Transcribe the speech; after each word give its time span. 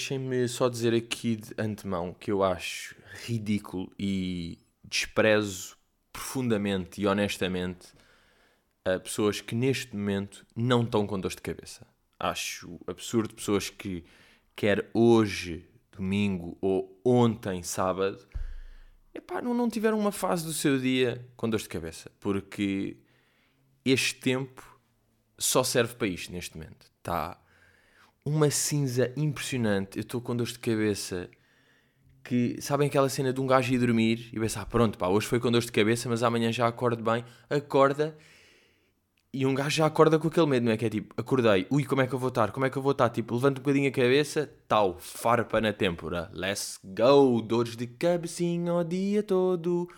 Deixem-me 0.00 0.48
só 0.48 0.70
dizer 0.70 0.94
aqui 0.94 1.36
de 1.36 1.52
antemão 1.58 2.14
que 2.14 2.32
eu 2.32 2.42
acho 2.42 2.96
ridículo 3.26 3.92
e 3.98 4.56
desprezo 4.82 5.76
profundamente 6.10 7.02
e 7.02 7.06
honestamente 7.06 7.88
a 8.82 8.98
pessoas 8.98 9.42
que 9.42 9.54
neste 9.54 9.94
momento 9.94 10.46
não 10.56 10.84
estão 10.84 11.06
com 11.06 11.20
dor 11.20 11.32
de 11.32 11.42
cabeça. 11.42 11.86
Acho 12.18 12.80
absurdo 12.86 13.34
pessoas 13.34 13.68
que, 13.68 14.02
quer 14.56 14.88
hoje, 14.94 15.68
domingo 15.92 16.56
ou 16.62 16.98
ontem, 17.04 17.62
sábado, 17.62 18.26
epá, 19.14 19.42
não, 19.42 19.52
não 19.52 19.68
tiveram 19.68 19.98
uma 19.98 20.12
fase 20.12 20.46
do 20.46 20.54
seu 20.54 20.78
dia 20.78 21.28
com 21.36 21.46
dor 21.46 21.60
de 21.60 21.68
cabeça. 21.68 22.10
Porque 22.18 22.96
este 23.84 24.14
tempo 24.14 24.80
só 25.36 25.62
serve 25.62 25.94
para 25.96 26.08
isto 26.08 26.32
neste 26.32 26.56
momento. 26.56 26.90
Está 26.96 27.38
uma 28.30 28.50
cinza 28.50 29.12
impressionante. 29.16 29.98
Eu 29.98 30.02
estou 30.02 30.20
com 30.20 30.36
dor 30.36 30.46
de 30.46 30.58
cabeça. 30.58 31.28
Que 32.22 32.60
sabem 32.60 32.86
aquela 32.86 33.08
cena 33.08 33.32
de 33.32 33.40
um 33.40 33.46
gajo 33.46 33.72
ir 33.72 33.78
dormir 33.78 34.28
e 34.32 34.38
pensar, 34.38 34.64
pronto, 34.66 34.96
pá, 34.96 35.08
hoje 35.08 35.26
foi 35.26 35.40
com 35.40 35.50
dor 35.50 35.62
de 35.62 35.72
cabeça, 35.72 36.08
mas 36.08 36.22
amanhã 36.22 36.52
já 36.52 36.66
acordo 36.66 37.02
bem. 37.02 37.24
Acorda 37.48 38.16
e 39.32 39.46
um 39.46 39.54
gajo 39.54 39.70
já 39.70 39.86
acorda 39.86 40.18
com 40.18 40.28
aquele 40.28 40.46
medo, 40.46 40.66
não 40.66 40.72
é? 40.72 40.76
Que 40.76 40.86
é 40.86 40.90
tipo, 40.90 41.14
acordei, 41.16 41.66
ui, 41.70 41.84
como 41.84 42.02
é 42.02 42.06
que 42.06 42.12
eu 42.12 42.18
vou 42.18 42.28
estar? 42.28 42.52
Como 42.52 42.66
é 42.66 42.70
que 42.70 42.76
eu 42.76 42.82
vou 42.82 42.92
estar? 42.92 43.08
Tipo, 43.08 43.34
levanta 43.34 43.60
um 43.60 43.64
bocadinho 43.64 43.88
a 43.88 43.92
cabeça, 43.92 44.50
tal, 44.68 44.98
farpa 44.98 45.60
na 45.60 45.72
têmpora. 45.72 46.30
Let's 46.32 46.78
go, 46.84 47.40
dores 47.40 47.76
de 47.76 47.86
cabecinha 47.86 48.74
o 48.74 48.84
dia 48.84 49.22
todo. 49.22 49.88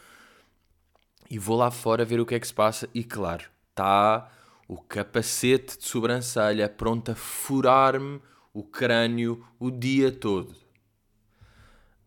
E 1.31 1.39
vou 1.39 1.57
lá 1.57 1.71
fora 1.71 2.05
ver 2.05 2.21
o 2.21 2.27
que 2.27 2.35
é 2.35 2.41
que 2.41 2.47
se 2.47 2.55
passa. 2.55 2.89
E 2.95 3.03
claro, 3.03 3.45
está 3.71 4.31
o 4.73 4.79
capacete 4.79 5.77
de 5.77 5.85
sobrancelha 5.85 6.67
pronto 6.67 7.13
a 7.13 7.15
furar-me 7.15 8.23
o 8.55 8.63
crânio 8.63 9.45
o 9.59 9.71
dia 9.71 10.11
todo. 10.11 10.53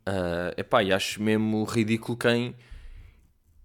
Uh, 0.07 0.49
epá, 0.57 0.81
e 0.81 0.91
acho 0.91 1.21
mesmo 1.21 1.63
ridículo 1.63 2.17
quem, 2.17 2.55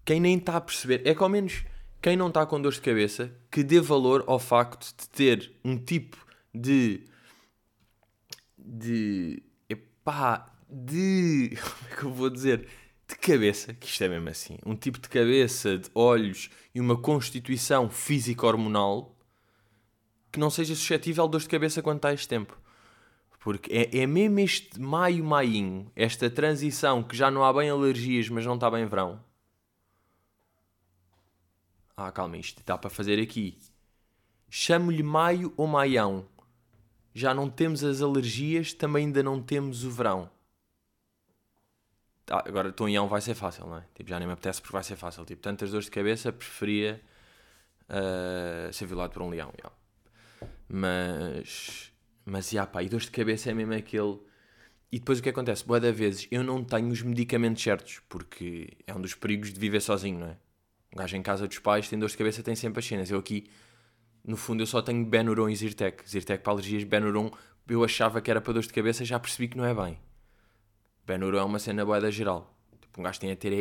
quem 0.05 0.21
nem 0.21 0.37
está 0.37 0.57
a 0.57 0.61
perceber. 0.61 1.01
É 1.07 1.15
que 1.15 1.23
ao 1.23 1.31
menos 1.31 1.65
quem 2.03 2.15
não 2.15 2.29
está 2.29 2.45
com 2.45 2.61
dor 2.61 2.73
de 2.73 2.81
cabeça 2.83 3.35
que 3.51 3.63
dê 3.63 3.81
valor 3.81 4.23
ao 4.27 4.39
facto 4.39 4.95
de 4.95 5.09
ter 5.09 5.51
um 5.65 5.79
tipo 5.79 6.19
de. 6.55 7.07
de. 8.59 9.43
epá, 9.67 10.47
de. 10.69 11.57
como 11.57 11.91
é 11.91 11.97
que 11.97 12.05
eu 12.05 12.13
vou 12.13 12.29
dizer? 12.29 12.69
De 13.11 13.19
cabeça, 13.19 13.75
que 13.75 13.87
isto 13.87 14.03
é 14.03 14.09
mesmo 14.09 14.29
assim, 14.29 14.59
um 14.65 14.75
tipo 14.75 14.99
de 14.99 15.09
cabeça, 15.09 15.79
de 15.79 15.91
olhos 15.95 16.51
e 16.75 16.81
uma 16.81 16.97
constituição 16.97 17.91
física 17.91 18.47
hormonal 18.47 19.17
que 20.33 20.39
não 20.39 20.51
seja 20.51 20.75
suscetível 20.75 21.27
de 21.27 21.33
dor 21.33 21.41
de 21.41 21.49
cabeça 21.49 21.83
quando 21.83 21.97
está 21.97 22.13
este 22.13 22.29
tempo. 22.29 22.57
Porque 23.41 23.73
é, 23.73 23.99
é 24.01 24.07
mesmo 24.07 24.39
este 24.39 24.81
maio, 24.81 25.25
mainho, 25.25 25.91
esta 25.97 26.31
transição 26.31 27.03
que 27.03 27.17
já 27.17 27.31
não 27.31 27.43
há 27.43 27.53
bem 27.53 27.71
alergias, 27.71 28.29
mas 28.29 28.45
não 28.45 28.55
está 28.55 28.71
bem 28.71 28.87
verão. 28.87 29.23
Ah, 31.97 32.13
calma, 32.13 32.37
isto 32.37 32.63
dá 32.65 32.79
para 32.79 32.91
fazer 32.91 33.21
aqui. 33.21 33.59
Chamo-lhe 34.49 35.03
maio 35.03 35.53
ou 35.57 35.67
maião. 35.67 36.27
Já 37.15 37.35
não 37.35 37.51
temos 37.51 37.83
as 37.83 38.01
alergias, 38.01 38.73
também 38.73 39.07
ainda 39.07 39.23
não 39.23 39.43
temos 39.43 39.85
o 39.85 39.91
verão. 39.91 40.31
Ah, 42.31 42.45
agora, 42.47 42.73
Tonhão 42.73 43.09
vai 43.09 43.21
ser 43.21 43.35
fácil, 43.35 43.67
não 43.67 43.79
é? 43.79 43.85
Tipo, 43.95 44.09
já 44.09 44.19
nem 44.19 44.27
me 44.27 44.35
apetece 44.35 44.61
porque 44.61 44.73
vai 44.73 44.85
ser 44.85 44.97
fácil. 44.97 45.25
Tipo, 45.25 45.43
tantas 45.43 45.71
dores 45.71 45.87
de 45.87 45.91
cabeça, 45.91 46.33
preferia 46.33 47.01
uh, 47.89 48.73
ser 48.73 48.87
violado 48.87 49.13
por 49.13 49.23
um 49.23 49.29
leão. 49.29 49.53
Yeah. 49.57 49.77
Mas, 50.69 51.93
mas, 52.25 52.53
yeah, 52.53 52.71
pá, 52.71 52.83
e 52.83 52.89
dores 52.89 53.07
de 53.07 53.13
cabeça 53.13 53.51
é 53.51 53.55
mesmo 53.55 53.75
aquele... 53.75 54.19
E 54.93 54.99
depois 54.99 55.19
o 55.19 55.23
que 55.23 55.29
acontece? 55.29 55.65
Boa 55.65 55.79
da 55.79 55.93
vezes, 55.93 56.27
eu 56.31 56.43
não 56.43 56.65
tenho 56.65 56.89
os 56.89 57.03
medicamentos 57.03 57.63
certos, 57.63 58.01
porque 58.09 58.77
é 58.87 58.95
um 58.95 59.01
dos 59.01 59.15
perigos 59.15 59.53
de 59.53 59.61
viver 59.61 59.81
sozinho, 59.81 60.19
não 60.19 60.27
é? 60.29 60.37
Gajo 60.95 61.17
em 61.17 61.23
casa 61.23 61.47
dos 61.47 61.59
pais 61.59 61.89
tem 61.89 61.99
dores 61.99 62.13
de 62.13 62.19
cabeça, 62.19 62.43
tem 62.43 62.57
sempre 62.57 62.81
as 62.81 62.87
cenas. 62.87 63.11
Eu 63.11 63.19
aqui, 63.19 63.49
no 64.25 64.37
fundo, 64.37 64.63
eu 64.63 64.67
só 64.67 64.83
tenho 64.83 65.05
Benuron 65.05 65.49
e 65.49 65.55
Zyrtec. 65.55 66.09
Zyrtec 66.09 66.43
para 66.43 66.53
alergias, 66.53 66.83
Benuron 66.85 67.31
eu 67.69 67.85
achava 67.85 68.21
que 68.21 68.31
era 68.31 68.41
para 68.41 68.53
dores 68.53 68.67
de 68.67 68.75
cabeça, 68.75 69.05
já 69.05 69.19
percebi 69.21 69.49
que 69.49 69.57
não 69.57 69.65
é 69.65 69.73
bem. 69.73 69.99
Benuron 71.11 71.39
é 71.39 71.43
uma 71.43 71.59
cena 71.59 71.85
boeda 71.85 72.09
geral. 72.09 72.55
Tipo, 72.81 73.01
um 73.01 73.03
gajo 73.03 73.19
tem 73.19 73.33
a 73.33 73.37
ter 73.37 73.53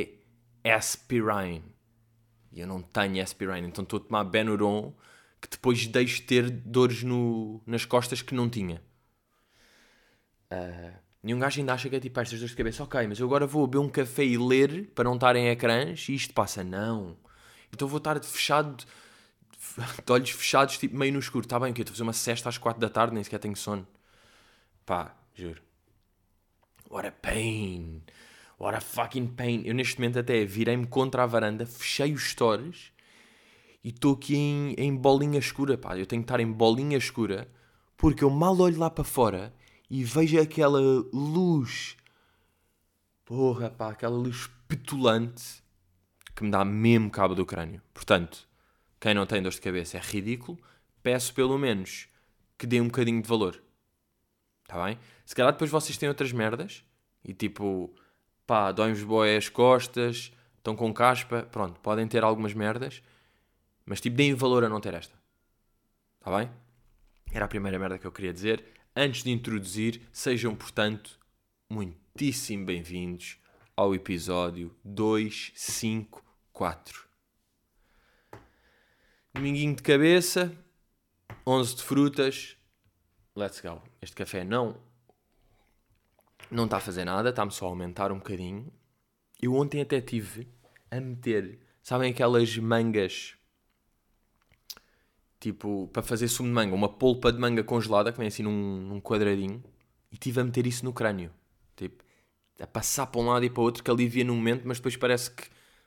é 0.64 0.72
aspirine. 0.72 1.64
E 2.52 2.60
eu 2.60 2.68
não 2.68 2.80
tenho 2.82 3.24
aspirine, 3.24 3.68
então 3.68 3.84
estou 3.84 3.98
a 3.98 4.04
tomar 4.04 4.24
Benuron 4.24 4.94
que 5.42 5.50
depois 5.50 5.88
deixo 5.88 6.18
de 6.18 6.24
ter 6.24 6.50
dores 6.50 7.02
no, 7.02 7.62
nas 7.66 7.86
costas 7.86 8.22
que 8.22 8.36
não 8.36 8.50
tinha. 8.50 8.84
Uh, 10.52 11.40
gajo 11.40 11.60
ainda 11.60 11.74
acha 11.74 11.90
que 11.90 11.96
é 11.96 12.00
tipo 12.00 12.20
estas 12.20 12.38
dores 12.38 12.52
de 12.52 12.58
cabeça, 12.58 12.84
ok, 12.84 13.08
mas 13.08 13.20
eu 13.20 13.26
agora 13.26 13.48
vou 13.48 13.66
beber 13.66 13.84
um 13.84 13.90
café 13.90 14.26
e 14.26 14.38
ler 14.38 14.92
para 14.94 15.06
não 15.06 15.16
estar 15.16 15.36
em 15.36 15.48
ecrãs 15.48 16.08
e 16.08 16.14
isto 16.14 16.34
passa. 16.34 16.64
Não. 16.64 17.18
Então 17.74 17.88
vou 17.88 17.98
estar 17.98 18.22
fechado, 18.24 18.76
de 20.06 20.12
olhos 20.12 20.30
fechados, 20.30 20.78
tipo 20.78 20.96
meio 20.96 21.14
no 21.14 21.20
escuro. 21.20 21.46
Está 21.46 21.60
bem, 21.60 21.74
que 21.74 21.82
eu 21.82 21.84
estou 21.84 21.94
a 21.94 21.96
fazer 21.96 22.04
uma 22.04 22.14
cesta 22.14 22.50
às 22.50 22.60
4 22.60 22.80
da 22.80 22.90
tarde, 22.90 23.14
nem 23.16 23.24
sequer 23.24 23.40
tenho 23.40 23.56
sono. 23.56 23.88
Pá, 24.86 25.16
juro. 25.34 25.69
What 26.90 27.08
a 27.08 27.12
pain. 27.12 28.02
What 28.58 28.76
a 28.76 28.82
fucking 28.82 29.28
pain. 29.36 29.62
Eu 29.66 29.74
neste 29.74 30.00
momento 30.00 30.20
até 30.20 30.44
virei-me 30.44 30.88
contra 30.88 31.24
a 31.24 31.26
varanda, 31.26 31.66
fechei 31.66 32.14
os 32.14 32.24
stores 32.32 32.92
e 33.84 33.90
estou 33.90 34.16
aqui 34.16 34.36
em, 34.36 34.74
em 34.78 34.96
bolinha 34.96 35.40
escura, 35.40 35.78
pá. 35.78 35.98
Eu 35.98 36.06
tenho 36.06 36.22
que 36.22 36.26
estar 36.26 36.40
em 36.40 36.52
bolinha 36.52 36.98
escura 36.98 37.48
porque 37.96 38.24
eu 38.24 38.30
mal 38.30 38.58
olho 38.60 38.80
lá 38.80 38.90
para 38.90 39.04
fora 39.04 39.54
e 39.90 40.04
vejo 40.04 40.40
aquela 40.40 40.80
luz. 41.14 41.96
Porra, 43.24 43.70
pá, 43.70 43.92
aquela 43.92 44.18
luz 44.18 44.50
petulante 44.68 45.64
que 46.36 46.44
me 46.44 46.50
dá 46.50 46.66
mesmo 46.66 47.12
cabo 47.12 47.36
do 47.36 47.46
crânio. 47.46 47.82
Portanto, 47.94 48.48
quem 49.00 49.14
não 49.14 49.26
tem 49.26 49.42
dor 49.42 49.52
de 49.52 49.62
cabeça 49.62 49.98
é 49.98 50.02
ridículo. 50.02 50.58
Peço 51.04 51.34
pelo 51.34 51.58
menos 51.58 52.08
que 52.58 52.66
dê 52.66 52.82
um 52.82 52.88
bocadinho 52.88 53.22
de 53.22 53.28
valor. 53.28 53.62
Está 54.70 54.86
bem? 54.86 55.00
Se 55.26 55.34
calhar 55.34 55.52
depois 55.52 55.72
vocês 55.72 55.98
têm 55.98 56.08
outras 56.08 56.32
merdas 56.32 56.86
e 57.26 57.34
tipo, 57.34 57.92
pá, 58.46 58.72
dói-vos 58.72 59.02
boé 59.02 59.36
as 59.36 59.50
costas, 59.50 60.32
estão 60.58 60.76
com 60.76 60.94
caspa, 60.94 61.42
pronto, 61.52 61.80
podem 61.80 62.08
ter 62.08 62.24
algumas 62.24 62.54
merdas, 62.54 63.02
mas 63.84 64.00
tipo, 64.00 64.16
deem 64.16 64.36
valor 64.36 64.64
a 64.64 64.70
não 64.70 64.80
ter 64.80 64.94
esta. 64.94 65.18
Está 66.20 66.38
bem? 66.38 66.52
Era 67.32 67.46
a 67.46 67.48
primeira 67.48 67.80
merda 67.80 67.98
que 67.98 68.06
eu 68.06 68.12
queria 68.12 68.32
dizer. 68.32 68.64
Antes 68.96 69.24
de 69.24 69.32
introduzir, 69.32 70.08
sejam, 70.12 70.56
portanto, 70.56 71.20
muitíssimo 71.68 72.64
bem-vindos 72.64 73.40
ao 73.76 73.96
episódio 73.96 74.76
254. 74.84 77.10
Dominguinho 79.34 79.76
de 79.76 79.82
cabeça, 79.82 80.56
11 81.48 81.76
de 81.76 81.82
frutas, 81.82 82.59
let's 83.40 83.62
go. 83.62 83.82
Este 84.02 84.16
café 84.16 84.44
não 84.44 84.76
não 86.52 86.66
está 86.66 86.78
a 86.78 86.80
fazer 86.80 87.06
nada, 87.06 87.30
está-me 87.30 87.52
só 87.52 87.66
a 87.66 87.70
aumentar 87.70 88.12
um 88.12 88.18
bocadinho. 88.18 88.72
Eu 89.42 89.56
ontem 89.56 89.82
até 89.82 90.02
tive 90.02 90.48
a 90.90 91.00
meter, 91.00 91.60
sabem 91.82 92.12
aquelas 92.12 92.58
mangas 92.58 93.36
tipo 95.40 95.90
para 95.94 96.04
fazer 96.04 96.28
sumo 96.28 96.50
de 96.50 96.56
manga, 96.56 96.76
uma 96.76 96.90
polpa 96.90 97.32
de 97.32 97.40
manga 97.40 97.64
congelada 97.64 98.12
que 98.12 98.18
vem 98.18 98.28
assim 98.28 98.44
num, 98.44 98.82
num 98.82 99.00
quadradinho 99.00 99.64
e 100.12 100.18
tive 100.18 100.42
a 100.42 100.44
meter 100.44 100.68
isso 100.68 100.84
no 100.84 100.92
crânio, 100.92 101.32
tipo 101.76 102.04
a 102.60 102.68
passar 102.68 103.08
para 103.08 103.22
um 103.22 103.26
lado 103.26 103.46
e 103.46 103.50
para 103.50 103.62
o 103.62 103.64
outro 103.64 103.82
que 103.82 103.90
alivia 103.90 104.24
no 104.24 104.36
momento, 104.36 104.68
mas 104.68 104.78
depois 104.80 104.98
parece 104.98 105.32
que 105.32 105.44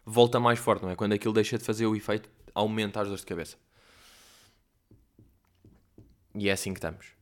volta 0.06 0.40
mais 0.40 0.58
forte, 0.58 0.82
não 0.82 0.90
é? 0.90 0.96
Quando 0.96 1.12
aquilo 1.12 1.34
deixa 1.34 1.58
de 1.58 1.64
fazer 1.64 1.86
o 1.86 1.94
efeito, 1.94 2.30
aumenta 2.54 3.00
as 3.00 3.08
dores 3.08 3.20
de 3.20 3.26
cabeça. 3.26 3.58
E 6.34 6.48
é 6.48 6.52
assim 6.52 6.72
que 6.72 6.78
estamos. 6.78 7.21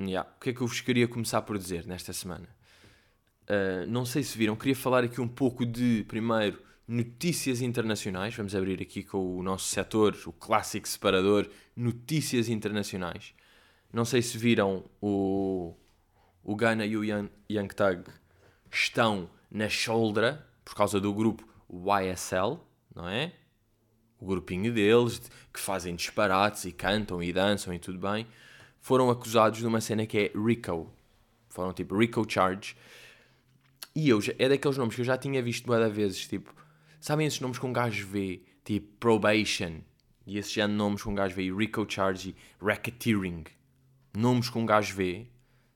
Yeah. 0.00 0.28
O 0.36 0.40
que 0.40 0.50
é 0.50 0.52
que 0.52 0.60
eu 0.60 0.66
vos 0.66 0.80
queria 0.80 1.06
começar 1.06 1.42
por 1.42 1.56
dizer 1.58 1.86
nesta 1.86 2.12
semana? 2.12 2.48
Uh, 3.44 3.86
não 3.88 4.04
sei 4.04 4.22
se 4.22 4.36
viram, 4.36 4.56
queria 4.56 4.74
falar 4.74 5.04
aqui 5.04 5.20
um 5.20 5.28
pouco 5.28 5.66
de, 5.66 6.04
primeiro, 6.08 6.60
notícias 6.86 7.60
internacionais. 7.60 8.34
Vamos 8.34 8.54
abrir 8.54 8.80
aqui 8.82 9.02
com 9.02 9.38
o 9.38 9.42
nosso 9.42 9.66
setor, 9.66 10.16
o 10.26 10.32
clássico 10.32 10.88
separador, 10.88 11.48
notícias 11.76 12.48
internacionais. 12.48 13.34
Não 13.92 14.04
sei 14.04 14.22
se 14.22 14.38
viram 14.38 14.84
o, 15.00 15.74
o 16.42 16.56
Ghana 16.56 16.86
e 16.86 16.96
o 16.96 17.02
Tug 17.68 18.04
estão 18.70 19.28
na 19.50 19.68
shoulder 19.68 20.38
por 20.64 20.74
causa 20.74 20.98
do 20.98 21.12
grupo 21.12 21.46
YSL, 21.70 22.58
não 22.94 23.08
é? 23.08 23.32
O 24.22 24.24
grupinho 24.24 24.72
deles 24.72 25.20
que 25.52 25.58
fazem 25.58 25.96
disparates 25.96 26.64
e 26.64 26.70
cantam 26.70 27.20
e 27.20 27.32
dançam 27.32 27.74
e 27.74 27.78
tudo 27.80 27.98
bem 27.98 28.24
foram 28.80 29.10
acusados 29.10 29.58
de 29.58 29.66
uma 29.66 29.80
cena 29.80 30.06
que 30.06 30.16
é 30.16 30.32
RICO. 30.38 30.88
Foram 31.48 31.72
tipo 31.72 31.98
RICO 31.98 32.24
Charge. 32.28 32.76
E 33.96 34.08
eu, 34.08 34.20
é 34.38 34.48
daqueles 34.48 34.78
nomes 34.78 34.94
que 34.94 35.00
eu 35.00 35.04
já 35.04 35.18
tinha 35.18 35.42
visto 35.42 35.66
várias 35.66 35.92
vezes, 35.92 36.28
tipo, 36.28 36.54
sabem 37.00 37.26
esses 37.26 37.40
nomes 37.40 37.58
com 37.58 37.70
um 37.70 37.72
gajo 37.72 38.06
vê? 38.06 38.42
Tipo, 38.64 38.86
Probation. 39.00 39.80
E 40.24 40.38
esses 40.38 40.52
já 40.52 40.68
nomes 40.68 41.02
com 41.02 41.10
um 41.10 41.16
gajo 41.16 41.34
vê, 41.34 41.52
RICO 41.52 41.84
Charge 41.88 42.30
e 42.30 42.64
Racketeering. 42.64 43.42
nomes 44.14 44.48
que 44.48 44.56
um 44.56 44.64
gajo 44.64 44.94
vê, 44.94 45.26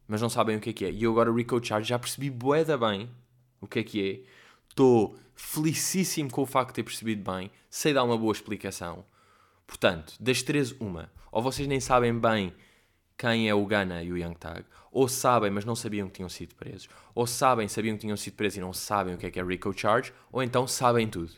mas 0.07 0.23
não 0.23 0.29
sabem 0.29 0.57
o 0.57 0.61
que 0.61 0.71
é 0.71 0.73
que 0.73 0.85
é. 0.85 0.93
E 0.93 1.03
eu 1.03 1.11
agora, 1.11 1.33
Rico 1.33 1.61
Charge, 1.61 1.89
já 1.89 1.99
percebi 1.99 2.31
boeda 2.31 2.79
bem 2.79 3.11
o 3.61 3.67
que 3.67 3.81
é 3.81 3.83
que 3.83 4.09
é. 4.09 4.21
Estou 4.69 5.19
felicíssimo 5.37 6.31
com 6.31 6.43
o 6.43 6.47
facto 6.47 6.71
de 6.71 6.75
ter 6.77 6.83
percebido 6.83 7.31
bem. 7.31 7.51
Sei 7.71 7.93
dar 7.93 8.03
uma 8.03 8.19
boa 8.19 8.33
explicação. 8.33 9.05
Portanto, 9.67 10.15
das 10.19 10.43
três, 10.43 10.73
uma. 10.81 11.13
Ou 11.31 11.43
vocês 11.43 11.69
nem 11.69 11.79
sabem 11.79 12.19
bem 12.19 12.53
quem 13.17 13.49
é 13.49 13.55
o 13.55 13.65
Gana 13.65 14.03
e 14.03 14.13
o 14.13 14.17
Young 14.17 14.35
Tag, 14.35 14.65
ou 14.93 15.09
sabem, 15.09 15.51
mas 15.51 15.65
não 15.65 15.75
sabiam 15.75 16.07
que 16.09 16.15
tinham 16.15 16.29
sido 16.29 16.55
presos, 16.55 16.89
ou 17.15 17.27
sabem, 17.27 17.67
sabiam 17.67 17.97
que 17.97 18.03
tinham 18.03 18.17
sido 18.17 18.35
presos 18.35 18.59
e 18.59 18.61
não 18.61 18.73
sabem 18.73 19.15
o 19.15 19.19
que 19.19 19.27
é 19.27 19.31
que 19.31 19.41
é 19.41 19.43
Rico 19.43 19.73
Charge, 19.77 20.13
ou 20.31 20.43
então 20.43 20.67
sabem 20.67 21.09
tudo. 21.09 21.33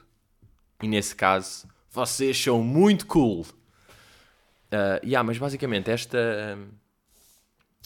E 0.83 0.89
nesse 0.89 1.15
caso, 1.15 1.69
vocês 1.91 2.37
são 2.41 2.63
muito 2.63 3.07
cool. 3.07 3.43
Uh, 3.43 5.01
yeah, 5.05 5.23
mas 5.23 5.39
basicamente 5.39 5.91
esta, 5.91 6.59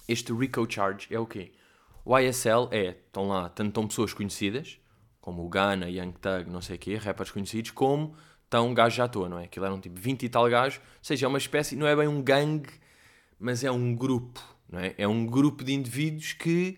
este 0.09 0.33
Rico 0.33 0.67
Charge 0.69 1.07
é 1.11 1.19
o 1.19 1.27
quê? 1.27 1.53
O 2.05 2.19
ISL 2.19 2.69
é, 2.71 2.97
estão 3.07 3.29
lá, 3.29 3.49
tanto 3.49 3.69
estão 3.69 3.87
pessoas 3.87 4.13
conhecidas, 4.13 4.81
como 5.23 5.47
o 5.47 5.49
Gana, 5.49 5.89
Young 5.89 6.13
Thug, 6.21 6.51
não 6.51 6.61
sei 6.61 6.77
o 6.77 6.79
quê, 6.79 6.97
rappers 6.97 7.31
conhecidos, 7.31 7.71
como 7.71 8.15
estão 8.45 8.75
gajos 8.75 9.01
à 9.01 9.09
toa, 9.09 9.29
não 9.29 9.39
é? 9.39 9.45
Aquilo 9.45 9.65
eram 9.65 9.81
tipo 9.81 9.99
20 9.99 10.25
e 10.25 10.29
tal 10.29 10.51
gajos, 10.51 10.79
ou 10.79 10.85
seja, 11.01 11.25
é 11.25 11.29
uma 11.29 11.39
espécie, 11.39 11.77
não 11.77 11.87
é 11.87 11.97
bem 11.97 12.09
um 12.09 12.21
gangue, 12.21 12.69
mas 13.39 13.63
é 13.63 13.71
um 13.71 13.95
grupo, 13.95 14.43
não 14.69 14.81
é? 14.81 14.95
É 14.99 15.07
um 15.07 15.25
grupo 15.25 15.63
de 15.63 15.73
indivíduos 15.73 16.33
que 16.33 16.77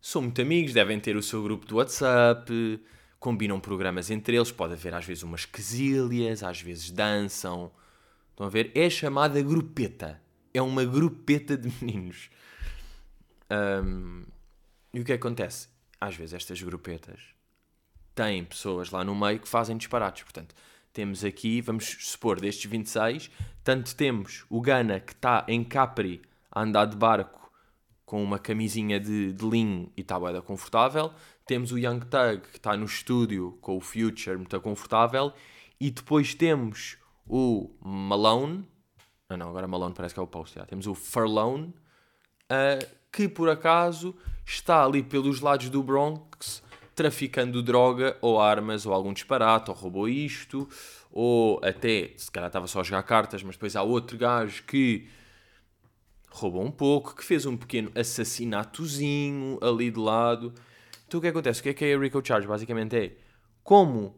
são 0.00 0.22
muito 0.22 0.40
amigos, 0.40 0.72
devem 0.72 0.98
ter 0.98 1.16
o 1.16 1.22
seu 1.22 1.42
grupo 1.42 1.66
do 1.66 1.76
WhatsApp, 1.76 2.50
combinam 3.20 3.60
programas 3.60 4.10
entre 4.10 4.36
eles, 4.36 4.50
pode 4.50 4.72
haver 4.72 4.94
às 4.94 5.04
vezes 5.04 5.22
umas 5.22 5.44
quesilhas, 5.44 6.42
às 6.42 6.60
vezes 6.60 6.90
dançam. 6.90 7.70
Estão 8.30 8.46
a 8.46 8.50
ver? 8.50 8.70
É 8.74 8.88
chamada 8.88 9.40
grupeta. 9.42 10.20
É 10.52 10.62
uma 10.62 10.84
grupeta 10.84 11.56
de 11.56 11.70
meninos. 11.80 12.30
Um, 13.50 14.24
e 14.94 15.00
o 15.00 15.04
que 15.04 15.12
acontece? 15.12 15.68
Às 16.00 16.14
vezes 16.14 16.34
estas 16.34 16.60
grupetas 16.62 17.35
têm 18.16 18.42
pessoas 18.42 18.90
lá 18.90 19.04
no 19.04 19.14
meio 19.14 19.38
que 19.38 19.46
fazem 19.46 19.76
disparates. 19.76 20.24
Portanto, 20.24 20.54
temos 20.92 21.22
aqui, 21.22 21.60
vamos 21.60 21.84
supor, 22.00 22.40
destes 22.40 22.68
26, 22.68 23.30
tanto 23.62 23.94
temos 23.94 24.46
o 24.48 24.60
Gana 24.60 24.98
que 24.98 25.12
está 25.12 25.44
em 25.46 25.62
Capri 25.62 26.22
a 26.50 26.62
andar 26.62 26.86
de 26.86 26.96
barco 26.96 27.52
com 28.06 28.24
uma 28.24 28.38
camisinha 28.38 28.98
de, 28.98 29.32
de 29.32 29.46
linho 29.46 29.92
e 29.96 30.00
está 30.00 30.18
bem 30.18 30.40
confortável. 30.40 31.12
Temos 31.44 31.70
o 31.70 31.78
Young 31.78 32.00
Thug 32.00 32.48
que 32.50 32.56
está 32.56 32.76
no 32.76 32.86
estúdio 32.86 33.58
com 33.60 33.76
o 33.76 33.80
Future 33.80 34.36
muito 34.36 34.58
confortável. 34.60 35.32
E 35.78 35.90
depois 35.90 36.34
temos 36.34 36.96
o 37.28 37.70
Malone. 37.84 38.66
Não, 39.28 39.36
não, 39.36 39.48
agora 39.50 39.68
Malone 39.68 39.94
parece 39.94 40.14
que 40.14 40.20
é 40.20 40.22
o 40.22 40.26
post. 40.26 40.54
Já. 40.54 40.64
Temos 40.64 40.86
o 40.86 40.94
Farlone, 40.94 41.74
uh, 42.44 42.96
que 43.12 43.28
por 43.28 43.50
acaso 43.50 44.16
está 44.46 44.82
ali 44.82 45.02
pelos 45.02 45.40
lados 45.40 45.68
do 45.68 45.82
Bronx 45.82 46.62
traficando 46.96 47.62
droga 47.62 48.16
ou 48.22 48.40
armas 48.40 48.86
ou 48.86 48.94
algum 48.94 49.12
disparate, 49.12 49.70
ou 49.70 49.76
roubou 49.76 50.08
isto, 50.08 50.66
ou 51.12 51.60
até, 51.62 52.12
se 52.16 52.30
calhar 52.30 52.48
estava 52.48 52.66
só 52.66 52.80
a 52.80 52.82
jogar 52.82 53.02
cartas, 53.02 53.42
mas 53.42 53.54
depois 53.54 53.76
há 53.76 53.82
outro 53.82 54.16
gajo 54.16 54.64
que 54.64 55.06
roubou 56.30 56.64
um 56.64 56.70
pouco, 56.70 57.14
que 57.14 57.22
fez 57.22 57.44
um 57.44 57.56
pequeno 57.56 57.92
assassinato,zinho 57.94 59.58
ali 59.62 59.90
de 59.90 60.00
lado. 60.00 60.54
Então 61.06 61.18
o 61.18 61.20
que 61.20 61.28
acontece? 61.28 61.60
O 61.60 61.62
que 61.62 61.68
é 61.68 61.74
que 61.74 61.84
é 61.84 61.94
a 61.94 61.98
Rico 61.98 62.26
Charge? 62.26 62.46
Basicamente 62.46 62.96
é 62.96 63.12
como 63.62 64.16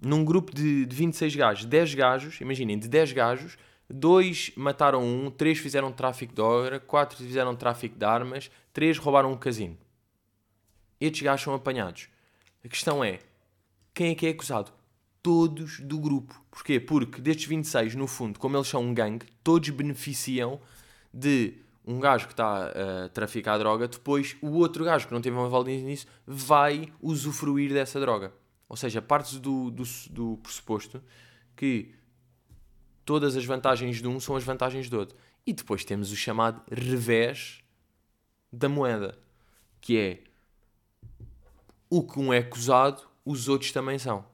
num 0.00 0.24
grupo 0.24 0.54
de, 0.54 0.86
de 0.86 0.96
26 0.96 1.34
gajos, 1.36 1.64
10 1.64 1.94
gajos, 1.94 2.40
imaginem, 2.40 2.78
de 2.78 2.88
10 2.88 3.12
gajos, 3.12 3.58
dois 3.88 4.52
mataram 4.56 5.02
um, 5.02 5.30
três 5.30 5.58
fizeram 5.58 5.92
tráfico 5.92 6.32
de 6.32 6.36
droga, 6.36 6.78
quatro 6.78 7.18
fizeram 7.18 7.56
tráfico 7.56 7.98
de 7.98 8.04
armas, 8.04 8.50
três 8.72 8.98
roubaram 8.98 9.32
um 9.32 9.36
casino. 9.36 9.76
Estes 11.00 11.22
gajos 11.22 11.42
são 11.42 11.54
apanhados. 11.54 12.08
A 12.64 12.68
questão 12.68 13.02
é, 13.02 13.20
quem 13.94 14.10
é 14.10 14.14
que 14.14 14.26
é 14.26 14.30
acusado? 14.30 14.72
Todos 15.22 15.80
do 15.80 15.98
grupo. 15.98 16.40
Porquê? 16.50 16.78
Porque 16.80 17.20
destes 17.20 17.46
26, 17.46 17.94
no 17.94 18.06
fundo, 18.06 18.38
como 18.38 18.56
eles 18.56 18.68
são 18.68 18.82
um 18.82 18.94
gangue, 18.94 19.26
todos 19.42 19.68
beneficiam 19.70 20.60
de 21.12 21.54
um 21.86 21.98
gajo 21.98 22.26
que 22.26 22.32
está 22.32 22.66
a 22.66 23.08
traficar 23.08 23.58
droga, 23.58 23.88
depois 23.88 24.36
o 24.40 24.50
outro 24.58 24.84
gajo 24.84 25.08
que 25.08 25.12
não 25.12 25.20
teve 25.20 25.36
uma 25.36 25.46
envolvido 25.46 25.84
nisso 25.84 26.06
vai 26.26 26.92
usufruir 27.00 27.72
dessa 27.72 27.98
droga. 27.98 28.32
Ou 28.68 28.76
seja, 28.76 29.02
parte 29.02 29.38
do, 29.38 29.70
do, 29.70 29.82
do 30.10 30.36
pressuposto 30.42 31.02
que 31.56 31.92
todas 33.04 33.36
as 33.36 33.44
vantagens 33.44 34.00
de 34.00 34.06
um 34.06 34.20
são 34.20 34.36
as 34.36 34.44
vantagens 34.44 34.88
do 34.88 34.98
outro. 34.98 35.16
E 35.46 35.52
depois 35.52 35.84
temos 35.84 36.12
o 36.12 36.16
chamado 36.16 36.62
revés 36.70 37.64
da 38.52 38.68
moeda, 38.68 39.18
que 39.80 39.98
é 39.98 40.22
o 41.90 42.02
que 42.04 42.18
um 42.20 42.32
é 42.32 42.38
acusado, 42.38 43.02
os 43.24 43.48
outros 43.48 43.72
também 43.72 43.98
são. 43.98 44.24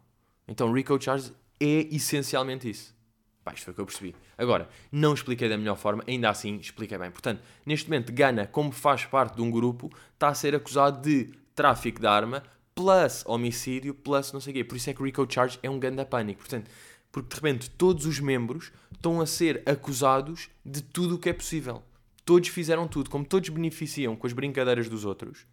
Então 0.46 0.70
Rico 0.72 1.00
Charles 1.00 1.32
é 1.58 1.88
essencialmente 1.90 2.68
isso. 2.68 2.94
Pá, 3.42 3.54
isto 3.54 3.64
foi 3.64 3.72
o 3.72 3.74
que 3.74 3.80
eu 3.80 3.86
percebi. 3.86 4.14
Agora, 4.36 4.68
não 4.92 5.14
expliquei 5.14 5.48
da 5.48 5.56
melhor 5.56 5.76
forma, 5.76 6.04
ainda 6.06 6.28
assim 6.28 6.56
expliquei 6.56 6.98
bem. 6.98 7.10
Portanto, 7.10 7.40
neste 7.64 7.88
momento, 7.88 8.12
Gana, 8.12 8.46
como 8.46 8.70
faz 8.72 9.04
parte 9.04 9.36
de 9.36 9.42
um 9.42 9.50
grupo, 9.50 9.90
está 10.12 10.28
a 10.28 10.34
ser 10.34 10.54
acusado 10.54 11.00
de 11.00 11.32
tráfico 11.54 12.00
de 12.00 12.06
arma, 12.06 12.42
plus 12.74 13.24
homicídio, 13.24 13.94
plus 13.94 14.32
não 14.32 14.40
sei 14.40 14.52
o 14.52 14.54
quê. 14.56 14.64
Por 14.64 14.76
isso 14.76 14.90
é 14.90 14.94
que 14.94 15.02
Rico 15.02 15.26
Charge 15.32 15.58
é 15.62 15.70
um 15.70 15.78
ganda 15.78 16.04
pânico. 16.04 16.40
Portanto, 16.40 16.70
porque 17.10 17.30
de 17.30 17.34
repente 17.36 17.70
todos 17.70 18.04
os 18.04 18.20
membros 18.20 18.70
estão 18.92 19.20
a 19.20 19.26
ser 19.26 19.62
acusados 19.64 20.50
de 20.64 20.82
tudo 20.82 21.14
o 21.14 21.18
que 21.18 21.30
é 21.30 21.32
possível. 21.32 21.82
Todos 22.24 22.48
fizeram 22.48 22.86
tudo, 22.86 23.08
como 23.08 23.24
todos 23.24 23.48
beneficiam 23.48 24.14
com 24.16 24.26
as 24.26 24.32
brincadeiras 24.32 24.88
dos 24.88 25.04
outros, 25.04 25.46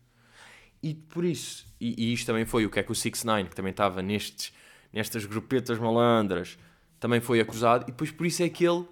e 0.83 0.93
por 0.93 1.23
isso, 1.23 1.65
e, 1.79 1.95
e 1.97 2.13
isto 2.13 2.25
também 2.25 2.45
foi 2.45 2.65
o 2.65 2.69
que 2.69 2.77
é 2.77 2.83
que 2.83 2.91
o 2.91 2.95
6 2.95 3.23
9 3.23 3.49
que 3.49 3.55
também 3.55 3.71
estava 3.71 4.01
nestes, 4.01 4.53
nestas 4.91 5.25
grupetas 5.25 5.79
malandras, 5.79 6.57
também 6.99 7.21
foi 7.21 7.39
acusado, 7.39 7.85
e 7.85 7.87
depois 7.87 8.11
por 8.11 8.25
isso 8.25 8.43
é 8.43 8.49
que 8.49 8.65
ele 8.65 8.85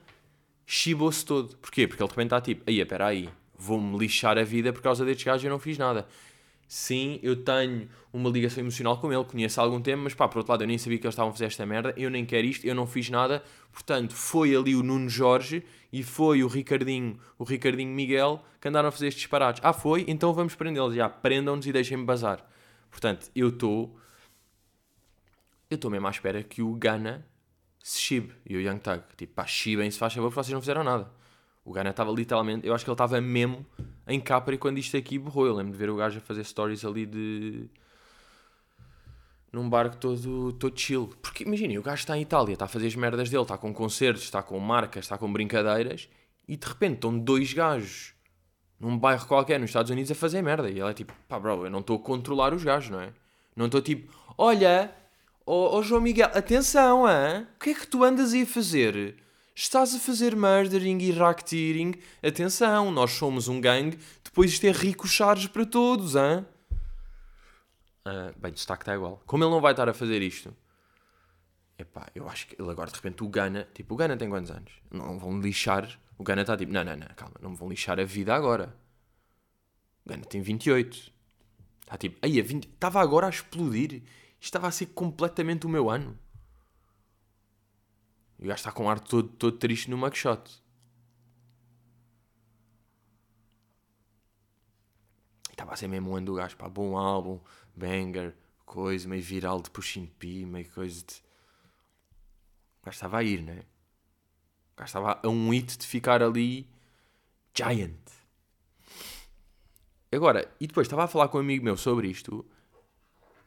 chibou-se 0.65 1.25
todo. 1.25 1.55
Porquê? 1.57 1.87
Porque 1.87 2.01
ele 2.01 2.09
também 2.09 2.25
está 2.25 2.39
tipo, 2.39 2.63
aí, 2.65 2.79
espera 2.79 3.07
aí, 3.07 3.29
vou-me 3.57 3.97
lixar 3.97 4.37
a 4.37 4.43
vida 4.43 4.71
por 4.71 4.81
causa 4.81 5.03
destes 5.03 5.25
gajos 5.25 5.43
e 5.43 5.47
eu 5.47 5.51
não 5.51 5.59
fiz 5.59 5.77
nada. 5.77 6.07
Sim, 6.73 7.19
eu 7.21 7.35
tenho 7.35 7.89
uma 8.13 8.29
ligação 8.29 8.61
emocional 8.63 8.97
com 8.97 9.11
ele, 9.11 9.25
conheço 9.25 9.59
há 9.59 9.63
algum 9.65 9.81
tempo, 9.81 10.03
mas 10.03 10.13
pá, 10.13 10.25
por 10.29 10.37
outro 10.37 10.53
lado, 10.53 10.63
eu 10.63 10.67
nem 10.67 10.77
sabia 10.77 10.97
que 10.97 11.05
eles 11.05 11.13
estavam 11.13 11.29
a 11.29 11.33
fazer 11.33 11.47
esta 11.47 11.65
merda, 11.65 11.93
eu 11.97 12.09
nem 12.09 12.25
quero 12.25 12.47
isto, 12.47 12.65
eu 12.65 12.73
não 12.73 12.87
fiz 12.87 13.09
nada. 13.09 13.43
Portanto, 13.73 14.15
foi 14.15 14.55
ali 14.55 14.73
o 14.73 14.81
Nuno 14.81 15.09
Jorge 15.09 15.65
e 15.91 16.01
foi 16.01 16.45
o 16.45 16.47
Ricardinho, 16.47 17.19
o 17.37 17.43
Ricardinho 17.43 17.93
Miguel 17.93 18.41
que 18.61 18.69
andaram 18.69 18.87
a 18.87 18.91
fazer 18.93 19.07
estes 19.07 19.23
disparates. 19.23 19.61
Ah, 19.65 19.73
foi? 19.73 20.05
Então 20.07 20.33
vamos 20.33 20.55
prendê-los. 20.55 20.95
Já, 20.95 21.09
prendam-nos 21.09 21.67
e 21.67 21.73
deixem-me 21.73 22.05
bazar. 22.05 22.41
Portanto, 22.89 23.29
eu 23.35 23.49
estou. 23.49 23.99
Eu 25.69 25.75
estou 25.75 25.91
mesmo 25.91 26.07
à 26.07 26.09
espera 26.09 26.41
que 26.41 26.61
o 26.61 26.73
Gana 26.75 27.27
se 27.83 27.99
chibe 27.99 28.33
e 28.49 28.55
o 28.55 28.61
Young 28.61 28.79
Tag. 28.79 29.03
Tipo, 29.17 29.33
pá, 29.33 29.45
chibem-se, 29.45 29.99
faz 29.99 30.13
favor, 30.13 30.29
porque 30.29 30.41
vocês 30.41 30.53
não 30.53 30.61
fizeram 30.61 30.85
nada. 30.85 31.11
O 31.63 31.71
Gana 31.71 31.91
estava 31.91 32.11
literalmente. 32.11 32.65
Eu 32.65 32.73
acho 32.73 32.83
que 32.83 32.89
ele 32.89 32.95
estava 32.95 33.19
mesmo 33.21 33.65
em 34.07 34.19
Capri 34.19 34.57
quando 34.57 34.77
isto 34.77 34.97
aqui 34.97 35.17
borrou. 35.17 35.45
Eu 35.45 35.55
lembro 35.55 35.71
de 35.71 35.77
ver 35.77 35.89
o 35.89 35.95
gajo 35.95 36.17
a 36.17 36.21
fazer 36.21 36.43
stories 36.43 36.83
ali 36.83 37.05
de. 37.05 37.69
num 39.51 39.69
barco 39.69 39.97
todo, 39.97 40.53
todo 40.53 40.79
chill. 40.79 41.09
Porque 41.21 41.43
imaginem, 41.43 41.77
o 41.77 41.83
gajo 41.83 41.99
está 42.01 42.17
em 42.17 42.21
Itália, 42.21 42.53
está 42.53 42.65
a 42.65 42.67
fazer 42.67 42.87
as 42.87 42.95
merdas 42.95 43.29
dele, 43.29 43.43
está 43.43 43.57
com 43.57 43.73
concertos, 43.73 44.23
está 44.23 44.41
com 44.41 44.59
marcas, 44.59 45.05
está 45.05 45.17
com 45.17 45.31
brincadeiras 45.31 46.09
e 46.47 46.57
de 46.57 46.67
repente 46.67 46.95
estão 46.95 47.17
dois 47.17 47.53
gajos 47.53 48.13
num 48.79 48.97
bairro 48.97 49.27
qualquer 49.27 49.59
nos 49.59 49.69
Estados 49.69 49.91
Unidos 49.91 50.11
a 50.11 50.15
fazer 50.15 50.41
merda. 50.41 50.69
E 50.69 50.79
ele 50.79 50.89
é 50.89 50.93
tipo, 50.93 51.13
pá, 51.27 51.39
bro, 51.39 51.65
eu 51.65 51.69
não 51.69 51.79
estou 51.79 51.97
a 51.97 51.99
controlar 51.99 52.53
os 52.53 52.63
gajos, 52.63 52.89
não 52.89 52.99
é? 52.99 53.13
Não 53.55 53.67
estou 53.67 53.81
tipo, 53.81 54.11
olha, 54.37 54.91
ó 55.45 55.53
oh, 55.53 55.77
oh, 55.77 55.83
João 55.83 56.01
Miguel, 56.01 56.31
atenção, 56.33 57.07
hein? 57.07 57.47
o 57.55 57.59
que 57.59 57.69
é 57.69 57.73
que 57.75 57.85
tu 57.85 58.03
andas 58.03 58.33
aí 58.33 58.41
a 58.41 58.47
fazer? 58.47 59.17
Estás 59.53 59.93
a 59.93 59.99
fazer 59.99 60.35
murdering 60.35 60.99
e 60.99 61.11
racketeering? 61.11 61.95
Atenção, 62.23 62.89
nós 62.89 63.11
somos 63.11 63.47
um 63.47 63.59
gangue, 63.59 63.99
depois 64.23 64.51
isto 64.51 64.65
é 64.65 64.71
ricochares 64.71 65.47
para 65.47 65.65
todos, 65.65 66.15
hein? 66.15 66.45
Uh, 68.05 68.33
bem, 68.39 68.51
destaque 68.51 68.83
está 68.83 68.95
igual. 68.95 69.21
Como 69.25 69.43
ele 69.43 69.51
não 69.51 69.61
vai 69.61 69.73
estar 69.73 69.87
a 69.87 69.93
fazer 69.93 70.21
isto? 70.21 70.55
Epá, 71.77 72.07
eu 72.15 72.27
acho 72.29 72.47
que 72.47 72.59
ele 72.59 72.69
agora 72.69 72.89
de 72.89 72.95
repente 72.95 73.23
o 73.23 73.27
Gana, 73.27 73.67
tipo, 73.73 73.93
o 73.93 73.97
Gana 73.97 74.15
tem 74.15 74.29
quantos 74.29 74.51
anos? 74.51 74.71
Não 74.89 75.19
vão 75.19 75.39
lixar. 75.39 75.99
O 76.17 76.23
Gana 76.23 76.41
está 76.41 76.55
tipo, 76.55 76.71
não, 76.71 76.83
não, 76.83 76.95
não, 76.95 77.07
calma, 77.15 77.35
não 77.41 77.51
me 77.51 77.55
vão 77.55 77.69
lixar 77.69 77.99
a 77.99 78.03
vida 78.03 78.33
agora. 78.33 78.75
O 80.05 80.09
Gana 80.09 80.23
tem 80.25 80.41
28. 80.41 81.11
Está 81.81 81.97
tipo, 81.97 82.17
aí, 82.21 82.39
a 82.39 82.43
20, 82.43 82.65
estava 82.65 83.01
agora 83.01 83.27
a 83.27 83.29
explodir. 83.29 84.01
Estava 84.39 84.67
a 84.67 84.71
ser 84.71 84.87
completamente 84.87 85.65
o 85.65 85.69
meu 85.69 85.89
ano. 85.89 86.17
E 88.41 88.45
o 88.45 88.47
gajo 88.47 88.59
está 88.59 88.71
com 88.71 88.85
um 88.85 88.89
ar 88.89 88.99
todo, 88.99 89.29
todo 89.29 89.57
triste 89.57 89.89
no 89.89 89.97
mugshot. 89.97 90.61
Estava 95.51 95.73
a 95.73 95.77
ser 95.77 95.87
mesmo 95.87 96.09
um 96.09 96.15
ano 96.15 96.25
do 96.25 96.33
gajo, 96.33 96.57
pá, 96.57 96.67
bom 96.67 96.97
álbum, 96.97 97.39
banger, 97.75 98.35
coisa, 98.65 99.07
meio 99.07 99.21
viral 99.21 99.61
de 99.61 99.69
pushing 99.69 100.07
P, 100.07 100.43
meio 100.43 100.67
coisa 100.71 101.05
de... 101.05 101.13
O 102.81 102.85
gajo 102.85 102.95
estava 102.95 103.19
a 103.19 103.23
ir, 103.23 103.43
né? 103.43 103.59
O 104.73 104.77
gajo 104.77 104.87
estava 104.87 105.19
a 105.23 105.27
um 105.27 105.51
hit 105.51 105.77
de 105.77 105.85
ficar 105.85 106.23
ali 106.23 106.67
giant. 107.53 107.99
Agora, 110.11 110.51
e 110.59 110.65
depois 110.65 110.87
estava 110.87 111.03
a 111.03 111.07
falar 111.07 111.27
com 111.27 111.37
um 111.37 111.41
amigo 111.41 111.63
meu 111.63 111.77
sobre 111.77 112.07
isto 112.09 112.43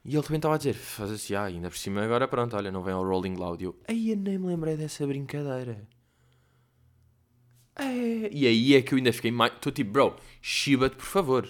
e 0.04 0.14
ele 0.14 0.22
também 0.22 0.36
estava 0.36 0.54
a 0.54 0.58
dizer: 0.58 0.74
faz 0.74 1.10
assim, 1.10 1.34
ah, 1.34 1.44
ainda 1.44 1.70
por 1.70 1.78
cima 1.78 2.02
agora 2.02 2.28
pronto, 2.28 2.54
olha, 2.54 2.70
não 2.70 2.82
vem 2.82 2.92
ao 2.92 3.04
Rolling 3.04 3.34
Loud. 3.34 3.62
E 3.62 3.66
eu, 3.66 3.76
aí 3.88 4.10
eu 4.10 4.16
nem 4.16 4.38
me 4.38 4.46
lembrei 4.48 4.76
dessa 4.76 5.06
brincadeira. 5.06 5.88
É. 7.76 8.30
E 8.30 8.46
aí 8.46 8.74
é 8.74 8.82
que 8.82 8.92
eu 8.92 8.98
ainda 8.98 9.12
fiquei 9.12 9.30
mais. 9.30 9.52
Estou 9.54 9.72
tipo, 9.72 9.90
bro, 9.90 10.16
chiba-te 10.42 10.96
por 10.96 11.06
favor. 11.06 11.48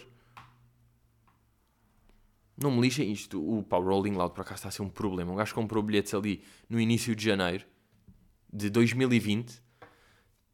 Não 2.57 2.71
me 2.71 2.81
lixem 2.81 3.11
isto. 3.11 3.43
O 3.43 3.65
pá, 3.65 3.77
Rolling 3.79 4.13
Loud 4.13 4.33
por 4.33 4.43
acaso 4.43 4.57
está 4.57 4.69
a 4.69 4.73
ser 4.73 4.83
um 4.83 4.89
problema. 4.89 5.33
Um 5.33 5.37
gajo 5.37 5.55
comprou 5.55 5.83
bilhetes 5.83 6.15
ali 6.15 6.45
no 6.69 6.79
início 6.81 7.15
de 7.17 7.25
janeiro 7.25 7.67
de 8.53 8.71
2020. 8.71 9.51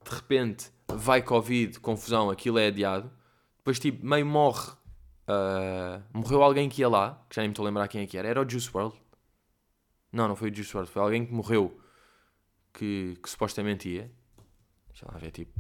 De 0.02 0.11
repente 0.11 0.73
vai 0.88 1.23
Covid, 1.23 1.78
confusão, 1.80 2.30
aquilo 2.30 2.59
é 2.59 2.69
adiado. 2.69 3.12
Depois, 3.59 3.78
tipo, 3.78 4.04
meio 4.04 4.25
morre. 4.25 4.73
Uh, 5.30 6.02
morreu 6.12 6.42
alguém 6.42 6.68
que 6.68 6.80
ia 6.80 6.88
lá, 6.88 7.25
que 7.28 7.37
já 7.37 7.42
nem 7.42 7.50
me 7.50 7.52
estou 7.52 7.64
a 7.64 7.68
lembrar 7.68 7.87
quem 7.87 8.02
é 8.02 8.06
que 8.06 8.18
era. 8.18 8.26
Era 8.26 8.42
o 8.42 8.49
Juice 8.49 8.68
World. 8.75 9.00
Não, 10.12 10.26
não 10.26 10.34
foi 10.34 10.50
o 10.50 10.54
Juice 10.54 10.75
World. 10.75 10.90
Foi 10.90 11.00
alguém 11.00 11.25
que 11.25 11.32
morreu 11.32 11.80
que, 12.72 13.16
que 13.22 13.30
supostamente 13.30 13.88
ia. 13.88 14.10
Deixa 14.88 15.06
lá 15.10 15.16
ver, 15.18 15.30
tipo. 15.30 15.58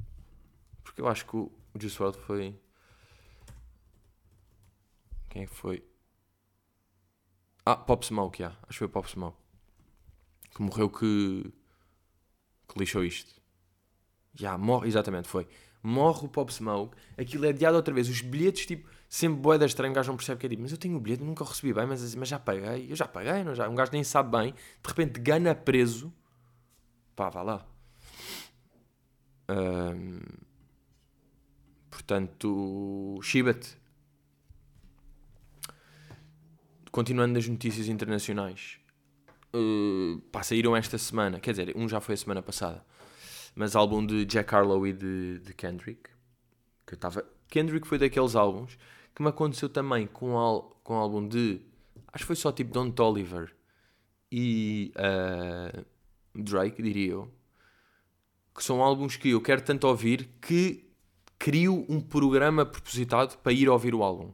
Porque 0.82 1.00
eu 1.00 1.06
acho 1.06 1.24
que 1.24 1.36
o, 1.36 1.52
Juice 1.78 2.02
WRLD 2.02 2.18
foi. 2.18 2.60
Quem 5.28 5.44
é 5.44 5.46
foi? 5.46 5.84
Ah, 7.64 7.76
Pop 7.76 8.04
Smoke, 8.04 8.40
já. 8.40 8.48
Acho 8.48 8.70
que 8.70 8.78
foi 8.78 8.88
Pop 8.88 9.08
Smoke. 9.08 9.38
Que 10.52 10.62
morreu 10.62 10.90
que. 10.90 11.52
que 12.68 12.78
lixou 12.78 13.04
isto. 13.04 13.40
Já, 14.34 14.58
morre. 14.58 14.88
Exatamente, 14.88 15.28
foi. 15.28 15.46
Morre 15.80 16.26
o 16.26 16.28
Pop 16.28 16.52
Smoke. 16.52 16.96
Aquilo 17.16 17.46
é 17.46 17.50
adiado 17.50 17.76
outra 17.76 17.94
vez. 17.94 18.08
Os 18.08 18.20
bilhetes, 18.20 18.66
tipo, 18.66 18.88
sempre 19.10 19.40
boeda 19.40 19.66
estranho. 19.66 19.90
Um 19.90 19.94
gajo 19.94 20.08
não 20.08 20.16
percebe 20.16 20.40
que 20.40 20.46
é 20.46 20.48
tipo, 20.48 20.62
mas 20.62 20.70
eu 20.70 20.78
tenho 20.78 20.96
o 20.96 21.00
bilhete, 21.00 21.24
nunca 21.24 21.42
o 21.42 21.46
recebi 21.46 21.74
bem, 21.74 21.84
mas, 21.84 22.14
mas 22.14 22.28
já 22.28 22.38
paguei. 22.38 22.90
Eu 22.90 22.96
já 22.96 23.08
paguei, 23.08 23.42
não 23.42 23.54
já? 23.54 23.68
Um 23.68 23.74
gajo 23.74 23.90
nem 23.92 24.04
sabe 24.04 24.38
bem. 24.38 24.52
De 24.52 24.88
repente, 24.88 25.20
gana 25.20 25.54
preso. 25.54 26.12
Pá, 27.16 27.28
vá 27.28 27.42
lá. 27.42 27.66
Portanto, 31.90 33.18
Shibat. 33.20 33.76
Continuando 36.92 37.34
nas 37.34 37.48
notícias 37.48 37.88
internacionais. 37.88 38.78
Uh, 39.54 40.20
pá, 40.32 40.44
saíram 40.44 40.76
esta 40.76 40.96
semana. 40.98 41.40
Quer 41.40 41.50
dizer, 41.50 41.76
um 41.76 41.88
já 41.88 42.00
foi 42.00 42.14
a 42.14 42.16
semana 42.16 42.42
passada. 42.42 42.84
Mas 43.56 43.74
álbum 43.74 44.06
de 44.06 44.24
Jack 44.24 44.54
Harlow 44.54 44.86
e 44.86 44.92
de, 44.92 45.40
de 45.40 45.52
Kendrick. 45.52 46.10
Que 46.86 46.94
eu 46.94 46.96
estava. 46.96 47.24
Kendrick 47.48 47.86
foi 47.86 47.98
daqueles 47.98 48.36
álbuns 48.36 48.78
que 49.14 49.22
me 49.22 49.28
aconteceu 49.28 49.68
também 49.68 50.06
com, 50.06 50.38
al, 50.38 50.80
com 50.82 50.94
o 50.94 50.96
álbum 50.96 51.26
de. 51.26 51.60
Acho 52.12 52.24
que 52.24 52.26
foi 52.26 52.36
só 52.36 52.50
tipo 52.52 52.72
Don 52.72 52.90
Toliver 52.90 53.54
e 54.30 54.92
uh, 54.96 55.84
Drake, 56.34 56.82
diria 56.82 57.12
eu 57.12 57.40
que 58.60 58.64
são 58.64 58.82
álbuns 58.82 59.16
que 59.16 59.30
eu 59.30 59.40
quero 59.40 59.62
tanto 59.62 59.86
ouvir 59.86 60.28
que 60.40 60.84
crio 61.38 61.86
um 61.88 62.00
programa 62.00 62.66
propositado 62.66 63.38
para 63.38 63.52
ir 63.52 63.68
ouvir 63.68 63.94
o 63.94 64.02
álbum. 64.02 64.32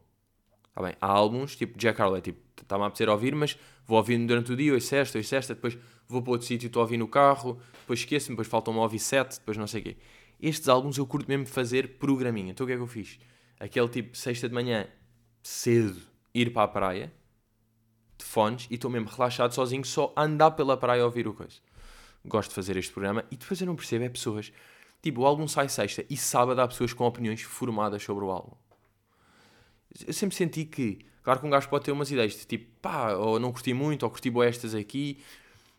Tá 0.74 0.82
bem? 0.82 0.94
Há 1.00 1.06
álbuns, 1.06 1.54
tipo 1.54 1.78
Jack 1.78 2.02
Harlow, 2.02 2.20
tipo, 2.20 2.40
está-me 2.60 2.82
a 2.82 2.86
apetecer 2.86 3.08
ouvir, 3.08 3.34
mas 3.34 3.56
vou 3.86 3.96
ouvindo 3.96 4.26
durante 4.26 4.52
o 4.52 4.56
dia, 4.56 4.74
ouço 4.74 4.94
esta, 4.94 5.16
ouço 5.16 5.34
esta, 5.34 5.54
depois 5.54 5.78
vou 6.08 6.20
para 6.22 6.32
outro 6.32 6.46
sítio, 6.46 6.66
estou 6.66 6.80
a 6.80 6.84
ouvir 6.84 6.96
no 6.96 7.06
carro, 7.06 7.60
depois 7.80 8.00
esqueço-me, 8.00 8.34
depois 8.34 8.48
faltam-me 8.48 8.80
ouvir 8.80 8.98
sete, 8.98 9.38
depois 9.38 9.56
não 9.56 9.66
sei 9.66 9.80
o 9.80 9.84
quê. 9.84 9.96
Estes 10.40 10.68
álbuns 10.68 10.98
eu 10.98 11.06
curto 11.06 11.28
mesmo 11.28 11.46
fazer 11.46 11.96
programinha. 11.98 12.50
Então 12.50 12.64
o 12.64 12.66
que 12.66 12.72
é 12.72 12.76
que 12.76 12.82
eu 12.82 12.86
fiz? 12.86 13.18
Aquele 13.58 13.88
tipo, 13.88 14.16
sexta 14.16 14.48
de 14.48 14.54
manhã, 14.54 14.86
cedo, 15.42 16.00
ir 16.34 16.52
para 16.52 16.64
a 16.64 16.68
praia, 16.68 17.12
de 18.18 18.24
fones, 18.24 18.66
e 18.70 18.74
estou 18.74 18.90
mesmo 18.90 19.08
relaxado 19.08 19.54
sozinho, 19.54 19.84
só 19.84 20.12
a 20.16 20.24
andar 20.24 20.52
pela 20.52 20.76
praia 20.76 21.02
a 21.02 21.06
ouvir 21.06 21.26
o 21.26 21.34
coisa 21.34 21.60
gosto 22.26 22.50
de 22.50 22.54
fazer 22.54 22.76
este 22.76 22.92
programa 22.92 23.24
e 23.30 23.36
depois 23.36 23.60
eu 23.60 23.66
não 23.66 23.76
percebo 23.76 24.04
é 24.04 24.08
pessoas. 24.08 24.52
Tipo, 25.02 25.22
o 25.22 25.26
álbum 25.26 25.46
sai 25.46 25.68
sexta 25.68 26.04
e 26.10 26.16
sábado 26.16 26.60
há 26.60 26.68
pessoas 26.68 26.92
com 26.92 27.04
opiniões 27.04 27.42
formadas 27.42 28.02
sobre 28.02 28.24
o 28.24 28.30
álbum. 28.30 28.56
Eu 30.06 30.12
sempre 30.12 30.34
senti 30.36 30.64
que, 30.64 30.98
claro 31.22 31.40
que 31.40 31.46
um 31.46 31.50
gajo 31.50 31.68
pode 31.68 31.84
ter 31.84 31.92
umas 31.92 32.10
ideias 32.10 32.34
de 32.34 32.44
tipo, 32.46 32.66
pá, 32.80 33.12
ou 33.12 33.38
não 33.38 33.52
curti 33.52 33.72
muito, 33.72 34.02
ou 34.02 34.10
curti 34.10 34.28
boas 34.28 34.48
estas 34.48 34.74
aqui, 34.74 35.22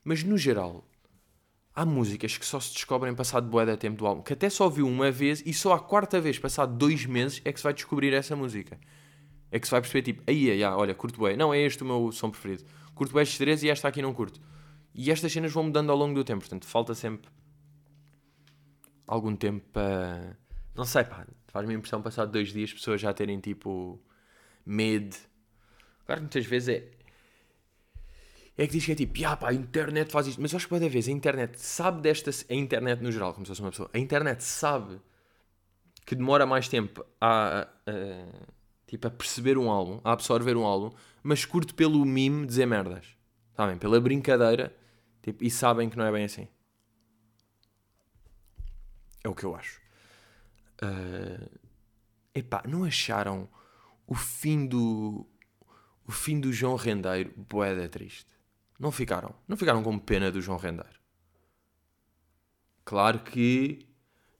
mas 0.03 0.23
no 0.23 0.37
geral, 0.37 0.87
há 1.77 1.85
músicas 1.85 2.35
que 2.35 2.45
só 2.45 2.59
se 2.59 2.73
descobrem 2.73 3.13
passado 3.13 3.47
boé 3.47 3.63
da 3.63 3.77
tempo 3.77 3.99
do 3.99 4.07
álbum, 4.07 4.23
que 4.23 4.33
até 4.33 4.49
só 4.49 4.63
ouviu 4.63 4.87
uma 4.87 5.11
vez 5.11 5.43
e 5.45 5.53
só 5.53 5.73
a 5.73 5.79
quarta 5.79 6.19
vez, 6.19 6.39
passado 6.39 6.75
dois 6.75 7.05
meses, 7.05 7.39
é 7.45 7.53
que 7.53 7.59
se 7.59 7.63
vai 7.63 7.71
descobrir 7.71 8.11
essa 8.15 8.35
música. 8.35 8.79
É 9.51 9.59
que 9.59 9.67
se 9.67 9.71
vai 9.71 9.79
perceber, 9.79 10.01
tipo, 10.01 10.23
aí, 10.25 10.49
aí, 10.49 10.63
olha, 10.63 10.95
curto 10.95 11.19
bué. 11.19 11.37
Não, 11.37 11.53
é 11.53 11.61
este 11.61 11.83
o 11.83 11.85
meu 11.85 12.11
som 12.11 12.31
preferido. 12.31 12.63
Curto 12.95 13.13
bué 13.13 13.21
estes 13.21 13.37
três 13.37 13.61
e 13.61 13.69
esta 13.69 13.87
aqui 13.87 14.01
não 14.01 14.11
curto. 14.11 14.41
E 14.95 15.11
estas 15.11 15.31
cenas 15.31 15.53
vão 15.53 15.65
mudando 15.65 15.91
ao 15.91 15.97
longo 15.97 16.15
do 16.15 16.23
tempo, 16.23 16.39
portanto, 16.39 16.65
falta 16.65 16.95
sempre 16.95 17.29
algum 19.05 19.35
tempo 19.35 19.63
para. 19.71 20.35
Não 20.75 20.83
sei, 20.83 21.03
pá, 21.03 21.27
faz-me 21.47 21.75
a 21.75 21.77
impressão, 21.77 22.01
passado 22.01 22.31
dois 22.31 22.51
dias, 22.51 22.73
pessoas 22.73 22.99
já 22.99 23.13
terem 23.13 23.39
tipo. 23.39 24.01
medo. 24.65 25.15
Claro 26.07 26.21
que 26.21 26.23
muitas 26.23 26.45
vezes 26.47 26.69
é. 26.69 26.96
É 28.57 28.65
que 28.65 28.73
diz 28.73 28.85
que 28.85 28.91
é 28.91 28.95
tipo, 28.95 29.25
ah, 29.25 29.37
pá, 29.37 29.49
a 29.49 29.53
internet 29.53 30.11
faz 30.11 30.27
isto. 30.27 30.41
Mas 30.41 30.51
eu 30.51 30.57
acho 30.57 30.65
que 30.65 30.69
pode 30.69 30.85
haver, 30.85 31.03
a 31.07 31.11
internet 31.11 31.59
sabe 31.59 32.01
desta. 32.01 32.31
A 32.49 32.55
internet 32.55 33.01
no 33.01 33.11
geral, 33.11 33.33
como 33.33 33.45
se 33.45 33.51
fosse 33.51 33.61
uma 33.61 33.69
pessoa. 33.69 33.89
A 33.93 33.99
internet 33.99 34.43
sabe 34.43 34.99
que 36.05 36.15
demora 36.15 36.45
mais 36.45 36.67
tempo 36.67 37.05
a, 37.21 37.59
a, 37.59 37.61
a, 37.61 38.47
tipo, 38.87 39.07
a 39.07 39.11
perceber 39.11 39.57
um 39.57 39.69
álbum, 39.69 40.01
a 40.03 40.13
absorver 40.13 40.57
um 40.57 40.65
álbum, 40.65 40.89
mas 41.21 41.45
curto 41.45 41.75
pelo 41.75 42.03
mime 42.03 42.45
dizer 42.47 42.65
merdas. 42.65 43.05
Sabem? 43.55 43.77
Pela 43.77 43.99
brincadeira 43.99 44.73
Tipo, 45.27 45.43
e 45.43 45.51
sabem 45.51 45.89
que 45.89 45.97
não 45.97 46.05
é 46.05 46.11
bem 46.13 46.23
assim. 46.23 46.47
É 49.21 49.27
o 49.27 49.35
que 49.35 49.43
eu 49.43 49.53
acho. 49.53 49.81
Uh, 50.81 51.59
epá, 52.33 52.63
não 52.65 52.85
acharam 52.85 53.49
o 54.07 54.15
fim 54.15 54.65
do. 54.65 55.27
O 56.07 56.13
fim 56.13 56.39
do 56.39 56.53
João 56.53 56.77
Rendeiro 56.77 57.33
boeda 57.35 57.89
triste? 57.89 58.36
Não 58.79 58.91
ficaram? 58.91 59.33
Não 59.47 59.57
ficaram 59.57 59.81
com 59.81 59.97
pena 59.97 60.31
do 60.31 60.41
João 60.41 60.57
Rendeiro? 60.57 60.99
Claro 62.85 63.19
que 63.19 63.87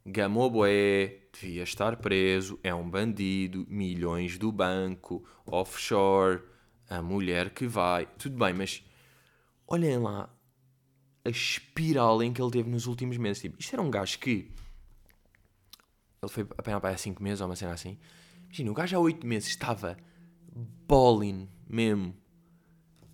Gamou 0.05 0.49
Boé 0.49 1.23
devia 1.33 1.63
estar 1.63 1.97
preso, 1.97 2.59
é 2.63 2.73
um 2.73 2.89
bandido, 2.89 3.65
milhões 3.67 4.37
do 4.37 4.51
banco, 4.51 5.27
offshore, 5.45 6.41
a 6.89 7.01
mulher 7.01 7.49
que 7.49 7.67
vai. 7.67 8.05
Tudo 8.17 8.37
bem, 8.37 8.53
mas 8.53 8.83
olhem 9.67 9.97
lá 9.97 10.29
a 11.25 11.29
espiral 11.29 12.23
em 12.23 12.31
que 12.31 12.41
ele 12.41 12.51
teve 12.51 12.69
nos 12.69 12.87
últimos 12.87 13.17
meses. 13.17 13.41
Tipo, 13.41 13.59
isto 13.59 13.73
era 13.73 13.81
um 13.81 13.91
gajo 13.91 14.17
que. 14.19 14.49
Ele 16.21 16.31
foi 16.31 16.47
apenas 16.57 16.79
para 16.79 16.95
há 16.95 16.97
5 16.97 17.21
meses 17.21 17.41
ou 17.41 17.47
uma 17.47 17.55
cena 17.55 17.73
assim. 17.73 17.97
Imagina, 18.45 18.71
o 18.71 18.73
gajo 18.73 18.95
há 18.95 18.99
8 18.99 19.27
meses 19.27 19.49
estava 19.49 19.97
bowling 20.87 21.49
mesmo 21.67 22.15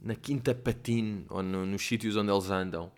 na 0.04 0.16
quinta 0.16 0.54
patina 0.54 1.24
ou 1.30 1.42
no, 1.42 1.66
nos 1.66 1.86
sítios 1.86 2.16
onde 2.18 2.32
eles 2.32 2.50
andam. 2.50 2.92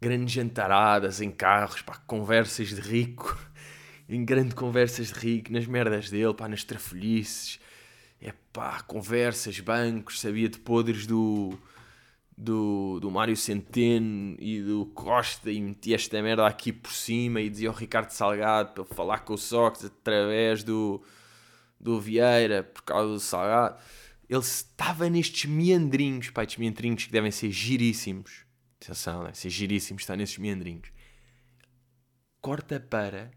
Grandes 0.00 0.34
jantaradas 0.34 1.20
em 1.20 1.30
carros, 1.30 1.80
pá, 1.80 1.96
conversas 2.06 2.68
de 2.68 2.80
rico. 2.80 3.38
em 4.08 4.24
grande 4.24 4.54
conversas 4.54 5.12
de 5.12 5.18
rico, 5.18 5.52
nas 5.52 5.66
merdas 5.66 6.10
dele, 6.10 6.34
pá, 6.34 6.48
nas 6.48 6.64
trafolhices. 6.64 7.60
É 8.20 8.32
pá, 8.52 8.82
conversas, 8.82 9.60
bancos, 9.60 10.20
sabia 10.20 10.48
de 10.48 10.58
podres 10.58 11.06
do 11.06 11.56
do, 12.36 12.98
do 13.00 13.10
Mário 13.10 13.36
Centeno 13.36 14.36
e 14.40 14.60
do 14.60 14.86
Costa 14.86 15.50
e 15.50 15.60
metia 15.60 15.94
esta 15.94 16.20
merda 16.20 16.46
aqui 16.46 16.72
por 16.72 16.92
cima 16.92 17.40
e 17.40 17.48
dizia 17.48 17.68
ao 17.68 17.74
Ricardo 17.74 18.10
Salgado 18.10 18.72
para 18.72 18.94
falar 18.94 19.20
com 19.20 19.34
o 19.34 19.38
Sócrates 19.38 19.84
através 19.84 20.64
do, 20.64 21.00
do 21.78 22.00
Vieira 22.00 22.64
por 22.64 22.82
causa 22.82 23.12
do 23.12 23.20
Salgado. 23.20 23.76
Ele 24.28 24.40
estava 24.40 25.08
nestes 25.08 25.44
meandrinhos, 25.44 26.30
pá, 26.30 26.42
estes 26.42 26.58
meandrinhos 26.58 27.04
que 27.04 27.12
devem 27.12 27.30
ser 27.30 27.50
giríssimos. 27.50 28.44
Atenção, 28.80 29.20
devem 29.20 29.34
ser 29.34 29.50
giríssimos, 29.50 30.02
está 30.02 30.16
nestes 30.16 30.38
meandrinhos. 30.38 30.90
Corta 32.40 32.78
para 32.80 33.30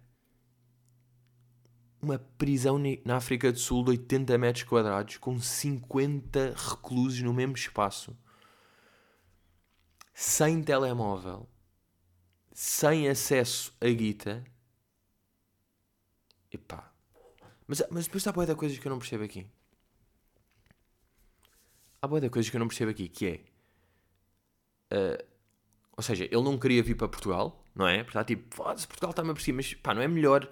uma 2.02 2.20
prisão 2.20 2.82
na 3.04 3.18
África 3.18 3.52
do 3.52 3.60
Sul 3.60 3.84
de 3.84 3.92
80 3.92 4.38
metros 4.38 4.64
quadrados 4.64 5.18
com 5.18 5.40
50 5.40 6.54
reclusos 6.56 7.22
no 7.22 7.34
mesmo 7.34 7.56
espaço 7.56 8.16
sem 10.20 10.64
telemóvel, 10.64 11.48
sem 12.52 13.08
acesso 13.08 13.72
a 13.80 13.88
guita. 13.88 14.44
Epá. 16.52 16.92
Mas, 17.68 17.84
mas 17.92 18.06
depois 18.06 18.26
há 18.26 18.32
boa 18.32 18.48
da 18.48 18.56
coisas 18.56 18.80
que 18.80 18.88
eu 18.88 18.90
não 18.90 18.98
percebo 18.98 19.24
aqui. 19.24 19.46
Há 22.02 22.08
boa 22.08 22.22
da 22.22 22.30
coisas 22.30 22.50
que 22.50 22.56
eu 22.56 22.60
não 22.60 22.68
percebo 22.68 22.92
aqui, 22.92 23.08
que 23.08 23.28
é... 23.28 23.40
Uh, 24.96 25.26
ou 25.96 26.04
seja, 26.04 26.26
ele 26.26 26.44
não 26.44 26.58
queria 26.58 26.84
vir 26.84 26.96
para 26.96 27.08
Portugal, 27.08 27.64
não 27.76 27.88
é? 27.88 27.98
Porque 28.04 28.12
está 28.12 28.24
tipo, 28.24 28.56
foda-se, 28.56 28.88
Portugal 28.88 29.10
está-me 29.10 29.32
a 29.32 29.34
perceber, 29.34 29.58
mas 29.58 29.74
pá, 29.74 29.94
não 29.94 30.02
é 30.02 30.08
melhor 30.08 30.50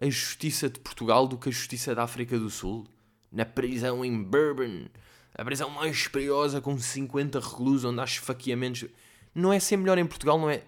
a 0.00 0.08
justiça 0.08 0.68
de 0.68 0.78
Portugal 0.80 1.26
do 1.26 1.38
que 1.38 1.48
a 1.48 1.52
justiça 1.52 1.94
da 1.94 2.02
África 2.02 2.38
do 2.38 2.50
Sul? 2.50 2.86
Na 3.30 3.46
prisão 3.46 4.04
em 4.04 4.22
Bourbon, 4.22 4.88
a 5.34 5.44
prisão 5.44 5.70
mais 5.70 6.06
perigosa 6.08 6.60
com 6.60 6.78
50 6.78 7.40
reclusos 7.40 7.84
onde 7.84 8.00
há 8.00 8.04
esfaqueamentos. 8.04 8.84
Não 9.34 9.52
é 9.52 9.58
ser 9.58 9.78
melhor 9.78 9.96
em 9.96 10.06
Portugal, 10.06 10.38
não 10.38 10.50
é? 10.50 10.62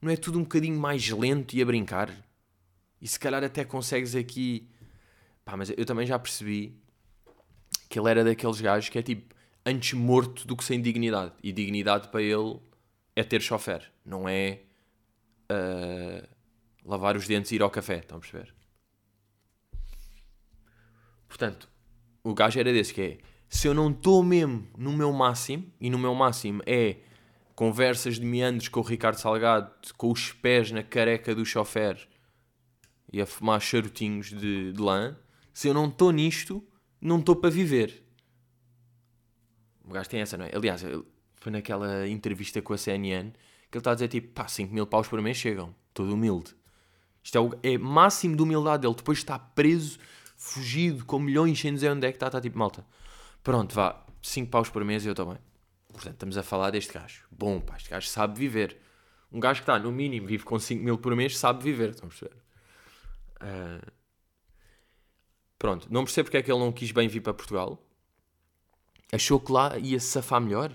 Não 0.00 0.12
é 0.12 0.16
tudo 0.16 0.38
um 0.38 0.42
bocadinho 0.42 0.78
mais 0.78 1.08
lento 1.10 1.56
e 1.56 1.62
a 1.62 1.66
brincar? 1.66 2.10
E 3.00 3.08
se 3.08 3.18
calhar 3.18 3.42
até 3.42 3.64
consegues 3.64 4.14
aqui. 4.14 4.68
Pá, 5.44 5.56
mas 5.56 5.70
eu 5.76 5.84
também 5.84 6.06
já 6.06 6.18
percebi 6.18 6.76
que 7.88 7.98
ele 7.98 8.10
era 8.10 8.22
daqueles 8.22 8.60
gajos 8.60 8.88
que 8.88 8.98
é 8.98 9.02
tipo 9.02 9.34
antes 9.66 9.92
morto 9.92 10.46
do 10.46 10.56
que 10.56 10.64
sem 10.64 10.80
dignidade. 10.80 11.32
E 11.42 11.52
dignidade 11.52 12.08
para 12.08 12.22
ele 12.22 12.58
é 13.16 13.24
ter 13.24 13.42
chofer, 13.42 13.90
não 14.04 14.28
é 14.28 14.60
uh, 15.50 16.26
lavar 16.84 17.16
os 17.16 17.26
dentes 17.26 17.50
e 17.50 17.56
ir 17.56 17.62
ao 17.62 17.70
café. 17.70 17.98
Estão 17.98 18.18
a 18.18 18.20
perceber? 18.20 18.54
Portanto, 21.26 21.68
o 22.22 22.32
gajo 22.32 22.60
era 22.60 22.72
desse 22.72 22.94
que 22.94 23.02
é 23.02 23.18
se 23.48 23.68
eu 23.68 23.74
não 23.74 23.90
estou 23.90 24.22
mesmo 24.22 24.66
no 24.76 24.92
meu 24.92 25.12
máximo, 25.12 25.72
e 25.80 25.88
no 25.88 25.98
meu 25.98 26.14
máximo 26.14 26.62
é 26.66 26.96
conversas 27.54 28.16
de 28.16 28.26
meandros 28.26 28.68
com 28.68 28.80
o 28.80 28.82
Ricardo 28.82 29.18
Salgado, 29.18 29.70
com 29.96 30.10
os 30.10 30.32
pés 30.32 30.70
na 30.70 30.82
careca 30.82 31.34
do 31.34 31.44
chofer 31.44 32.08
e 33.12 33.20
a 33.20 33.26
fumar 33.26 33.60
charutinhos 33.60 34.28
de, 34.28 34.72
de 34.72 34.80
lã, 34.80 35.16
se 35.54 35.68
eu 35.68 35.74
não 35.74 35.86
estou 35.86 36.10
nisto, 36.10 36.62
não 37.00 37.18
estou 37.18 37.36
para 37.36 37.48
viver. 37.48 38.02
O 39.86 39.92
gajo 39.92 40.08
tem 40.10 40.20
essa, 40.20 40.36
não 40.36 40.44
é? 40.44 40.50
Aliás, 40.54 40.82
foi 41.36 41.52
naquela 41.52 42.08
entrevista 42.08 42.60
com 42.60 42.72
a 42.72 42.78
CNN 42.78 43.30
que 43.70 43.76
ele 43.76 43.80
está 43.80 43.92
a 43.92 43.94
dizer 43.94 44.08
tipo, 44.08 44.32
pá, 44.32 44.48
5 44.48 44.72
mil 44.72 44.86
paus 44.86 45.08
por 45.08 45.20
mês 45.20 45.36
chegam. 45.36 45.74
Todo 45.94 46.12
humilde. 46.12 46.54
Isto 47.22 47.38
é, 47.38 47.40
o, 47.40 47.50
é 47.62 47.78
máximo 47.78 48.36
de 48.36 48.42
humildade 48.42 48.82
dele. 48.82 48.94
Depois 48.94 49.18
está 49.18 49.38
preso, 49.38 49.98
fugido, 50.36 51.04
com 51.04 51.18
milhões, 51.18 51.60
sem 51.60 51.72
dizer 51.72 51.90
onde 51.90 52.06
é 52.06 52.10
que 52.10 52.16
está, 52.16 52.26
está 52.26 52.40
tipo, 52.40 52.58
malta. 52.58 52.86
Pronto, 53.42 53.74
vá, 53.74 54.04
5 54.22 54.50
paus 54.50 54.68
por 54.68 54.84
mês 54.84 55.04
e 55.04 55.08
eu 55.08 55.14
também. 55.14 55.38
Portanto, 55.92 56.14
estamos 56.14 56.36
a 56.36 56.42
falar 56.42 56.70
deste 56.70 56.92
gajo. 56.92 57.24
Bom, 57.30 57.60
pá, 57.60 57.76
este 57.76 57.90
gajo 57.90 58.08
sabe 58.08 58.38
viver. 58.38 58.76
Um 59.32 59.40
gajo 59.40 59.60
que 59.60 59.64
está, 59.64 59.78
no 59.78 59.90
mínimo, 59.90 60.26
vive 60.26 60.44
com 60.44 60.58
5 60.58 60.82
mil 60.82 60.98
por 60.98 61.14
mês, 61.16 61.36
sabe 61.36 61.62
viver, 61.62 61.90
estão 61.90 62.06
a 62.06 62.10
perceber? 62.10 62.36
Uh... 63.40 63.92
Pronto, 65.58 65.88
não 65.90 66.04
percebo 66.04 66.26
porque 66.26 66.36
é 66.36 66.42
que 66.42 66.52
ele 66.52 66.60
não 66.60 66.70
quis 66.70 66.92
bem 66.92 67.08
vir 67.08 67.20
para 67.20 67.32
Portugal. 67.32 67.82
Achou 69.12 69.40
que 69.40 69.52
lá 69.52 69.78
ia 69.78 70.00
se 70.00 70.08
safar 70.08 70.40
melhor? 70.40 70.72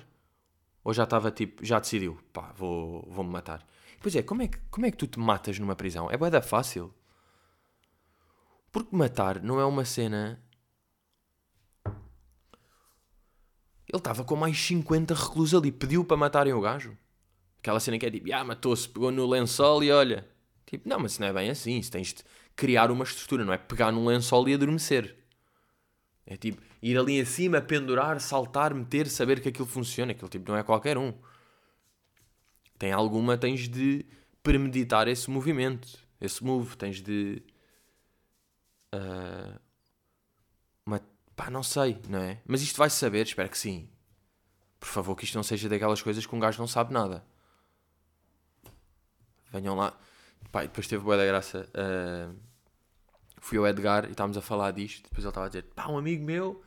Ou 0.83 0.93
já 0.93 1.03
estava 1.03 1.31
tipo, 1.31 1.63
já 1.63 1.79
decidiu, 1.79 2.17
pá, 2.33 2.53
vou, 2.55 3.07
vou-me 3.09 3.29
matar. 3.29 3.65
Pois 4.01 4.15
é, 4.15 4.23
como 4.23 4.41
é, 4.41 4.47
que, 4.47 4.57
como 4.71 4.85
é 4.85 4.91
que 4.91 4.97
tu 4.97 5.05
te 5.05 5.19
matas 5.19 5.59
numa 5.59 5.75
prisão? 5.75 6.09
É 6.09 6.17
boeda 6.17 6.41
fácil. 6.41 6.93
Porque 8.71 8.95
matar 8.95 9.41
não 9.43 9.59
é 9.59 9.65
uma 9.65 9.85
cena. 9.85 10.41
Ele 13.87 13.97
estava 13.97 14.23
com 14.23 14.35
mais 14.35 14.57
50 14.57 15.13
reclusos 15.13 15.59
ali, 15.59 15.71
pediu 15.71 16.03
para 16.03 16.17
matarem 16.17 16.53
o 16.53 16.61
gajo. 16.61 16.97
Aquela 17.59 17.79
cena 17.79 17.99
que 17.99 18.05
é 18.05 18.11
tipo, 18.11 18.33
ah, 18.33 18.43
matou-se, 18.43 18.89
pegou 18.89 19.11
no 19.11 19.27
lençol 19.27 19.83
e 19.83 19.91
olha. 19.91 20.27
Tipo, 20.65 20.87
não, 20.87 20.99
mas 20.99 21.19
não 21.19 21.27
é 21.27 21.33
bem 21.33 21.49
assim. 21.49 21.77
Isso 21.77 21.91
tens 21.91 22.13
de 22.13 22.23
criar 22.55 22.89
uma 22.89 23.03
estrutura, 23.03 23.45
não 23.45 23.53
é 23.53 23.57
pegar 23.57 23.91
num 23.91 24.05
lençol 24.05 24.47
e 24.47 24.53
adormecer. 24.53 25.15
É 26.25 26.37
tipo, 26.37 26.61
ir 26.81 26.97
ali 26.97 27.19
em 27.19 27.25
cima, 27.25 27.61
pendurar, 27.61 28.19
saltar, 28.19 28.73
meter, 28.73 29.07
saber 29.07 29.41
que 29.41 29.49
aquilo 29.49 29.67
funciona. 29.67 30.11
Aquilo 30.11 30.29
tipo 30.29 30.49
não 30.51 30.57
é 30.57 30.63
qualquer 30.63 30.97
um. 30.97 31.13
Tem 32.77 32.91
alguma, 32.91 33.37
tens 33.37 33.69
de 33.69 34.05
premeditar 34.41 35.07
esse 35.07 35.29
movimento, 35.29 35.99
esse 36.19 36.43
move, 36.43 36.75
tens 36.75 37.01
de. 37.01 37.43
Uh, 38.93 39.59
pá, 41.35 41.49
não 41.49 41.63
sei, 41.63 41.99
não 42.07 42.19
é? 42.19 42.39
Mas 42.45 42.61
isto 42.61 42.77
vai-se 42.77 42.97
saber, 42.97 43.25
espero 43.25 43.49
que 43.49 43.57
sim. 43.57 43.89
Por 44.79 44.87
favor, 44.87 45.15
que 45.15 45.23
isto 45.23 45.35
não 45.35 45.43
seja 45.43 45.69
daquelas 45.69 46.01
coisas 46.01 46.25
que 46.25 46.35
um 46.35 46.39
gajo 46.39 46.59
não 46.59 46.67
sabe 46.67 46.93
nada. 46.93 47.23
Venham 49.51 49.75
lá. 49.75 49.97
Pá, 50.51 50.61
depois 50.61 50.87
teve 50.87 51.03
boa 51.03 51.17
da 51.17 51.25
graça. 51.25 51.69
Uh, 51.69 52.35
fui 53.39 53.57
ao 53.57 53.67
Edgar 53.67 54.05
e 54.05 54.11
estávamos 54.11 54.37
a 54.37 54.41
falar 54.41 54.71
disto. 54.71 55.03
Depois 55.03 55.23
ele 55.23 55.29
estava 55.29 55.45
a 55.45 55.49
dizer: 55.49 55.63
pá, 55.75 55.87
um 55.87 55.97
amigo 55.97 56.23
meu 56.23 56.63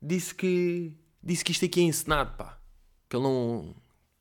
disse 0.00 0.34
que 0.34 0.92
disse 1.22 1.44
que 1.44 1.52
isto 1.52 1.64
aqui 1.64 1.80
é 1.80 1.84
encenado, 1.84 2.36
pá. 2.36 2.58
Que 3.08 3.16
ele 3.16 3.24
não, 3.24 3.74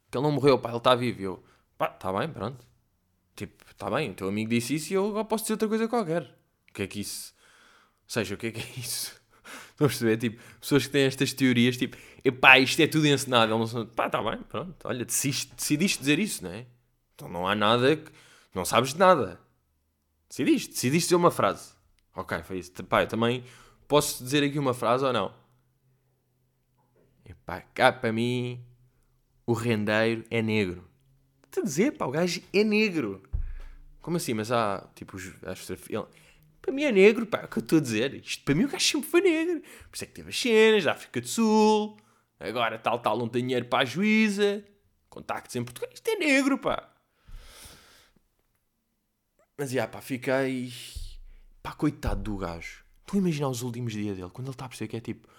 que 0.10 0.18
ele 0.18 0.24
não 0.24 0.32
morreu, 0.32 0.60
pá, 0.60 0.70
ele 0.70 0.78
está 0.78 0.96
vivo. 0.96 1.22
E 1.22 1.24
eu, 1.24 1.44
pá, 1.78 1.88
está 1.94 2.12
bem, 2.12 2.30
pronto. 2.30 2.66
Tipo, 3.36 3.66
está 3.70 3.90
bem, 3.90 4.12
o 4.12 4.14
teu 4.14 4.28
amigo 4.28 4.50
disse 4.50 4.76
isso 4.76 4.94
e 4.94 4.96
eu 4.96 5.08
agora 5.10 5.26
posso 5.26 5.44
dizer 5.44 5.54
outra 5.54 5.68
coisa 5.68 5.88
qualquer. 5.88 6.24
O 6.70 6.74
que 6.74 6.84
é 6.84 6.88
que 6.88 7.00
isso. 7.00 7.34
Ou 8.04 8.10
seja, 8.10 8.36
o 8.36 8.38
que 8.38 8.48
é 8.48 8.52
que 8.52 8.60
é 8.60 8.80
isso? 8.80 9.16
Estão 9.72 9.86
a 9.86 9.90
perceber? 9.90 10.18
Tipo, 10.18 10.42
pessoas 10.60 10.86
que 10.86 10.92
têm 10.92 11.04
estas 11.04 11.34
teorias, 11.34 11.78
tipo, 11.78 11.96
epá, 12.24 12.58
isto 12.58 12.82
é 12.82 12.88
tudo 12.88 13.06
encenado. 13.06 13.56
Não 13.56 13.86
pá, 13.88 14.08
está 14.08 14.22
bem, 14.22 14.42
pronto. 14.44 14.76
Olha, 14.84 15.06
decidiste, 15.06 15.54
decidiste 15.56 16.00
dizer 16.00 16.20
isso, 16.20 16.44
não 16.44 16.52
é? 16.52 16.66
Então 17.14 17.30
não 17.30 17.48
há 17.48 17.56
nada 17.56 17.96
que. 17.96 18.12
Não 18.56 18.66
sabes 18.66 18.94
de 18.94 19.00
nada. 19.00 19.40
Decidiste, 20.28 20.74
decidiste 20.74 21.08
dizer 21.10 21.16
uma 21.16 21.32
frase. 21.32 21.74
Ok, 22.16 22.42
foi 22.44 22.58
isso. 22.58 22.72
Pá, 22.86 23.04
eu 23.04 23.08
também 23.08 23.44
posso 23.88 24.24
dizer 24.24 24.44
aqui 24.44 24.58
uma 24.58 24.74
frase 24.74 25.06
ou 25.06 25.14
não? 25.14 25.32
Epá, 27.48 27.62
cá 27.74 27.94
para 27.94 28.12
mim 28.12 28.62
o 29.46 29.54
rendeiro 29.54 30.26
é 30.30 30.42
negro. 30.42 30.86
Estou 31.46 31.62
a 31.62 31.66
dizer, 31.66 31.94
pá, 31.94 32.06
o 32.06 32.12
gajo 32.12 32.42
é 32.52 32.62
negro. 32.62 33.24
Como 34.02 34.18
assim? 34.18 34.34
Mas 34.34 34.52
há, 34.52 34.86
tipo, 34.94 35.16
as, 35.16 35.70
ele, 35.90 36.06
para 36.62 36.74
mim 36.74 36.84
é 36.84 36.92
negro, 36.92 37.26
pá, 37.26 37.40
é 37.40 37.46
o 37.46 37.48
que 37.48 37.60
eu 37.60 37.64
estou 37.64 37.78
a 37.78 37.82
dizer. 37.82 38.16
Isto 38.16 38.44
para 38.44 38.54
mim 38.54 38.66
o 38.66 38.68
gajo 38.68 38.84
sempre 38.84 39.10
foi 39.10 39.22
negro. 39.22 39.62
Por 39.62 39.96
isso 39.96 40.04
é 40.04 40.08
que 40.08 40.14
teve 40.14 40.30
as 40.30 40.38
cenas 40.38 40.84
da 40.84 40.92
África 40.92 41.22
do 41.22 41.28
Sul. 41.28 41.98
Agora 42.38 42.78
tal, 42.78 43.00
tal, 43.00 43.18
não 43.18 43.30
tem 43.30 43.44
dinheiro 43.44 43.66
para 43.68 43.84
a 43.84 43.86
juíza. 43.86 44.62
Contactos 45.10 45.56
em 45.56 45.64
Portugal. 45.64 45.90
Isto 45.94 46.06
é 46.10 46.16
negro, 46.16 46.58
pá. 46.58 46.94
Mas, 49.58 49.72
já, 49.72 49.88
pá, 49.88 50.02
fiquei... 50.02 50.74
Pá, 51.64 51.72
coitado 51.72 52.22
do 52.22 52.36
gajo. 52.36 52.84
Tu 53.06 53.16
imaginar 53.16 53.48
os 53.48 53.62
últimos 53.62 53.94
dias 53.94 54.18
dele, 54.18 54.30
quando 54.32 54.48
ele 54.48 54.54
está 54.54 54.66
a 54.66 54.68
perceber 54.68 54.90
que 54.90 54.98
é 54.98 55.00
tipo 55.00 55.30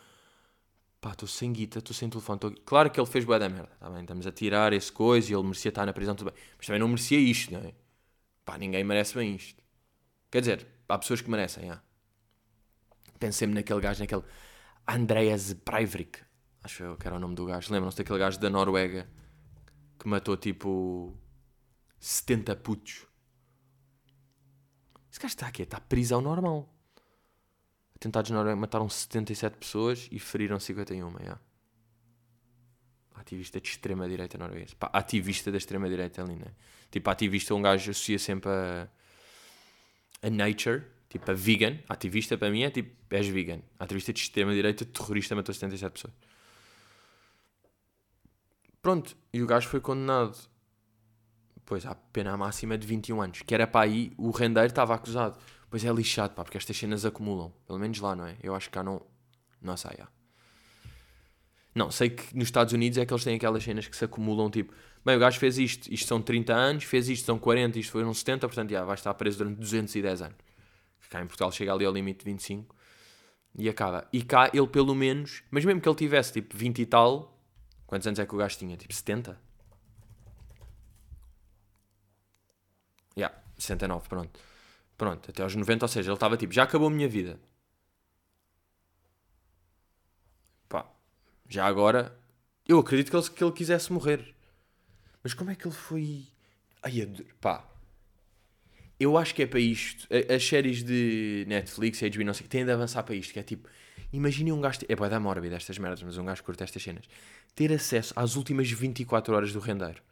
pá, 1.00 1.12
estou 1.12 1.28
sem 1.28 1.52
guita, 1.52 1.78
estou 1.78 1.94
sem 1.94 2.08
telefone. 2.08 2.38
Tô... 2.38 2.50
Claro 2.64 2.90
que 2.90 3.00
ele 3.00 3.06
fez 3.06 3.24
boa 3.24 3.38
da 3.38 3.48
merda, 3.48 3.70
tá 3.78 3.88
bem? 3.90 4.02
Estamos 4.02 4.26
a 4.26 4.32
tirar 4.32 4.72
esse 4.72 4.90
coisa 4.92 5.30
e 5.30 5.34
ele 5.34 5.42
merecia 5.42 5.68
estar 5.68 5.86
na 5.86 5.92
prisão, 5.92 6.14
tudo 6.14 6.30
bem. 6.30 6.40
Mas 6.56 6.66
também 6.66 6.80
não 6.80 6.88
merecia 6.88 7.18
isto, 7.18 7.52
não 7.52 7.60
é? 7.60 7.74
Pá, 8.44 8.58
ninguém 8.58 8.82
merece 8.84 9.14
bem 9.14 9.34
isto. 9.34 9.62
Quer 10.30 10.40
dizer, 10.40 10.66
há 10.88 10.98
pessoas 10.98 11.20
que 11.20 11.30
merecem, 11.30 11.70
ah. 11.70 11.82
Pensei-me 13.18 13.54
naquele 13.54 13.80
gajo, 13.80 14.00
naquele 14.00 14.22
Andreas 14.86 15.52
Breivik, 15.52 16.20
acho 16.62 16.82
eu 16.82 16.96
que 16.96 17.06
era 17.06 17.16
o 17.16 17.18
nome 17.18 17.34
do 17.34 17.44
gajo. 17.46 17.72
Lembram-se 17.72 17.98
daquele 17.98 18.18
gajo 18.18 18.38
da 18.38 18.48
Noruega 18.48 19.08
que 19.98 20.08
matou 20.08 20.36
tipo 20.36 21.16
70 21.98 22.56
putos? 22.56 23.06
Esse 25.10 25.20
gajo 25.20 25.32
está 25.32 25.46
aqui, 25.48 25.62
está 25.62 25.80
prisão 25.80 26.20
normal. 26.20 26.72
Atentados 27.98 28.30
na 28.30 28.36
Noruega 28.36 28.60
mataram 28.60 28.88
77 28.88 29.56
pessoas 29.56 30.08
e 30.12 30.20
feriram 30.20 30.60
51. 30.60 31.18
Yeah. 31.18 31.40
Ativista 33.16 33.60
de 33.60 33.68
extrema-direita 33.68 34.38
norueguesa. 34.38 34.76
Ativista 34.80 35.50
da 35.50 35.58
extrema-direita 35.58 36.22
ali, 36.22 36.36
né? 36.36 36.52
Tipo, 36.92 37.10
ativista 37.10 37.54
um 37.56 37.60
gajo 37.60 37.90
associa 37.90 38.16
sempre 38.16 38.50
a, 38.50 38.88
a 40.22 40.30
nature, 40.30 40.84
tipo 41.08 41.28
a 41.28 41.34
vegan. 41.34 41.78
Ativista 41.88 42.38
para 42.38 42.50
mim 42.50 42.62
é 42.62 42.70
tipo, 42.70 42.94
és 43.10 43.26
vegan. 43.26 43.60
Ativista 43.80 44.12
de 44.12 44.20
extrema-direita, 44.20 44.84
terrorista, 44.84 45.34
matou 45.34 45.52
77 45.52 45.92
pessoas. 45.92 46.14
Pronto, 48.80 49.16
e 49.32 49.42
o 49.42 49.46
gajo 49.46 49.68
foi 49.68 49.80
condenado. 49.80 50.38
Pois, 51.66 51.84
à 51.84 51.96
pena 51.96 52.36
máxima 52.36 52.78
de 52.78 52.86
21 52.86 53.20
anos. 53.20 53.42
Que 53.42 53.54
era 53.54 53.66
para 53.66 53.86
aí, 53.86 54.12
o 54.16 54.30
rendeiro 54.30 54.68
estava 54.68 54.94
acusado. 54.94 55.36
Pois 55.70 55.84
é 55.84 55.92
lixado, 55.92 56.34
pá, 56.34 56.42
porque 56.42 56.56
estas 56.56 56.76
cenas 56.76 57.04
acumulam. 57.04 57.52
Pelo 57.66 57.78
menos 57.78 57.98
lá, 58.00 58.16
não 58.16 58.26
é? 58.26 58.36
Eu 58.42 58.54
acho 58.54 58.68
que 58.68 58.74
cá 58.74 58.82
não. 58.82 59.02
Não 59.60 59.76
sei. 59.76 59.98
Não, 61.74 61.90
sei 61.90 62.10
que 62.10 62.34
nos 62.36 62.48
Estados 62.48 62.72
Unidos 62.72 62.98
é 62.98 63.06
que 63.06 63.12
eles 63.12 63.22
têm 63.22 63.36
aquelas 63.36 63.62
cenas 63.62 63.86
que 63.86 63.96
se 63.96 64.04
acumulam, 64.04 64.50
tipo, 64.50 64.72
bem, 65.04 65.16
o 65.16 65.18
gajo 65.18 65.38
fez 65.38 65.58
isto, 65.58 65.92
isto 65.92 66.08
são 66.08 66.20
30 66.20 66.52
anos, 66.52 66.84
fez 66.84 67.08
isto, 67.08 67.26
são 67.26 67.38
40, 67.38 67.78
isto 67.78 67.92
foram 67.92 68.12
70, 68.12 68.48
portanto, 68.48 68.70
já, 68.70 68.84
vai 68.84 68.94
estar 68.94 69.14
preso 69.14 69.38
durante 69.38 69.58
210 69.58 70.22
anos. 70.22 70.36
Cá 71.08 71.22
em 71.22 71.26
Portugal 71.26 71.52
chega 71.52 71.72
ali 71.72 71.84
ao 71.84 71.92
limite 71.92 72.18
de 72.18 72.24
25 72.30 72.74
e 73.56 73.68
acaba. 73.68 74.08
E 74.12 74.22
cá 74.22 74.50
ele, 74.52 74.66
pelo 74.66 74.94
menos, 74.94 75.42
mas 75.50 75.64
mesmo 75.64 75.80
que 75.80 75.88
ele 75.88 75.96
tivesse, 75.96 76.32
tipo, 76.32 76.56
20 76.56 76.80
e 76.80 76.86
tal, 76.86 77.38
quantos 77.86 78.06
anos 78.06 78.18
é 78.18 78.26
que 78.26 78.34
o 78.34 78.38
gajo 78.38 78.58
tinha? 78.58 78.76
Tipo, 78.76 78.92
70? 78.92 79.32
Já, 83.16 83.26
yeah, 83.26 83.42
69, 83.56 84.08
pronto. 84.08 84.38
Pronto, 84.98 85.30
até 85.30 85.44
aos 85.44 85.54
90, 85.54 85.84
ou 85.84 85.88
seja, 85.88 86.10
ele 86.10 86.14
estava 86.14 86.36
tipo, 86.36 86.52
já 86.52 86.64
acabou 86.64 86.88
a 86.88 86.90
minha 86.90 87.08
vida. 87.08 87.38
Pá, 90.68 90.90
já 91.48 91.64
agora, 91.66 92.18
eu 92.66 92.80
acredito 92.80 93.10
que 93.10 93.16
ele, 93.16 93.30
que 93.30 93.44
ele 93.44 93.52
quisesse 93.52 93.92
morrer. 93.92 94.34
Mas 95.22 95.34
como 95.34 95.50
é 95.52 95.54
que 95.54 95.66
ele 95.68 95.74
foi. 95.74 96.26
Ai, 96.82 97.08
pá. 97.40 97.64
eu 98.98 99.16
acho 99.16 99.34
que 99.34 99.42
é 99.42 99.46
para 99.46 99.60
isto. 99.60 100.08
As 100.34 100.44
séries 100.44 100.82
de 100.82 101.44
Netflix, 101.46 102.00
HBO, 102.00 102.24
não 102.24 102.34
sei 102.34 102.42
que, 102.42 102.48
têm 102.48 102.64
de 102.64 102.72
avançar 102.72 103.04
para 103.04 103.14
isto. 103.14 103.32
Que 103.32 103.38
é 103.38 103.42
tipo, 103.44 103.68
imaginem 104.12 104.52
um 104.52 104.60
gajo. 104.60 104.80
É 104.88 104.96
para 104.96 105.10
dar 105.10 105.20
mórbida 105.20 105.54
estas 105.54 105.78
merdas, 105.78 106.02
mas 106.02 106.18
um 106.18 106.24
gajo 106.24 106.42
curta 106.42 106.64
estas 106.64 106.82
cenas. 106.82 107.04
Ter 107.54 107.72
acesso 107.72 108.12
às 108.16 108.34
últimas 108.34 108.68
24 108.68 109.32
horas 109.34 109.52
do 109.52 109.60
rendeiro. 109.60 110.02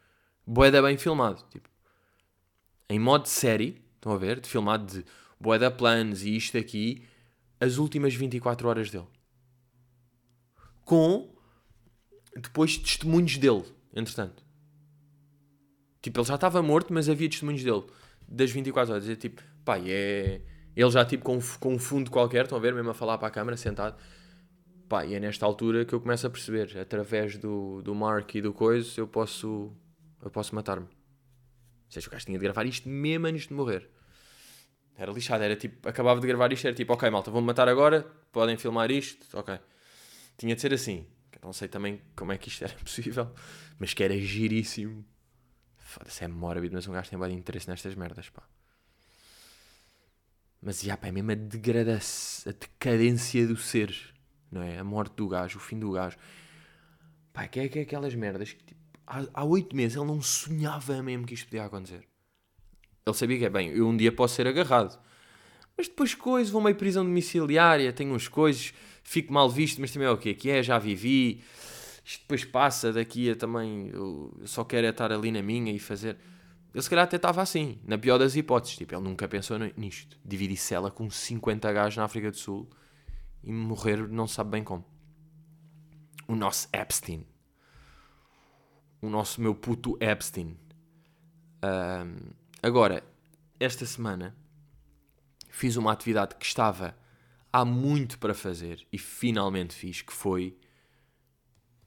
Boeda 0.47 0.81
bem 0.81 0.97
filmado. 0.97 1.43
Tipo, 1.51 1.69
em 2.89 3.01
modo 3.01 3.27
série, 3.27 3.85
estão 4.07 4.13
a 4.13 4.19
ver? 4.19 4.41
De 4.41 4.49
filmado 4.49 4.87
de 4.87 5.05
boeda 5.41 5.71
planos 5.71 6.23
e 6.23 6.37
isto 6.37 6.57
aqui. 6.57 7.03
As 7.61 7.79
últimas 7.79 8.15
24 8.15 8.69
horas 8.69 8.91
dele. 8.91 9.07
Com 10.85 11.35
depois 12.37 12.77
testemunhos 12.77 13.37
dele, 13.39 13.65
entretanto. 13.95 14.45
Tipo, 16.01 16.21
ele 16.21 16.29
já 16.29 16.35
estava 16.37 16.63
morto, 16.63 16.93
mas 16.93 17.09
havia 17.09 17.29
testemunhos 17.29 17.65
dele 17.65 17.85
das 18.29 18.51
24 18.51 18.93
horas. 18.95 19.09
É 19.09 19.17
tipo, 19.17 19.43
pá, 19.65 19.79
é. 19.79 20.41
Ele 20.77 20.91
já 20.91 21.05
tipo 21.05 21.25
com, 21.25 21.39
com 21.59 21.75
um 21.75 21.79
fundo 21.79 22.11
qualquer, 22.11 22.43
estão 22.43 22.59
a 22.59 22.61
ver, 22.61 22.75
mesmo 22.75 22.91
a 22.91 22.95
falar 22.95 23.17
para 23.19 23.29
a 23.29 23.31
câmara, 23.31 23.57
sentado. 23.57 23.97
Pá, 24.89 25.05
e 25.05 25.15
é 25.15 25.21
nesta 25.21 25.45
altura 25.45 25.85
que 25.85 25.95
eu 25.95 26.01
começo 26.01 26.27
a 26.27 26.31
perceber, 26.31 26.79
através 26.79 27.39
do, 27.39 27.83
do 27.83 27.95
Mark 27.95 28.33
e 28.35 28.43
do 28.43 28.53
Coisa, 28.53 29.01
eu 29.01 29.09
posso. 29.09 29.73
Eu 30.23 30.31
posso 30.31 30.55
matar-me. 30.55 30.87
Ou 30.87 31.91
seja, 31.91 32.09
o 32.09 32.11
gajo 32.11 32.27
tinha 32.27 32.39
de 32.39 32.45
gravar 32.45 32.67
isto 32.67 32.89
mesmo 32.89 33.27
antes 33.27 33.49
de 33.49 33.55
morrer. 33.55 33.89
Era 34.97 35.13
lixado, 35.13 35.45
era 35.45 35.55
tipo, 35.57 35.89
acabava 35.89 36.21
de 36.21 36.27
gravar 36.27 36.53
isto, 36.53 36.67
era 36.67 36.75
tipo, 36.75 36.93
ok, 36.93 37.11
malta, 37.11 37.31
vou-me 37.31 37.47
matar 37.47 37.69
agora, 37.69 38.03
podem 38.33 38.57
filmar 38.57 38.91
isto, 38.91 39.27
ok. 39.39 39.59
Tinha 40.39 40.55
de 40.55 40.61
ser 40.61 40.73
assim. 40.73 41.07
Não 41.43 41.53
sei 41.53 41.69
também 41.69 42.01
como 42.17 42.33
é 42.33 42.39
que 42.39 42.49
isto 42.49 42.63
era 42.65 42.75
possível, 42.75 43.31
mas 43.79 43.93
que 43.93 44.03
era 44.03 44.19
giríssimo. 44.19 45.05
Foda-se, 45.77 46.25
é 46.25 46.29
mórbido, 46.29 46.75
mas 46.75 46.89
um 46.89 46.93
gajo 46.93 47.11
tem 47.11 47.19
bem 47.19 47.31
de 47.31 47.37
interesse 47.37 47.69
nestas 47.69 47.95
merdas, 47.95 48.29
pá. 48.31 48.43
Mas, 50.61 50.81
já, 50.83 50.97
pá, 50.97 51.09
é 51.09 51.13
mesmo 51.13 51.31
a 51.31 51.35
degradação, 51.35 52.51
a 52.51 52.55
decadência 52.59 53.47
do 53.47 53.57
ser, 53.57 53.95
não 54.51 54.63
é? 54.63 54.79
A 54.79 54.85
morte 54.85 55.15
do 55.15 55.29
gajo, 55.29 55.59
o 55.59 55.61
fim 55.61 55.79
do 55.79 55.93
gajo. 55.93 56.17
Pá, 57.33 57.47
que 57.47 57.61
é, 57.61 57.69
que 57.69 57.79
é 57.79 57.83
aquelas 57.83 58.15
merdas 58.15 58.53
que, 58.53 58.65
tipo, 58.65 58.81
há 59.07 59.45
oito 59.45 59.77
meses 59.77 59.97
ele 59.97 60.07
não 60.07 60.21
sonhava 60.21 61.03
mesmo 61.03 61.27
que 61.27 61.35
isto 61.35 61.47
podia 61.47 61.65
acontecer. 61.65 62.09
Ele 63.07 63.17
sabia 63.17 63.39
que 63.39 63.45
é 63.45 63.51
bem, 63.51 63.71
eu 63.71 63.87
um 63.87 63.97
dia 63.97 64.11
posso 64.11 64.35
ser 64.35 64.49
agarrado. 64.49 64.99
Mas 65.77 65.87
depois 65.87 66.13
coisas, 66.13 66.51
vou 66.51 66.61
meio 66.61 66.75
prisão 66.75 67.05
domiciliária, 67.05 67.93
tenho 67.93 68.13
uns 68.13 68.27
coisas, 68.27 68.75
fico 69.05 69.33
mal 69.33 69.49
visto, 69.49 69.81
mas 69.81 69.93
também 69.93 70.09
é 70.09 70.11
o 70.11 70.19
quê? 70.19 70.35
Que 70.35 70.51
é, 70.51 70.61
já 70.61 70.77
vivi. 70.77 71.41
Isto 72.05 72.23
depois 72.23 72.45
passa, 72.45 72.93
daqui 72.93 73.31
a 73.31 73.37
também, 73.37 73.91
eu 73.93 74.35
só 74.45 74.65
quero 74.65 74.89
é 74.89 74.91
estar 74.91 75.13
ali 75.13 75.31
na 75.31 75.41
minha 75.41 75.73
e 75.73 75.79
fazer... 75.79 76.17
Ele 76.75 76.83
se 76.83 76.91
calhar 76.91 77.05
até 77.05 77.15
estava 77.15 77.41
assim, 77.41 77.79
na 77.85 77.97
pior 77.97 78.19
das 78.19 78.35
hipóteses. 78.35 78.77
Tipo, 78.77 78.97
ele 78.97 79.03
nunca 79.03 79.29
pensou 79.29 79.57
nisto. 79.77 80.19
Dividir 80.25 80.57
cela 80.57 80.91
com 80.91 81.09
50 81.09 81.73
gajos 81.73 81.97
na 81.97 82.05
África 82.05 82.31
do 82.31 82.37
Sul 82.37 82.69
e 83.43 83.53
morrer 83.53 84.09
não 84.09 84.27
sabe 84.27 84.51
bem 84.51 84.65
como. 84.65 84.85
O 86.27 86.35
nosso 86.35 86.69
Epstein. 86.73 87.25
O 89.01 89.09
nosso 89.09 89.41
meu 89.41 89.55
puto 89.55 89.97
Epstein. 90.01 90.57
Ahm, 91.63 92.17
agora, 92.67 93.05
esta 93.61 93.87
semana 93.87 94.37
fiz 95.49 95.77
uma 95.77 95.93
atividade 95.93 96.35
que 96.35 96.45
estava 96.45 96.97
há 97.53 97.65
muito 97.65 98.19
para 98.19 98.35
fazer 98.35 98.85
e 98.93 98.99
finalmente 98.99 99.73
fiz, 99.73 100.03
que 100.03 100.13
foi 100.13 100.59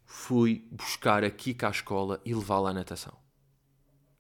fui 0.06 0.66
buscar 0.72 1.24
a 1.24 1.30
Kika 1.30 1.68
à 1.68 1.70
escola 1.70 2.22
e 2.26 2.34
levá-la 2.34 2.70
à 2.70 2.74
natação. 2.74 3.16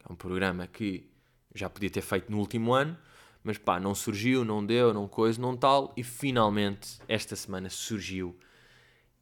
É 0.08 0.12
um 0.12 0.15
programa 0.15 0.67
que 0.67 1.10
já 1.56 1.69
podia 1.69 1.89
ter 1.89 2.02
feito 2.02 2.30
no 2.30 2.39
último 2.39 2.74
ano, 2.74 2.98
mas 3.41 3.58
pá, 3.58 3.80
não 3.80 3.95
surgiu, 3.95 4.43
não 4.43 4.63
deu, 4.63 4.93
não 4.93 5.08
coisa, 5.08 5.41
não 5.41 5.56
tal, 5.56 5.93
e 5.95 6.04
finalmente 6.04 7.00
esta 7.08 7.38
semana 7.38 7.69
surgiu 7.69 8.38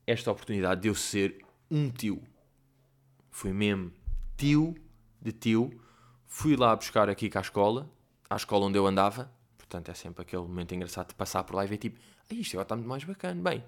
esta 0.07 0.31
oportunidade 0.31 0.81
de 0.81 0.87
eu 0.87 0.95
ser 0.95 1.45
um 1.69 1.89
tio. 1.89 2.21
Fui 3.29 3.53
mesmo 3.53 3.93
tio 4.35 4.75
de 5.21 5.31
tio, 5.31 5.86
fui 6.27 6.55
lá 6.55 6.75
buscar 6.75 7.09
a 7.09 7.15
Kika 7.15 7.39
à 7.39 7.41
escola, 7.41 7.89
à 8.29 8.35
escola 8.35 8.65
onde 8.65 8.77
eu 8.77 8.85
andava, 8.85 9.31
portanto 9.57 9.89
é 9.89 9.93
sempre 9.93 10.21
aquele 10.21 10.43
momento 10.43 10.75
engraçado 10.75 11.07
de 11.07 11.15
passar 11.15 11.43
por 11.43 11.55
lá 11.55 11.65
e 11.65 11.67
ver 11.67 11.77
tipo, 11.77 11.99
ah, 12.29 12.33
isto 12.33 12.53
agora 12.53 12.65
está 12.65 12.75
muito 12.75 12.89
mais 12.89 13.03
bacana, 13.03 13.41
bem, 13.41 13.63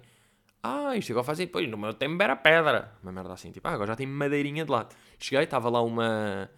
ah, 0.62 0.94
isto 0.94 1.12
agora 1.12 1.24
fazem, 1.24 1.46
pois 1.46 1.68
no 1.68 1.78
meu 1.78 1.94
tempo 1.94 2.22
era 2.22 2.36
pedra, 2.36 2.92
uma 3.02 3.10
merda 3.10 3.32
assim, 3.32 3.50
tipo, 3.50 3.66
ah, 3.66 3.72
agora 3.72 3.88
já 3.88 3.96
tem 3.96 4.06
madeirinha 4.06 4.64
de 4.64 4.70
lado. 4.70 4.94
Cheguei, 5.18 5.44
estava 5.44 5.70
lá 5.70 5.80
uma, 5.82 6.50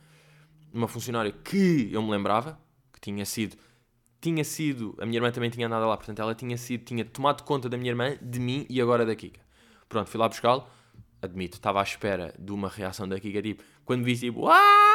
uma 0.73 0.89
funcionária 0.89 1.31
que 1.31 1.89
eu 1.93 2.03
me 2.03 2.11
lembrava, 2.11 2.59
que 2.93 3.01
tinha 3.01 3.25
sido, 3.25 3.57
tinha 4.21 4.43
sido, 4.43 4.97
a 5.01 5.07
minha 5.07 5.19
irmã 5.19 5.31
também 5.31 5.51
tinha 5.51 5.67
andado 5.69 5.87
lá, 5.87 5.97
portanto 5.97 6.21
ela 6.21 6.35
tinha 6.35 6.57
sido, 6.57 6.85
tinha 6.85 7.05
tomado 7.05 7.45
conta 7.45 7.69
da 7.69 7.77
minha 7.77 7.91
irmã, 7.91 8.17
de 8.21 8.41
mim 8.41 8.67
e 8.69 8.81
agora 8.81 9.07
da 9.07 9.15
Kika. 9.15 9.41
Pronto, 9.89 10.09
fui 10.11 10.19
lá 10.19 10.29
buscá-lo, 10.29 10.67
admito, 11.21 11.57
estava 11.57 11.79
à 11.79 11.83
espera 11.85 12.35
de 12.37 12.51
uma 12.51 12.69
reação 12.69 13.09
da 13.09 13.21
Kika, 13.21 13.41
tipo, 13.41 13.63
quando 13.85 14.05
vi 14.05 14.19
tipo, 14.19 14.49
ah, 14.49 14.92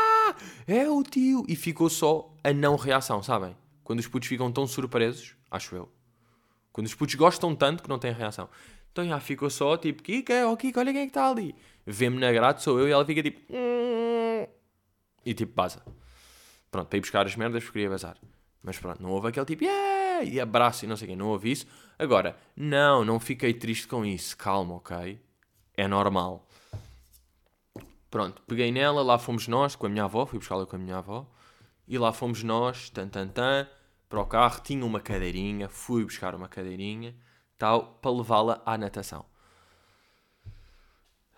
é 0.67 0.89
o 0.89 1.03
tio, 1.03 1.43
e 1.47 1.55
ficou 1.55 1.89
só 1.89 2.33
a 2.43 2.53
não 2.53 2.75
reação, 2.75 3.21
sabem? 3.21 3.55
Quando 3.83 3.99
os 3.99 4.07
putos 4.07 4.27
ficam 4.27 4.51
tão 4.51 4.67
surpresos, 4.67 5.35
acho 5.49 5.75
eu. 5.75 5.89
Quando 6.71 6.87
os 6.87 6.95
putos 6.95 7.15
gostam 7.15 7.55
tanto 7.55 7.83
que 7.83 7.89
não 7.89 7.97
têm 7.99 8.11
reação. 8.11 8.49
Então 8.91 9.05
já 9.07 9.19
ficou 9.19 9.49
só 9.49 9.77
tipo, 9.77 10.01
Kika, 10.03 10.47
oh 10.47 10.57
Kika, 10.57 10.79
olha 10.79 10.91
quem 10.91 11.01
é 11.01 11.05
que 11.05 11.11
está 11.11 11.29
ali. 11.29 11.55
Vê-me 11.85 12.19
na 12.19 12.31
grade, 12.31 12.63
sou 12.63 12.79
eu, 12.79 12.87
e 12.87 12.91
ela 12.91 13.05
fica 13.05 13.21
tipo. 13.23 13.39
"Hum", 13.53 14.45
E 15.25 15.33
tipo, 15.33 15.53
vaza. 15.55 15.83
Pronto, 16.71 16.87
para 16.87 16.97
ir 16.97 17.01
buscar 17.01 17.25
as 17.25 17.35
merdas 17.35 17.63
porque 17.63 17.73
queria 17.79 17.89
vazar. 17.89 18.17
Mas 18.63 18.77
pronto, 18.77 19.01
não 19.01 19.11
houve 19.11 19.27
aquele 19.27 19.45
tipo, 19.45 19.63
yeah! 19.63 20.23
e 20.23 20.39
abraço 20.39 20.85
e 20.85 20.87
não 20.87 20.97
sei 20.97 21.09
quê, 21.09 21.15
não 21.15 21.27
houve 21.27 21.51
isso. 21.51 21.65
Agora, 21.97 22.35
não, 22.55 23.05
não 23.05 23.19
fiquei 23.19 23.53
triste 23.53 23.87
com 23.87 24.05
isso. 24.05 24.35
Calma, 24.37 24.75
ok? 24.75 25.19
É 25.75 25.87
normal. 25.87 26.46
Pronto, 28.09 28.41
peguei 28.47 28.71
nela, 28.71 29.01
lá 29.03 29.17
fomos 29.17 29.47
nós, 29.47 29.75
com 29.75 29.85
a 29.85 29.89
minha 29.89 30.05
avó, 30.05 30.25
fui 30.25 30.39
buscá-la 30.39 30.65
com 30.65 30.75
a 30.75 30.79
minha 30.79 30.97
avó. 30.97 31.29
E 31.87 31.97
lá 31.97 32.11
fomos 32.13 32.43
nós, 32.43 32.89
tan 32.89 33.07
tan 33.09 33.27
tan, 33.29 33.67
para 34.09 34.19
o 34.21 34.25
carro, 34.25 34.61
tinha 34.61 34.85
uma 34.85 34.99
cadeirinha, 34.99 35.67
fui 35.69 36.03
buscar 36.03 36.33
uma 36.35 36.47
cadeirinha, 36.47 37.15
tal, 37.57 37.97
para 38.01 38.11
levá-la 38.11 38.61
à 38.65 38.77
natação. 38.77 39.25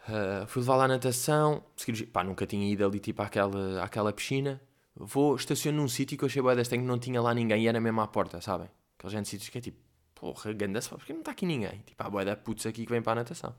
Uh, 0.08 0.48
fui 0.48 0.62
levá-la 0.62 0.86
à 0.86 0.88
natação, 0.88 1.64
segui- 1.76 2.06
pá, 2.06 2.24
nunca 2.24 2.46
tinha 2.48 2.68
ido 2.72 2.84
ali 2.86 3.00
tipo 3.00 3.22
àquela, 3.22 3.84
àquela 3.84 4.12
piscina. 4.12 4.60
Vou, 4.96 5.36
estaciono 5.36 5.78
num 5.82 5.88
sítio 5.88 6.18
que 6.18 6.24
eu 6.24 6.28
achei 6.28 6.42
das 6.56 6.68
que 6.68 6.78
não 6.78 6.98
tinha 7.00 7.22
lá 7.22 7.34
ninguém 7.34 7.64
e 7.64 7.68
era 7.68 7.80
mesmo 7.80 8.02
à 8.02 8.08
porta, 8.08 8.42
sabem? 8.42 8.70
Aqueles 8.98 9.14
gente 9.14 9.30
sítios 9.30 9.50
que 9.50 9.58
é 9.60 9.62
tipo, 9.62 9.78
porra, 10.16 10.52
ganda-se, 10.54 10.90
porque 10.90 11.14
não 11.14 11.20
está 11.22 11.32
aqui 11.32 11.46
ninguém? 11.46 11.84
Tipo, 11.86 12.04
há 12.04 12.10
bué 12.10 12.26
da 12.26 12.36
putz 12.36 12.66
aqui 12.66 12.86
que 12.86 12.92
vem 12.92 13.02
para 13.02 13.14
a 13.14 13.16
natação. 13.24 13.56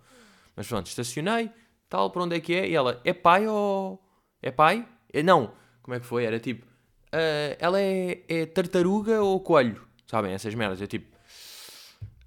Mas 0.56 0.66
pronto, 0.66 0.86
estacionei, 0.86 1.50
tal, 1.90 2.10
para 2.10 2.22
onde 2.22 2.36
é 2.36 2.40
que 2.40 2.54
é? 2.54 2.68
E 2.68 2.74
ela, 2.74 3.00
é 3.04 3.12
pai 3.12 3.46
ou... 3.46 4.00
É 4.42 4.50
pai? 4.50 4.88
Eh, 5.12 5.22
Não, 5.22 5.52
como 5.82 5.94
é 5.94 6.00
que 6.00 6.06
foi? 6.06 6.24
Era 6.24 6.38
tipo, 6.40 6.64
"Ah, 7.12 7.56
ela 7.58 7.80
é, 7.80 8.22
é 8.28 8.46
tartaruga 8.46 9.20
ou 9.22 9.40
coelho? 9.40 9.86
Sabem, 10.06 10.32
essas 10.32 10.54
merdas. 10.54 10.80
Eu 10.80 10.86
tipo, 10.88 11.14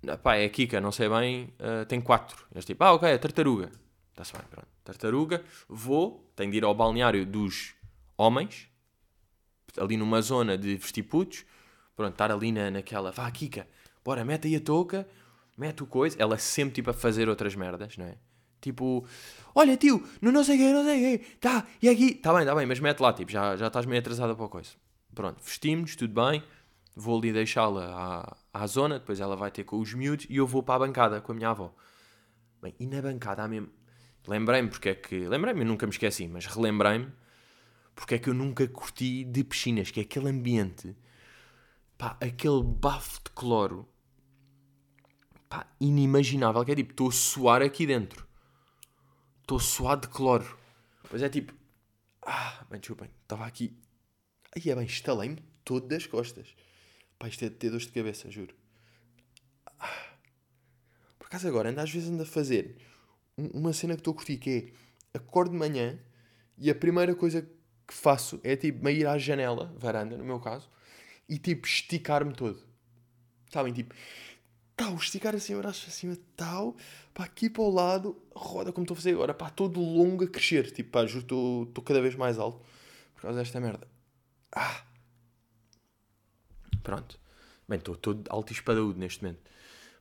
"Ah, 0.07 0.17
pá, 0.17 0.35
é 0.35 0.47
Kika, 0.49 0.79
não 0.81 0.91
sei 0.91 1.09
bem, 1.09 1.53
ah, 1.59 1.85
tem 1.85 1.99
quatro. 2.01 2.45
Eles 2.53 2.65
tipo, 2.65 2.83
ah, 2.83 2.93
ok, 2.93 3.09
é 3.09 3.17
tartaruga. 3.17 3.71
Está-se 4.11 4.33
bem, 4.33 4.43
pronto. 4.49 4.67
Tartaruga, 4.83 5.43
vou, 5.67 6.29
tenho 6.35 6.51
de 6.51 6.57
ir 6.57 6.63
ao 6.65 6.75
balneário 6.75 7.25
dos 7.25 7.73
homens, 8.17 8.67
ali 9.77 9.97
numa 9.97 10.21
zona 10.21 10.57
de 10.57 10.75
vestir 10.75 11.03
putos, 11.03 11.45
pronto, 11.95 12.11
estar 12.11 12.31
ali 12.31 12.51
na, 12.51 12.69
naquela, 12.69 13.11
vá, 13.11 13.29
Kika, 13.31 13.65
bora, 14.03 14.23
mete 14.25 14.47
aí 14.47 14.55
a 14.57 14.59
touca, 14.61 15.07
mete 15.57 15.81
o 15.83 15.87
coisa. 15.87 16.15
Ela 16.19 16.37
sempre 16.37 16.75
tipo 16.75 16.89
a 16.89 16.93
fazer 16.93 17.27
outras 17.29 17.55
merdas, 17.55 17.97
não 17.97 18.05
é? 18.05 18.17
Tipo, 18.63 19.05
olha 19.53 19.75
tio, 19.75 20.07
no 20.21 20.31
não 20.31 20.41
sei 20.41 20.57
quê, 20.57 20.71
não 20.71 20.85
sei 20.85 21.17
quê, 21.17 21.25
tá, 21.41 21.67
e 21.81 21.89
aqui, 21.89 22.15
tá 22.15 22.33
bem, 22.33 22.45
tá 22.45 22.55
bem, 22.55 22.65
mas 22.65 22.79
mete 22.79 23.01
lá, 23.01 23.11
tipo, 23.11 23.29
já, 23.29 23.57
já 23.57 23.67
estás 23.67 23.85
meio 23.85 23.99
atrasada 23.99 24.33
para 24.33 24.45
a 24.45 24.47
coisa. 24.47 24.69
Pronto, 25.13 25.43
vestimos, 25.43 25.97
tudo 25.97 26.13
bem, 26.13 26.41
vou 26.95 27.19
ali 27.19 27.33
deixá-la 27.33 28.37
à, 28.53 28.61
à 28.63 28.67
zona, 28.67 28.99
depois 28.99 29.19
ela 29.19 29.35
vai 29.35 29.51
ter 29.51 29.65
com 29.65 29.79
os 29.79 29.93
miúdos 29.93 30.27
e 30.29 30.37
eu 30.37 30.47
vou 30.47 30.63
para 30.63 30.75
a 30.75 30.87
bancada 30.87 31.19
com 31.19 31.33
a 31.33 31.35
minha 31.35 31.49
avó. 31.49 31.75
Bem, 32.61 32.73
e 32.79 32.87
na 32.87 33.01
bancada 33.01 33.43
há 33.43 33.47
mesmo. 33.49 33.69
Lembrei-me 34.25 34.69
porque 34.69 34.89
é 34.89 34.95
que. 34.95 35.27
Lembrei-me, 35.27 35.59
eu 35.59 35.65
nunca 35.65 35.85
me 35.85 35.91
esqueci, 35.91 36.25
mas 36.29 36.45
relembrei-me 36.45 37.11
porque 37.93 38.15
é 38.15 38.17
que 38.17 38.29
eu 38.29 38.33
nunca 38.33 38.65
curti 38.67 39.25
de 39.25 39.43
piscinas, 39.43 39.91
que 39.91 39.99
é 39.99 40.03
aquele 40.03 40.29
ambiente, 40.29 40.95
pá, 41.97 42.17
aquele 42.21 42.63
bafo 42.63 43.21
de 43.23 43.31
cloro, 43.31 43.87
pá, 45.49 45.67
inimaginável, 45.81 46.63
que 46.63 46.71
é 46.71 46.75
tipo, 46.75 46.91
estou 46.91 47.09
a 47.09 47.11
suar 47.11 47.61
aqui 47.61 47.85
dentro. 47.85 48.25
Estou 49.43 49.59
suar 49.59 49.99
de 49.99 50.07
cloro. 50.07 50.57
Pois 51.09 51.21
é 51.21 51.27
tipo, 51.27 51.53
ah, 52.21 52.65
bem, 52.69 52.79
desculpem, 52.79 53.09
estava 53.23 53.45
aqui, 53.45 53.77
aí 54.55 54.71
é 54.71 54.73
bem, 54.73 54.85
estalei-me 54.85 55.43
todo 55.65 55.85
das 55.85 56.07
costas. 56.07 56.55
Pá, 57.19 57.27
isto 57.27 57.43
é 57.43 57.49
de 57.49 57.55
ter 57.55 57.69
dores 57.69 57.85
de 57.85 57.91
cabeça, 57.91 58.31
juro. 58.31 58.55
Por 61.19 61.27
acaso 61.27 61.45
agora, 61.45 61.69
ando, 61.69 61.81
às 61.81 61.91
vezes 61.91 62.09
ando 62.09 62.23
a 62.23 62.25
fazer 62.25 62.77
um- 63.37 63.59
uma 63.59 63.73
cena 63.73 63.95
que 63.95 63.99
estou 63.99 64.13
a 64.13 64.15
curtir, 64.15 64.37
que 64.37 64.73
é 65.13 65.17
acordo 65.17 65.51
de 65.51 65.57
manhã 65.57 65.99
e 66.57 66.69
a 66.69 66.75
primeira 66.75 67.13
coisa 67.13 67.41
que 67.41 67.93
faço 67.93 68.39
é 68.45 68.55
tipo 68.55 68.81
meio 68.81 68.99
ir 69.01 69.07
à 69.07 69.17
janela, 69.17 69.75
varanda 69.77 70.15
no 70.15 70.23
meu 70.23 70.39
caso, 70.39 70.69
e 71.27 71.37
tipo 71.37 71.67
esticar-me 71.67 72.33
todo. 72.33 72.63
Sabem? 73.51 73.73
Tipo, 73.73 73.93
tal, 74.75 74.95
esticar 74.95 75.35
assim 75.35 75.55
o 75.55 75.59
braço 75.59 75.87
acima, 75.87 76.17
tal, 76.35 76.75
para 77.13 77.25
aqui 77.25 77.49
para 77.49 77.63
o 77.63 77.69
lado, 77.69 78.21
roda 78.35 78.71
como 78.71 78.83
estou 78.83 78.95
a 78.95 78.97
fazer 78.97 79.11
agora, 79.11 79.33
pá, 79.33 79.49
todo 79.49 79.79
longo 79.79 80.23
a 80.23 80.27
crescer. 80.27 80.71
Tipo, 80.71 80.91
pá, 80.91 81.05
juro, 81.05 81.65
estou 81.67 81.83
cada 81.83 82.01
vez 82.01 82.15
mais 82.15 82.39
alto 82.39 82.61
por 83.15 83.21
causa 83.21 83.39
desta 83.39 83.59
merda. 83.59 83.87
Ah! 84.55 84.83
Pronto. 86.81 87.19
Bem, 87.67 87.79
estou 87.79 87.95
todo 87.95 88.23
alto 88.29 88.51
e 88.51 88.53
espadaúdo 88.53 88.99
neste 88.99 89.23
momento. 89.23 89.41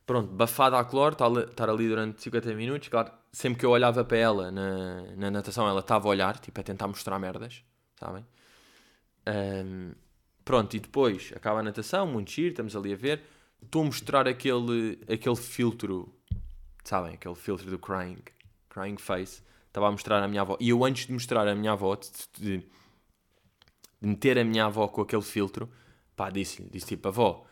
Pronto, 0.05 0.33
bafada 0.33 0.77
a 0.77 0.83
cloro, 0.83 1.15
estar 1.49 1.69
ali 1.69 1.87
durante 1.87 2.21
50 2.21 2.53
minutos. 2.53 2.89
Claro, 2.89 3.11
sempre 3.31 3.59
que 3.59 3.65
eu 3.65 3.71
olhava 3.71 4.03
para 4.03 4.17
ela 4.17 4.51
na, 4.51 5.15
na 5.15 5.31
natação, 5.31 5.67
ela 5.67 5.79
estava 5.79 6.07
a 6.07 6.11
olhar, 6.11 6.37
tipo, 6.39 6.59
a 6.59 6.63
tentar 6.63 6.87
mostrar 6.87 7.17
merdas, 7.19 7.63
sabem? 7.97 8.25
Um, 9.25 9.93
pronto, 10.43 10.75
e 10.75 10.79
depois 10.81 11.31
acaba 11.33 11.61
a 11.61 11.63
natação, 11.63 12.05
muito 12.05 12.31
giro, 12.31 12.49
estamos 12.49 12.75
ali 12.75 12.93
a 12.93 12.97
ver. 12.97 13.23
Estou 13.63 13.81
a 13.81 13.85
mostrar 13.85 14.27
aquele, 14.27 14.99
aquele 15.11 15.35
filtro, 15.35 16.13
sabem? 16.83 17.13
Aquele 17.13 17.35
filtro 17.35 17.69
do 17.69 17.79
crying, 17.79 18.17
crying 18.69 18.97
face. 18.97 19.41
Estava 19.67 19.87
a 19.87 19.91
mostrar 19.91 20.21
a 20.21 20.27
minha 20.27 20.41
avó. 20.41 20.57
E 20.59 20.69
eu, 20.69 20.83
antes 20.83 21.07
de 21.07 21.13
mostrar 21.13 21.47
a 21.47 21.55
minha 21.55 21.71
avó, 21.71 21.95
de, 21.95 22.57
de 22.59 22.65
meter 24.01 24.37
a 24.37 24.43
minha 24.43 24.65
avó 24.65 24.87
com 24.87 25.01
aquele 25.01 25.21
filtro, 25.21 25.69
pá, 26.15 26.29
disse-lhe, 26.29 26.69
disse 26.69 26.87
tipo, 26.87 27.07
avó, 27.07 27.45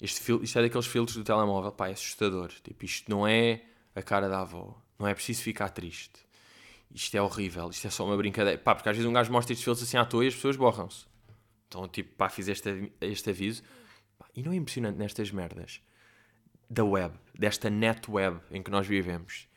este 0.00 0.20
fil 0.20 0.42
isto 0.42 0.58
é 0.58 0.62
daqueles 0.62 0.86
filtros 0.86 1.16
do 1.16 1.24
telemóvel, 1.24 1.72
pá, 1.72 1.88
é 1.88 1.92
assustador. 1.92 2.50
Tipo, 2.62 2.84
isto 2.84 3.10
não 3.10 3.26
é 3.26 3.62
a 3.94 4.02
cara 4.02 4.28
da 4.28 4.40
avó. 4.40 4.80
Não 4.98 5.06
é 5.06 5.14
preciso 5.14 5.42
ficar 5.42 5.68
triste. 5.70 6.26
Isto 6.94 7.16
é 7.16 7.22
horrível, 7.22 7.68
isto 7.68 7.86
é 7.86 7.90
só 7.90 8.04
uma 8.04 8.16
brincadeira. 8.16 8.58
Pá, 8.58 8.74
porque 8.74 8.88
às 8.88 8.96
vezes 8.96 9.08
um 9.08 9.12
gajo 9.12 9.30
mostra 9.30 9.52
estes 9.52 9.64
filtros 9.64 9.86
assim 9.86 9.96
à 9.96 10.04
toa 10.04 10.24
e 10.24 10.28
as 10.28 10.34
pessoas 10.34 10.56
borram-se. 10.56 11.04
Então, 11.66 11.86
tipo, 11.88 12.14
pá, 12.14 12.30
fiz 12.30 12.48
este, 12.48 12.92
este 13.00 13.30
aviso. 13.30 13.62
E 14.34 14.42
não 14.42 14.52
é 14.52 14.56
impressionante 14.56 14.96
nestas 14.96 15.30
merdas 15.30 15.80
da 16.70 16.84
web, 16.84 17.14
desta 17.34 17.70
net 17.70 18.10
web 18.10 18.40
em 18.50 18.62
que 18.62 18.70
nós 18.70 18.86
vivemos. 18.86 19.48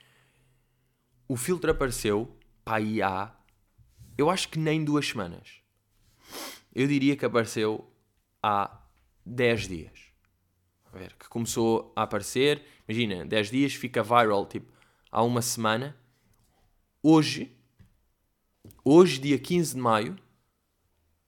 O 1.28 1.36
filtro 1.36 1.72
apareceu, 1.72 2.38
pá, 2.64 2.78
aí 2.78 3.02
há, 3.02 3.36
eu 4.18 4.30
acho 4.30 4.50
que 4.50 4.60
nem 4.60 4.84
duas 4.84 5.08
semanas. 5.08 5.62
Eu 6.74 6.88
diria 6.88 7.16
que 7.16 7.26
apareceu 7.26 7.92
há 8.42 8.82
10 9.26 9.68
dias 9.68 10.12
a 10.94 10.98
ver, 10.98 11.16
que 11.18 11.28
começou 11.30 11.94
a 11.96 12.04
aparecer, 12.04 12.64
imagina, 12.88 13.26
10 13.26 13.50
dias, 13.50 13.74
fica 13.74 14.04
viral, 14.04 14.46
tipo, 14.46 14.72
há 15.10 15.24
uma 15.24 15.42
semana. 15.42 15.96
Hoje, 17.02 17.56
hoje, 18.84 19.20
dia 19.20 19.40
15 19.40 19.76
de 19.76 19.82
maio, 19.82 20.16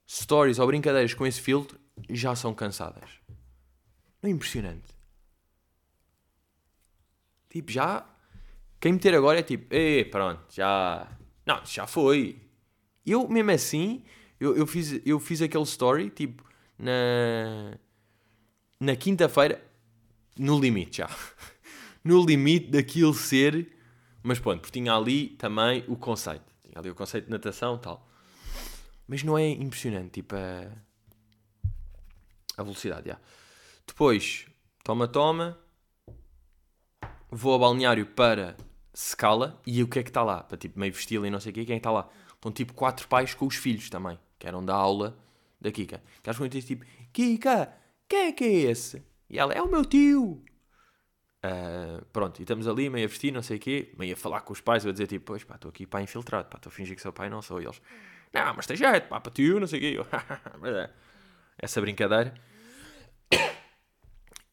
stories 0.08 0.60
ou 0.60 0.68
brincadeiras 0.68 1.14
com 1.14 1.26
esse 1.26 1.40
filtro 1.40 1.80
já 2.10 2.36
são 2.36 2.54
cansadas. 2.54 3.10
É 4.24 4.30
impressionante? 4.30 4.96
Tipo, 7.50 7.72
já. 7.72 8.10
Quem 8.80 8.94
meter 8.94 9.14
agora 9.14 9.40
é 9.40 9.44
tipo, 9.44 9.74
ei, 9.74 10.06
pronto, 10.06 10.42
já. 10.50 11.08
Não, 11.46 11.64
já 11.66 11.86
foi. 11.86 12.42
Eu, 13.06 13.28
mesmo 13.28 13.52
assim, 13.52 14.04
eu, 14.40 14.56
eu, 14.56 14.66
fiz, 14.66 15.02
eu 15.06 15.20
fiz 15.20 15.42
aquele 15.42 15.64
story, 15.64 16.10
tipo, 16.10 16.44
na 16.80 17.78
na 18.84 18.98
quinta-feira, 18.98 19.64
no 20.38 20.60
limite 20.60 20.98
já. 20.98 21.10
no 22.04 22.26
limite 22.26 22.70
daquilo 22.72 23.14
ser. 23.14 23.72
Mas 24.22 24.40
pronto, 24.40 24.62
porque 24.62 24.80
tinha 24.80 24.94
ali 24.94 25.30
também 25.30 25.84
o 25.88 25.96
conceito. 25.96 26.44
Tinha 26.64 26.80
ali 26.80 26.90
o 26.90 26.96
conceito 26.96 27.26
de 27.26 27.32
natação 27.32 27.78
tal. 27.78 28.10
Mas 29.08 29.24
não 29.24 29.38
é 29.38 29.50
impressionante, 29.50 30.12
tipo, 30.12 30.36
a, 30.36 30.70
a 32.58 32.64
velocidade, 32.64 33.10
já. 33.10 33.20
Depois, 33.88 34.48
toma, 34.84 35.08
toma. 35.08 35.58
Vou 37.30 37.54
ao 37.54 37.60
balneário 37.60 38.06
para 38.06 38.56
secá-la. 38.94 39.60
E 39.66 39.82
o 39.84 39.88
que 39.88 40.00
é 40.00 40.04
que 40.04 40.10
está 40.10 40.24
lá? 40.24 40.44
Para 40.44 40.58
tipo 40.58 40.80
meio 40.80 40.94
vesti-la 40.94 41.28
e 41.28 41.32
não 41.32 41.40
sei 41.40 41.52
o 41.52 41.56
quê. 41.56 41.66
Quem 41.66 41.76
é 41.76 41.78
está 41.78 41.92
lá? 41.92 42.10
Estão 42.34 42.52
tipo 42.52 42.74
quatro 42.74 43.08
pais 43.08 43.34
com 43.34 43.46
os 43.46 43.56
filhos 43.56 43.90
também. 43.90 44.20
Que 44.38 44.48
eram 44.48 44.64
da 44.64 44.76
aula 44.76 45.18
da 45.60 45.72
Kika. 45.72 46.04
Que 46.22 46.30
às 46.30 46.38
vezes 46.38 46.66
tipo, 46.66 46.86
Kika, 47.12 47.74
quem 48.08 48.28
é 48.28 48.32
que 48.32 48.44
é 48.44 48.54
esse? 48.72 49.04
E 49.30 49.40
ela, 49.40 49.54
é 49.54 49.62
o 49.62 49.70
meu 49.70 49.86
tio. 49.86 50.44
Uh, 51.44 52.06
pronto, 52.14 52.40
e 52.40 52.44
estamos 52.44 52.68
ali, 52.68 52.90
meio 52.90 53.06
a 53.06 53.10
vestir, 53.10 53.32
não 53.32 53.42
sei 53.42 53.58
o 53.58 53.60
quê, 53.60 53.94
meio 53.98 54.14
a 54.14 54.16
falar 54.16 54.42
com 54.42 54.54
os 54.54 54.62
pais, 54.62 54.86
eu 54.86 54.90
a 54.90 54.94
dizer 54.94 55.08
tipo, 55.08 55.26
pois 55.26 55.44
pá, 55.44 55.56
estou 55.56 55.68
aqui 55.70 55.86
para 55.86 56.02
infiltrado, 56.02 56.48
estou 56.56 56.70
a 56.70 56.74
fingir 56.74 56.96
que 56.96 57.02
sou 57.02 57.12
pai, 57.12 57.30
não 57.30 57.42
sou. 57.42 57.62
E 57.62 57.66
eles, 57.66 57.82
não, 58.34 58.54
mas 58.54 58.66
tem 58.66 58.78
jeito, 58.78 59.10
pá, 59.10 59.20
para 59.20 59.32
tio, 59.32 59.60
não 59.60 59.68
sei 59.68 59.80
o 59.80 59.82
quê. 59.82 60.18
É, 60.66 60.90
essa 61.58 61.82
brincadeira. 61.82 62.34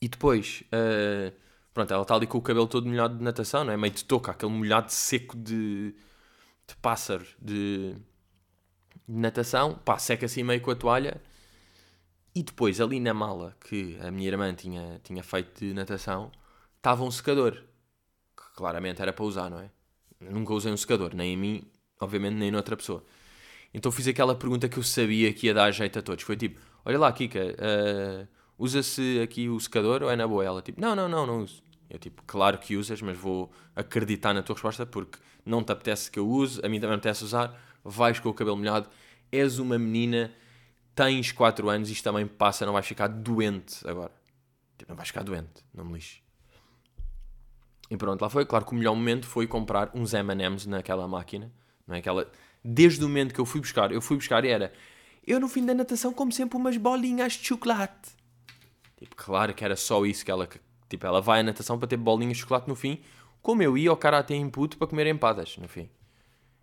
E 0.00 0.08
depois, 0.08 0.62
uh, 0.66 1.34
pronto, 1.74 1.92
ela 1.92 2.02
está 2.02 2.14
ali 2.14 2.26
com 2.26 2.38
o 2.38 2.42
cabelo 2.42 2.66
todo 2.66 2.88
molhado 2.88 3.18
de 3.18 3.22
natação, 3.24 3.64
não 3.64 3.72
é? 3.72 3.76
Meio 3.76 3.92
de 3.92 4.04
touca, 4.04 4.32
aquele 4.32 4.52
molhado 4.52 4.90
seco 4.90 5.36
de, 5.36 5.94
de 6.66 6.76
pássaro 6.80 7.26
de, 7.40 7.94
de 9.08 9.20
natação, 9.20 9.74
pá, 9.84 9.98
seca 9.98 10.26
assim 10.26 10.42
meio 10.42 10.60
com 10.60 10.70
a 10.70 10.76
toalha 10.76 11.20
e 12.34 12.42
depois, 12.42 12.80
ali 12.80 13.00
na 13.00 13.12
mala 13.12 13.56
que 13.60 13.98
a 14.00 14.10
minha 14.10 14.28
irmã 14.28 14.54
tinha, 14.54 15.00
tinha 15.02 15.22
feito 15.22 15.58
de 15.58 15.74
natação, 15.74 16.30
estava 16.76 17.02
um 17.02 17.10
secador. 17.10 17.52
Que 18.36 18.54
claramente 18.54 19.02
era 19.02 19.12
para 19.12 19.24
usar, 19.24 19.50
não 19.50 19.60
é? 19.60 19.70
nunca 20.20 20.52
usei 20.52 20.70
um 20.70 20.76
secador, 20.76 21.14
nem 21.14 21.32
em 21.32 21.36
mim, 21.36 21.70
obviamente, 21.98 22.34
nem 22.34 22.50
noutra 22.50 22.76
pessoa. 22.76 23.04
Então 23.72 23.90
fiz 23.90 24.06
aquela 24.06 24.34
pergunta 24.34 24.68
que 24.68 24.78
eu 24.78 24.82
sabia 24.82 25.32
que 25.32 25.46
ia 25.46 25.54
dar 25.54 25.70
jeito 25.70 25.98
a 25.98 26.02
todos. 26.02 26.24
Foi 26.24 26.36
tipo, 26.36 26.60
olha 26.84 26.98
lá, 26.98 27.12
Kika, 27.12 27.40
uh, 27.40 28.28
usa-se 28.60 29.20
aqui 29.24 29.48
o 29.48 29.58
secador 29.58 30.02
ou 30.02 30.10
é 30.10 30.14
na 30.14 30.28
boa? 30.28 30.44
Ela 30.44 30.62
tipo, 30.62 30.80
não, 30.80 30.94
não, 30.94 31.08
não, 31.08 31.26
não 31.26 31.42
uso. 31.42 31.62
Eu 31.88 31.98
tipo, 31.98 32.22
claro 32.26 32.58
que 32.58 32.76
usas, 32.76 33.00
mas 33.00 33.16
vou 33.16 33.50
acreditar 33.74 34.32
na 34.34 34.42
tua 34.42 34.54
resposta 34.54 34.84
porque 34.86 35.18
não 35.44 35.64
te 35.64 35.72
apetece 35.72 36.10
que 36.10 36.18
eu 36.18 36.28
use, 36.28 36.60
a 36.64 36.68
mim 36.68 36.78
também 36.78 36.90
me 36.90 36.98
apetece 36.98 37.24
usar, 37.24 37.58
vais 37.82 38.20
com 38.20 38.28
o 38.28 38.34
cabelo 38.34 38.56
molhado, 38.56 38.88
és 39.32 39.58
uma 39.58 39.78
menina 39.78 40.30
tens 40.94 41.32
4 41.32 41.68
anos, 41.68 41.88
isto 41.88 42.04
também 42.04 42.26
passa, 42.26 42.66
não 42.66 42.74
vais 42.74 42.86
ficar 42.86 43.08
doente 43.08 43.80
agora. 43.88 44.12
Tipo, 44.76 44.92
não 44.92 44.96
vais 44.96 45.08
ficar 45.08 45.22
doente, 45.22 45.64
não 45.74 45.84
me 45.84 45.94
lixe. 45.94 46.20
E 47.90 47.96
pronto, 47.96 48.20
lá 48.22 48.30
foi. 48.30 48.46
Claro 48.46 48.64
que 48.64 48.72
o 48.72 48.74
melhor 48.76 48.94
momento 48.94 49.26
foi 49.26 49.46
comprar 49.46 49.90
uns 49.94 50.14
M&M's 50.14 50.66
naquela 50.66 51.08
máquina. 51.08 51.50
Não 51.86 51.96
é 51.96 51.98
aquela... 51.98 52.30
Desde 52.62 53.04
o 53.04 53.08
momento 53.08 53.34
que 53.34 53.40
eu 53.40 53.46
fui 53.46 53.60
buscar, 53.60 53.90
eu 53.90 54.00
fui 54.00 54.16
buscar 54.16 54.44
e 54.44 54.48
era... 54.48 54.72
Eu 55.26 55.40
no 55.40 55.48
fim 55.48 55.66
da 55.66 55.74
natação 55.74 56.12
como 56.12 56.30
sempre 56.30 56.56
umas 56.56 56.76
bolinhas 56.76 57.32
de 57.32 57.46
chocolate. 57.46 58.19
Tipo, 59.00 59.16
claro 59.16 59.52
que 59.52 59.64
era 59.64 59.74
só 59.74 60.06
isso 60.06 60.24
que 60.24 60.30
ela... 60.30 60.48
Tipo, 60.88 61.06
ela 61.06 61.20
vai 61.20 61.40
à 61.40 61.42
natação 61.42 61.78
para 61.78 61.88
ter 61.88 61.96
bolinhas 61.96 62.36
de 62.36 62.42
chocolate 62.42 62.68
no 62.68 62.76
fim. 62.76 63.00
Como 63.42 63.62
eu 63.62 63.76
ia 63.76 63.90
ao 63.90 63.96
Karate 63.96 64.34
Input 64.34 64.76
para 64.76 64.86
comer 64.86 65.06
empadas 65.06 65.56
no 65.56 65.66
fim. 65.66 65.88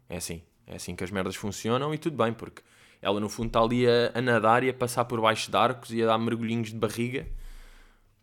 É 0.07 0.17
assim. 0.17 0.43
É 0.65 0.75
assim 0.75 0.95
que 0.95 1.03
as 1.03 1.11
merdas 1.11 1.35
funcionam 1.35 1.93
e 1.93 1.97
tudo 1.97 2.15
bem, 2.15 2.33
porque 2.33 2.61
ela, 3.01 3.19
no 3.19 3.29
fundo, 3.29 3.47
está 3.47 3.61
ali 3.61 3.87
a, 3.87 4.11
a 4.13 4.21
nadar 4.21 4.63
e 4.63 4.69
a 4.69 4.73
passar 4.73 5.05
por 5.05 5.19
baixo 5.21 5.49
de 5.49 5.57
arcos 5.57 5.91
e 5.91 6.03
a 6.03 6.05
dar 6.05 6.17
mergulhinhos 6.17 6.69
de 6.69 6.75
barriga. 6.77 7.27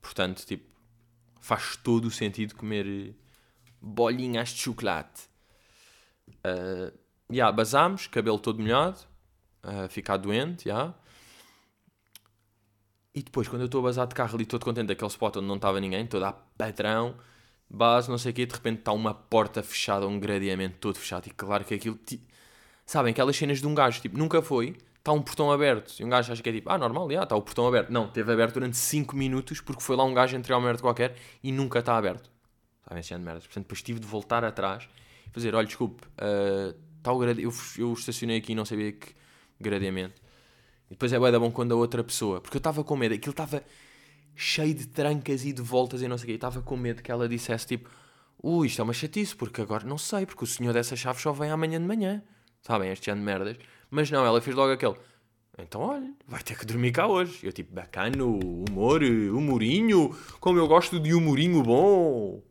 Portanto, 0.01 0.45
tipo, 0.45 0.65
faz 1.41 1.77
todo 1.77 2.07
o 2.07 2.11
sentido 2.11 2.55
comer 2.55 2.87
eh, 2.87 3.13
bolinhas 3.81 4.51
de 4.51 4.61
chocolate. 4.61 5.23
Uh, 6.29 6.93
yeah, 7.31 7.51
basámos, 7.51 8.07
cabelo 8.07 8.39
todo 8.39 8.61
molhado, 8.61 8.99
uh, 9.63 9.89
ficar 9.89 10.19
doente, 10.19 10.69
yeah. 10.69 10.95
E 13.15 13.23
depois, 13.23 13.47
quando 13.47 13.63
eu 13.63 13.67
estou 13.67 13.81
a 13.81 13.85
basar 13.85 14.07
de 14.07 14.15
carro 14.15 14.35
ali, 14.35 14.45
todo 14.45 14.65
contente 14.65 14.89
daquele 14.89 15.11
spot 15.11 15.37
onde 15.37 15.47
não 15.47 15.57
estava 15.57 15.81
ninguém, 15.81 16.05
todo 16.05 16.25
a 16.25 16.33
patrão, 16.33 17.15
base, 17.71 18.11
não 18.11 18.19
sei 18.19 18.33
o 18.33 18.35
quê, 18.35 18.45
de 18.45 18.55
repente 18.55 18.81
está 18.81 18.93
uma 18.93 19.15
porta 19.15 19.63
fechada, 19.63 20.07
um 20.07 20.19
gradeamento 20.19 20.79
todo 20.79 20.99
fechado. 20.99 21.29
E 21.29 21.31
claro 21.31 21.65
que 21.65 21.75
aquilo 21.75 21.99
Sabem, 22.87 23.13
aquelas 23.13 23.37
cenas 23.37 23.61
de 23.61 23.67
um 23.67 23.75
gajo, 23.75 24.01
tipo, 24.01 24.19
nunca 24.19 24.43
foi, 24.43 24.77
está 24.99 25.13
um 25.13 25.23
portão 25.23 25.51
aberto. 25.53 25.95
E 26.01 26.05
um 26.05 26.09
gajo 26.09 26.33
acha 26.33 26.43
que 26.43 26.49
é 26.49 26.53
tipo, 26.53 26.69
ah, 26.71 26.77
normal, 26.77 27.11
já, 27.11 27.23
está 27.23 27.37
o 27.37 27.43
portão 27.43 27.67
aberto. 27.69 27.91
Não, 27.91 28.09
teve 28.09 28.33
aberto 28.33 28.55
durante 28.55 28.77
5 28.77 29.17
minutos 29.17 29.61
porque 29.61 29.83
foi 29.83 29.97
lá 29.97 30.05
um 30.05 30.13
gajo 30.13 30.37
entre 30.37 30.53
uma 30.53 30.61
merda 30.61 30.83
qualquer 30.83 31.17
e 31.43 31.53
nunca 31.53 31.79
está 31.79 31.97
aberto. 31.97 32.31
Sabem, 32.87 33.01
esse 33.01 33.15
de 33.15 33.21
merdas. 33.21 33.45
Portanto, 33.47 33.65
depois 33.65 33.83
tive 33.83 34.01
de 34.01 34.07
voltar 34.07 34.45
atrás 34.45 34.89
e 35.27 35.31
fazer, 35.31 35.55
olha, 35.55 35.67
desculpe, 35.67 36.05
uh, 36.07 36.75
tá 37.03 37.13
o 37.13 37.19
grade... 37.19 37.43
eu, 37.43 37.53
eu 37.79 37.93
estacionei 37.93 38.39
aqui 38.39 38.53
e 38.53 38.55
não 38.55 38.65
sabia 38.65 38.93
que 38.93 39.15
gradeamento. 39.61 40.21
E 40.91 40.95
depois 40.95 41.13
é 41.13 41.19
bem 41.19 41.39
bom 41.39 41.51
quando 41.51 41.73
a 41.73 41.77
outra 41.77 42.05
pessoa, 42.05 42.41
porque 42.41 42.57
eu 42.57 42.61
estava 42.61 42.85
com 42.85 42.97
medo, 42.97 43.15
aquilo 43.15 43.33
estava 43.33 43.63
cheio 44.37 44.75
de 44.75 44.87
trancas 44.87 45.45
e 45.45 45.53
de 45.53 45.63
voltas 45.63 46.03
e 46.03 46.09
não 46.09 46.19
sei 46.19 46.25
o 46.25 46.27
quê, 46.29 46.35
estava 46.35 46.61
com 46.61 46.77
medo 46.77 47.03
que 47.03 47.11
ela 47.11 47.29
dissesse 47.29 47.67
tipo, 47.67 47.89
ui, 48.43 48.67
isto 48.67 48.81
é 48.81 48.85
uma 48.85 48.93
chatice, 48.93 49.35
porque 49.35 49.63
agora 49.63 49.85
não 49.87 49.97
sei, 49.97 50.27
porque 50.27 50.45
o 50.45 50.47
senhor 50.47 50.73
dessa 50.73 50.95
chave 50.97 51.21
só 51.21 51.33
vem 51.33 51.51
amanhã 51.51 51.81
de 51.81 51.87
manhã. 51.87 52.23
Sabem, 52.63 52.91
este 52.91 53.11
ano 53.11 53.21
de 53.21 53.27
merdas. 53.27 53.57
Mas 53.91 54.11
não, 54.11 54.25
ela 54.25 54.41
fez 54.41 54.57
logo 54.57 54.73
aquele. 54.73 54.97
Então, 55.59 55.83
olha, 55.83 56.13
vai 56.27 56.43
ter 56.43 56.59
que 56.59 56.65
dormir 56.65 56.93
cá 56.93 57.07
hoje. 57.07 57.47
Eu, 57.47 57.53
tipo, 57.53 57.75
bacano, 57.75 58.39
humor, 58.69 59.03
humorinho. 59.03 60.17
Como 60.41 60.59
eu 60.59 60.67
gosto 60.67 60.99
de 60.99 61.15
humorinho 61.15 61.63
bom. 61.63 62.43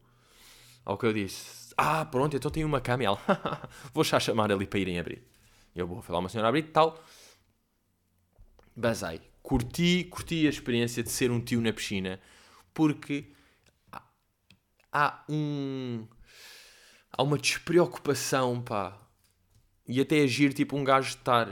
Ao 0.86 0.98
que 0.98 1.06
eu 1.06 1.13
disse, 1.13 1.74
ah, 1.78 2.06
pronto, 2.06 2.36
então 2.38 2.52
tenho 2.52 2.67
uma 2.67 2.80
cama. 2.80 3.04
E 3.04 3.06
ela, 3.08 3.19
vou 3.93 4.04
já 4.04 4.19
chamar 4.19 4.52
ali 4.52 4.65
para 4.65 4.80
irem 4.80 5.00
abrir. 5.00 5.24
Eu 5.76 5.88
vou 5.88 6.02
falar 6.02 6.19
uma 6.19 6.30
senhora 6.30 6.48
abrir 6.48 6.63
tal. 6.63 7.04
Basei. 8.75 9.21
curti, 9.41 10.05
curti 10.05 10.47
a 10.47 10.49
experiência 10.49 11.03
de 11.03 11.09
ser 11.09 11.29
um 11.31 11.39
tio 11.39 11.62
na 11.62 11.71
piscina, 11.73 12.19
porque 12.73 13.31
há, 13.91 14.01
há 14.91 15.23
um. 15.29 16.07
Há 17.12 17.21
uma 17.21 17.38
despreocupação, 17.38 18.62
pá. 18.62 18.99
E 19.88 20.01
até 20.01 20.21
agir 20.21 20.53
tipo 20.53 20.75
um 20.75 20.83
gajo 20.83 21.09
estar 21.09 21.47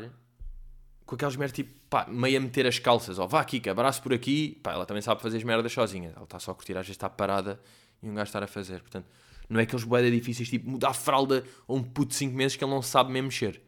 com 1.05 1.15
aquelas 1.15 1.36
merdas 1.36 1.55
tipo, 1.55 1.71
pá, 1.89 2.07
meio 2.07 2.38
a 2.38 2.41
meter 2.41 2.65
as 2.65 2.79
calças, 2.79 3.19
ó, 3.19 3.27
vá 3.27 3.41
aqui, 3.41 3.62
abraço 3.69 4.01
por 4.01 4.13
aqui, 4.13 4.57
pá, 4.63 4.71
ela 4.71 4.86
também 4.86 5.01
sabe 5.01 5.21
fazer 5.21 5.38
as 5.38 5.43
merdas 5.43 5.73
sozinha, 5.73 6.13
ela 6.15 6.23
está 6.23 6.39
só 6.39 6.51
a 6.51 6.55
curtir, 6.55 6.71
às 6.71 6.86
vezes 6.86 6.91
está 6.91 7.10
parada 7.10 7.60
e 8.01 8.10
um 8.10 8.13
gajo 8.13 8.29
estar 8.29 8.41
a 8.41 8.47
fazer, 8.47 8.79
portanto, 8.79 9.07
não 9.49 9.60
é 9.60 9.63
aqueles 9.63 9.84
boedas 9.84 10.10
difíceis, 10.10 10.47
tipo, 10.47 10.69
mudar 10.69 10.91
a 10.91 10.93
fralda 10.93 11.43
a 11.67 11.73
um 11.73 11.84
puto 11.84 12.12
de 12.12 12.15
5 12.15 12.34
meses 12.34 12.55
que 12.55 12.63
ele 12.63 12.71
não 12.71 12.81
sabe 12.81 13.12
mesmo 13.12 13.27
mexer. 13.27 13.62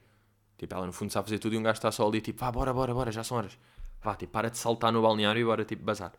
Tipo, 0.64 0.76
ela 0.76 0.86
no 0.86 0.94
fundo 0.94 1.12
sabe 1.12 1.26
fazer 1.26 1.40
tudo 1.40 1.56
e 1.56 1.58
um 1.58 1.64
gajo 1.64 1.78
está 1.78 1.92
só 1.92 2.08
ali, 2.08 2.22
tipo, 2.22 2.40
vá, 2.40 2.50
bora, 2.50 2.74
bora, 2.74 2.94
bora, 2.94 3.12
já 3.12 3.22
são 3.22 3.36
horas. 3.36 3.58
Vá, 4.02 4.16
tipo, 4.16 4.32
para 4.32 4.50
de 4.50 4.58
saltar 4.58 4.94
no 4.94 5.02
balneário 5.02 5.42
e 5.42 5.44
bora, 5.44 5.66
tipo, 5.66 5.84
bazar. 5.84 6.14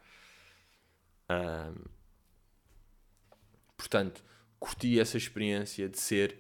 Um, 1.30 1.74
portanto, 3.74 4.22
curti 4.58 5.00
essa 5.00 5.16
experiência 5.16 5.88
de 5.88 5.98
ser 5.98 6.38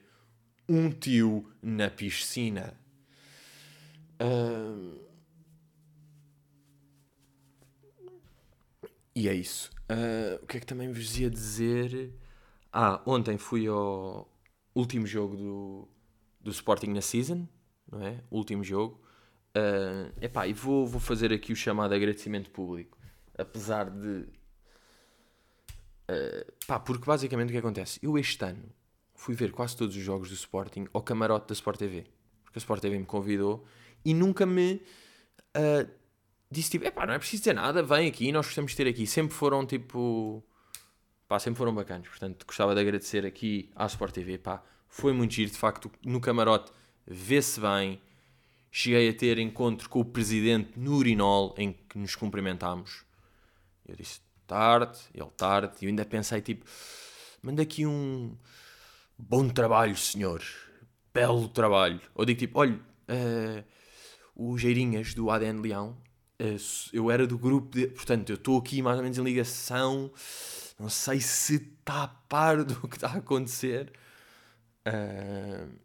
um 0.68 0.90
tio 0.90 1.50
na 1.62 1.88
piscina. 1.88 2.78
Um, 4.20 4.98
e 9.14 9.30
é 9.30 9.32
isso. 9.32 9.70
Uh, 9.90 10.44
o 10.44 10.46
que 10.46 10.58
é 10.58 10.60
que 10.60 10.66
também 10.66 10.92
vos 10.92 11.18
ia 11.18 11.30
dizer? 11.30 12.12
Ah, 12.70 13.00
ontem 13.06 13.38
fui 13.38 13.66
ao 13.66 14.30
último 14.74 15.06
jogo 15.06 15.36
do, 15.36 15.88
do 16.38 16.50
Sporting 16.50 16.88
na 16.88 17.00
season, 17.00 17.48
não 17.90 18.04
é? 18.04 18.22
Último 18.30 18.62
jogo. 18.62 19.00
Uh, 19.56 20.12
epá, 20.20 20.48
e 20.48 20.52
vou, 20.52 20.86
vou 20.86 21.00
fazer 21.00 21.32
aqui 21.32 21.52
o 21.52 21.56
chamado 21.56 21.94
agradecimento 21.94 22.50
público. 22.50 22.98
Apesar 23.36 23.88
de. 23.90 24.26
Uh, 26.10 26.52
pá, 26.66 26.78
porque 26.80 27.04
basicamente 27.04 27.48
o 27.48 27.52
que 27.52 27.58
acontece? 27.58 27.98
Eu 28.02 28.18
este 28.18 28.44
ano 28.44 28.64
fui 29.14 29.34
ver 29.34 29.52
quase 29.52 29.76
todos 29.76 29.96
os 29.96 30.02
jogos 30.02 30.28
do 30.28 30.34
Sporting 30.34 30.86
ao 30.92 31.02
camarote 31.02 31.48
da 31.48 31.52
Sport 31.54 31.78
TV. 31.78 32.06
Porque 32.42 32.58
a 32.58 32.60
Sport 32.60 32.82
TV 32.82 32.98
me 32.98 33.06
convidou 33.06 33.64
e 34.04 34.12
nunca 34.12 34.44
me 34.44 34.82
uh, 35.56 35.88
disse 36.50 36.70
tipo: 36.70 36.84
epá, 36.84 37.06
não 37.06 37.14
é 37.14 37.18
preciso 37.18 37.42
dizer 37.42 37.54
nada, 37.54 37.82
vem 37.82 38.08
aqui, 38.08 38.30
nós 38.32 38.46
gostamos 38.46 38.72
de 38.72 38.76
ter 38.76 38.88
aqui. 38.88 39.06
Sempre 39.06 39.34
foram 39.34 39.64
tipo. 39.64 40.44
Pá, 41.28 41.38
sempre 41.38 41.58
foram 41.58 41.74
bacanas. 41.74 42.08
Portanto, 42.08 42.44
gostava 42.44 42.74
de 42.74 42.80
agradecer 42.80 43.24
aqui 43.24 43.70
à 43.74 43.86
Sport 43.86 44.12
TV. 44.12 44.36
Pá, 44.36 44.62
foi 44.88 45.12
muito 45.12 45.34
giro, 45.34 45.50
de 45.50 45.56
facto, 45.56 45.90
no 46.04 46.20
camarote 46.20 46.70
vê-se 47.06 47.60
bem. 47.60 48.00
Cheguei 48.70 49.08
a 49.08 49.14
ter 49.14 49.38
encontro 49.38 49.88
com 49.88 50.00
o 50.00 50.04
presidente 50.04 50.78
no 50.78 50.96
urinol 50.96 51.54
em 51.56 51.72
que 51.72 51.96
nos 51.96 52.16
cumprimentámos. 52.16 53.04
Eu 53.86 53.94
disse 53.94 54.20
tarde, 54.46 54.98
ele 55.14 55.30
tarde, 55.36 55.74
e 55.80 55.84
eu 55.84 55.88
ainda 55.88 56.04
pensei 56.04 56.40
tipo, 56.40 56.64
manda 57.42 57.62
aqui 57.62 57.86
um 57.86 58.36
bom 59.16 59.48
trabalho, 59.48 59.96
senhor, 59.96 60.42
belo 61.12 61.48
trabalho. 61.48 62.00
Ou 62.14 62.24
digo 62.24 62.38
tipo, 62.38 62.58
olha, 62.58 62.74
uh, 62.74 63.64
o 64.34 64.58
Geirinhas 64.58 65.14
do 65.14 65.30
ADN 65.30 65.60
Leão, 65.60 65.96
uh, 66.40 66.90
eu 66.92 67.10
era 67.10 67.26
do 67.26 67.38
grupo, 67.38 67.76
de, 67.76 67.86
portanto, 67.88 68.30
eu 68.30 68.36
estou 68.36 68.58
aqui 68.58 68.82
mais 68.82 68.96
ou 68.96 69.02
menos 69.02 69.18
em 69.18 69.22
ligação, 69.22 70.10
não 70.78 70.88
sei 70.88 71.20
se 71.20 71.56
está 71.56 72.04
a 72.04 72.08
par 72.08 72.64
do 72.64 72.88
que 72.88 72.96
está 72.96 73.08
a 73.08 73.16
acontecer. 73.18 73.92
Uh, 74.86 75.84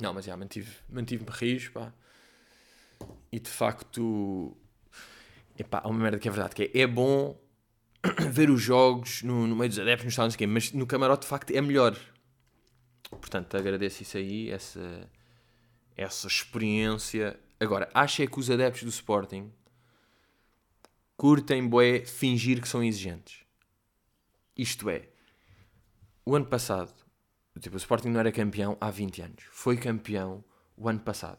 não, 0.00 0.14
mas 0.14 0.24
já, 0.24 0.36
mantive, 0.36 0.70
mantive-me 0.88 1.30
rijo, 1.30 1.72
pá. 1.72 1.92
E 3.32 3.38
de 3.38 3.50
facto, 3.50 4.56
epá, 5.58 5.80
há 5.82 5.88
uma 5.88 5.98
merda 5.98 6.18
que 6.18 6.28
é 6.28 6.30
verdade, 6.30 6.54
que 6.54 6.62
é, 6.62 6.82
é 6.82 6.86
bom 6.86 7.38
ver 8.30 8.50
os 8.50 8.62
jogos 8.62 9.22
no, 9.22 9.46
no 9.46 9.56
meio 9.56 9.68
dos 9.68 9.78
adeptos, 9.78 10.04
no 10.04 10.10
estádio, 10.10 10.48
mas 10.48 10.72
no 10.72 10.86
camarote 10.86 11.22
de 11.22 11.28
facto 11.28 11.50
é 11.50 11.60
melhor. 11.60 11.96
Portanto, 13.10 13.56
agradeço 13.56 14.02
isso 14.02 14.16
aí, 14.16 14.50
essa, 14.50 15.10
essa 15.96 16.26
experiência. 16.26 17.38
Agora, 17.58 17.88
acho 17.92 18.22
é 18.22 18.26
que 18.26 18.38
os 18.38 18.50
adeptos 18.50 18.82
do 18.82 18.90
Sporting 18.90 19.52
curtem, 21.16 21.66
boé, 21.66 22.04
fingir 22.04 22.60
que 22.60 22.68
são 22.68 22.84
exigentes. 22.84 23.44
Isto 24.56 24.90
é, 24.90 25.08
o 26.24 26.36
ano 26.36 26.46
passado 26.46 26.94
Tipo, 27.58 27.76
o 27.76 27.78
Sporting 27.78 28.08
não 28.08 28.20
era 28.20 28.32
campeão 28.32 28.76
há 28.80 28.90
20 28.90 29.22
anos. 29.22 29.44
Foi 29.50 29.76
campeão 29.76 30.44
o 30.76 30.88
ano 30.88 31.00
passado. 31.00 31.38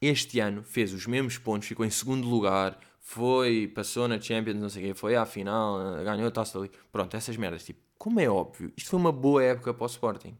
Este 0.00 0.38
ano 0.40 0.62
fez 0.62 0.92
os 0.92 1.06
mesmos 1.06 1.38
pontos, 1.38 1.66
ficou 1.66 1.84
em 1.84 1.90
segundo 1.90 2.28
lugar, 2.28 2.78
foi, 3.00 3.66
passou 3.74 4.06
na 4.06 4.20
Champions, 4.20 4.56
não 4.56 4.68
sei 4.68 4.84
o 4.84 4.86
quê, 4.88 4.94
foi 4.94 5.16
à 5.16 5.26
final, 5.26 6.04
ganhou 6.04 6.28
a 6.28 6.30
taça 6.30 6.58
ali. 6.58 6.70
Pronto, 6.92 7.16
essas 7.16 7.36
merdas. 7.36 7.64
Tipo, 7.64 7.80
como 7.98 8.20
é 8.20 8.28
óbvio, 8.28 8.72
isto 8.76 8.90
foi 8.90 8.98
uma 8.98 9.10
boa 9.10 9.42
época 9.42 9.74
para 9.74 9.82
o 9.82 9.86
Sporting. 9.86 10.36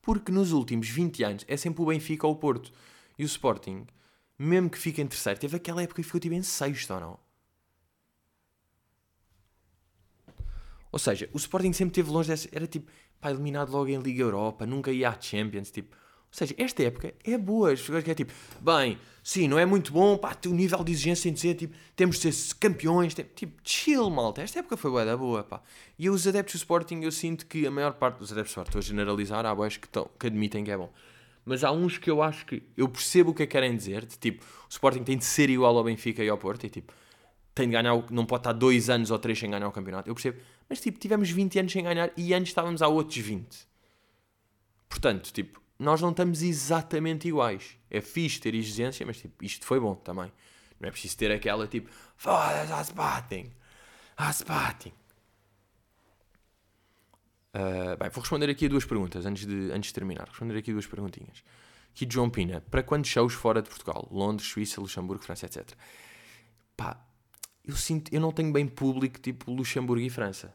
Porque 0.00 0.30
nos 0.32 0.52
últimos 0.52 0.88
20 0.88 1.24
anos 1.24 1.44
é 1.48 1.56
sempre 1.56 1.82
o 1.82 1.86
Benfica 1.86 2.26
ou 2.26 2.32
o 2.32 2.36
Porto. 2.36 2.72
E 3.18 3.24
o 3.24 3.26
Sporting, 3.26 3.86
mesmo 4.38 4.70
que 4.70 4.78
fique 4.78 5.02
em 5.02 5.06
terceiro, 5.06 5.38
teve 5.38 5.56
aquela 5.56 5.82
época 5.82 6.00
que 6.00 6.06
ficou 6.06 6.20
tipo 6.20 6.34
em 6.34 6.42
sexto 6.42 6.94
ou 6.94 7.00
não? 7.00 7.18
Ou 10.92 10.98
seja, 10.98 11.28
o 11.32 11.36
Sporting 11.36 11.72
sempre 11.74 11.94
teve 11.94 12.10
longe 12.10 12.28
dessa. 12.28 12.48
Era 12.52 12.66
tipo, 12.66 12.90
pá, 13.20 13.30
eliminado 13.30 13.70
logo 13.70 13.88
em 13.88 13.98
Liga 13.98 14.22
Europa, 14.22 14.66
nunca 14.66 14.90
ia 14.90 15.10
à 15.10 15.20
Champions, 15.20 15.70
tipo. 15.70 15.94
Ou 15.94 16.38
seja, 16.38 16.54
esta 16.58 16.82
época 16.82 17.14
é 17.24 17.38
boa. 17.38 17.72
As 17.72 17.80
pessoas 17.80 18.04
que 18.04 18.10
é 18.10 18.14
tipo, 18.14 18.32
bem, 18.60 18.98
sim, 19.22 19.48
não 19.48 19.58
é 19.58 19.64
muito 19.64 19.92
bom, 19.92 20.18
pá, 20.18 20.36
o 20.46 20.50
nível 20.50 20.84
de 20.84 20.92
exigência 20.92 21.24
tem 21.24 21.32
de 21.32 21.40
ser, 21.40 21.54
tipo, 21.54 21.74
temos 21.94 22.18
de 22.18 22.32
ser 22.32 22.54
campeões, 22.56 23.14
tem, 23.14 23.24
tipo, 23.34 23.54
chill, 23.64 24.10
malta. 24.10 24.42
Esta 24.42 24.58
época 24.58 24.76
foi 24.76 24.90
boa 24.90 25.04
da 25.04 25.16
boa, 25.16 25.42
pá. 25.42 25.62
E 25.98 26.10
os 26.10 26.26
adeptos 26.26 26.54
do 26.54 26.58
Sporting, 26.58 27.00
eu 27.02 27.12
sinto 27.12 27.46
que 27.46 27.66
a 27.66 27.70
maior 27.70 27.94
parte 27.94 28.18
dos 28.18 28.32
adeptos 28.32 28.50
do 28.54 28.60
Sporting, 28.60 28.68
estou 28.70 28.78
a 28.80 28.82
generalizar, 28.82 29.46
há 29.46 29.54
boas 29.54 29.76
que, 29.76 29.88
tão, 29.88 30.10
que 30.18 30.26
admitem 30.26 30.62
que 30.64 30.70
é 30.70 30.76
bom. 30.76 30.92
Mas 31.44 31.64
há 31.64 31.70
uns 31.70 31.96
que 31.96 32.10
eu 32.10 32.22
acho 32.22 32.44
que, 32.44 32.62
eu 32.76 32.88
percebo 32.88 33.30
o 33.30 33.34
que 33.34 33.44
é 33.44 33.46
que 33.46 33.52
querem 33.52 33.74
dizer, 33.74 34.04
de, 34.04 34.18
tipo, 34.18 34.44
o 34.44 34.68
Sporting 34.68 35.04
tem 35.04 35.16
de 35.16 35.24
ser 35.24 35.48
igual 35.48 35.76
ao 35.78 35.84
Benfica 35.84 36.22
e 36.22 36.28
ao 36.28 36.36
Porto, 36.36 36.66
e 36.66 36.68
tipo, 36.68 36.92
tem 37.56 37.68
de 37.68 37.72
ganhar, 37.72 37.94
não 38.10 38.26
pode 38.26 38.40
estar 38.40 38.52
dois 38.52 38.90
anos 38.90 39.10
ou 39.10 39.18
três 39.18 39.38
sem 39.38 39.50
ganhar 39.50 39.66
o 39.66 39.72
campeonato. 39.72 40.10
Eu 40.10 40.14
percebo. 40.14 40.38
Mas 40.68 40.78
tipo, 40.78 40.98
tivemos 40.98 41.30
20 41.30 41.58
anos 41.58 41.72
sem 41.72 41.82
ganhar 41.82 42.12
e 42.14 42.34
antes 42.34 42.50
estávamos 42.50 42.82
há 42.82 42.86
outros 42.86 43.16
20. 43.16 43.66
Portanto, 44.90 45.32
tipo, 45.32 45.60
nós 45.78 46.02
não 46.02 46.10
estamos 46.10 46.42
exatamente 46.42 47.26
iguais. 47.26 47.78
É 47.90 48.02
fixe 48.02 48.38
ter 48.38 48.54
exigência, 48.54 49.06
mas 49.06 49.16
tipo, 49.16 49.42
isto 49.42 49.64
foi 49.64 49.80
bom 49.80 49.94
também. 49.94 50.30
Não 50.78 50.86
é 50.86 50.92
preciso 50.92 51.16
ter 51.16 51.32
aquela 51.32 51.66
tipo, 51.66 51.90
foda-se, 52.14 52.70
a 52.70 52.82
Sporting. 52.82 53.50
A 54.18 54.30
Sporting. 54.30 54.92
Uh, 57.54 57.96
bem, 57.98 58.10
vou 58.10 58.20
responder 58.20 58.50
aqui 58.50 58.66
a 58.66 58.68
duas 58.68 58.84
perguntas 58.84 59.24
antes 59.24 59.46
de, 59.46 59.72
antes 59.72 59.88
de 59.88 59.94
terminar. 59.94 60.28
Responder 60.28 60.58
aqui 60.58 60.72
duas 60.72 60.86
perguntinhas. 60.86 61.42
Aqui 61.90 62.06
João 62.06 62.28
Pina. 62.28 62.60
Para 62.70 62.82
quando 62.82 63.06
shows 63.06 63.32
fora 63.32 63.62
de 63.62 63.70
Portugal? 63.70 64.06
Londres, 64.10 64.46
Suíça, 64.46 64.78
Luxemburgo, 64.78 65.24
França, 65.24 65.46
etc. 65.46 65.72
Pá, 66.76 67.05
eu 67.66 67.74
sinto, 67.74 68.14
eu 68.14 68.20
não 68.20 68.30
tenho 68.30 68.52
bem 68.52 68.66
público 68.66 69.18
tipo 69.18 69.50
Luxemburgo 69.52 70.04
e 70.04 70.08
França. 70.08 70.54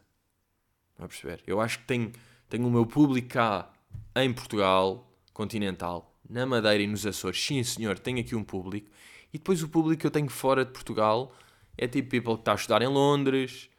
Não 0.98 1.06
a 1.06 1.08
perceber? 1.08 1.44
Eu 1.46 1.60
acho 1.60 1.80
que 1.80 1.86
tenho, 1.86 2.12
tenho 2.48 2.66
o 2.66 2.72
meu 2.72 2.86
público 2.86 3.28
cá 3.28 3.72
em 4.16 4.32
Portugal, 4.32 5.12
continental, 5.34 6.16
na 6.30 6.46
Madeira 6.46 6.82
e 6.82 6.88
nos 6.88 7.06
Açores. 7.06 7.44
Sim, 7.44 7.62
senhor, 7.64 8.00
tenho 8.00 8.20
aqui 8.20 8.36
um 8.36 8.44
público. 8.44 8.90
E 9.34 9.38
depois 9.38 9.62
o 9.62 9.68
público 9.68 10.02
que 10.02 10.08
eu 10.08 10.12
tenho 10.12 10.30
fora 10.30 10.64
de 10.64 10.72
Portugal 10.72 11.34
é 11.78 11.88
tipo 11.88 12.10
people 12.10 12.36
que 12.36 12.42
está 12.42 12.54
a 12.54 12.56
estudar 12.56 12.82
em 12.82 12.88
Londres, 12.88 13.70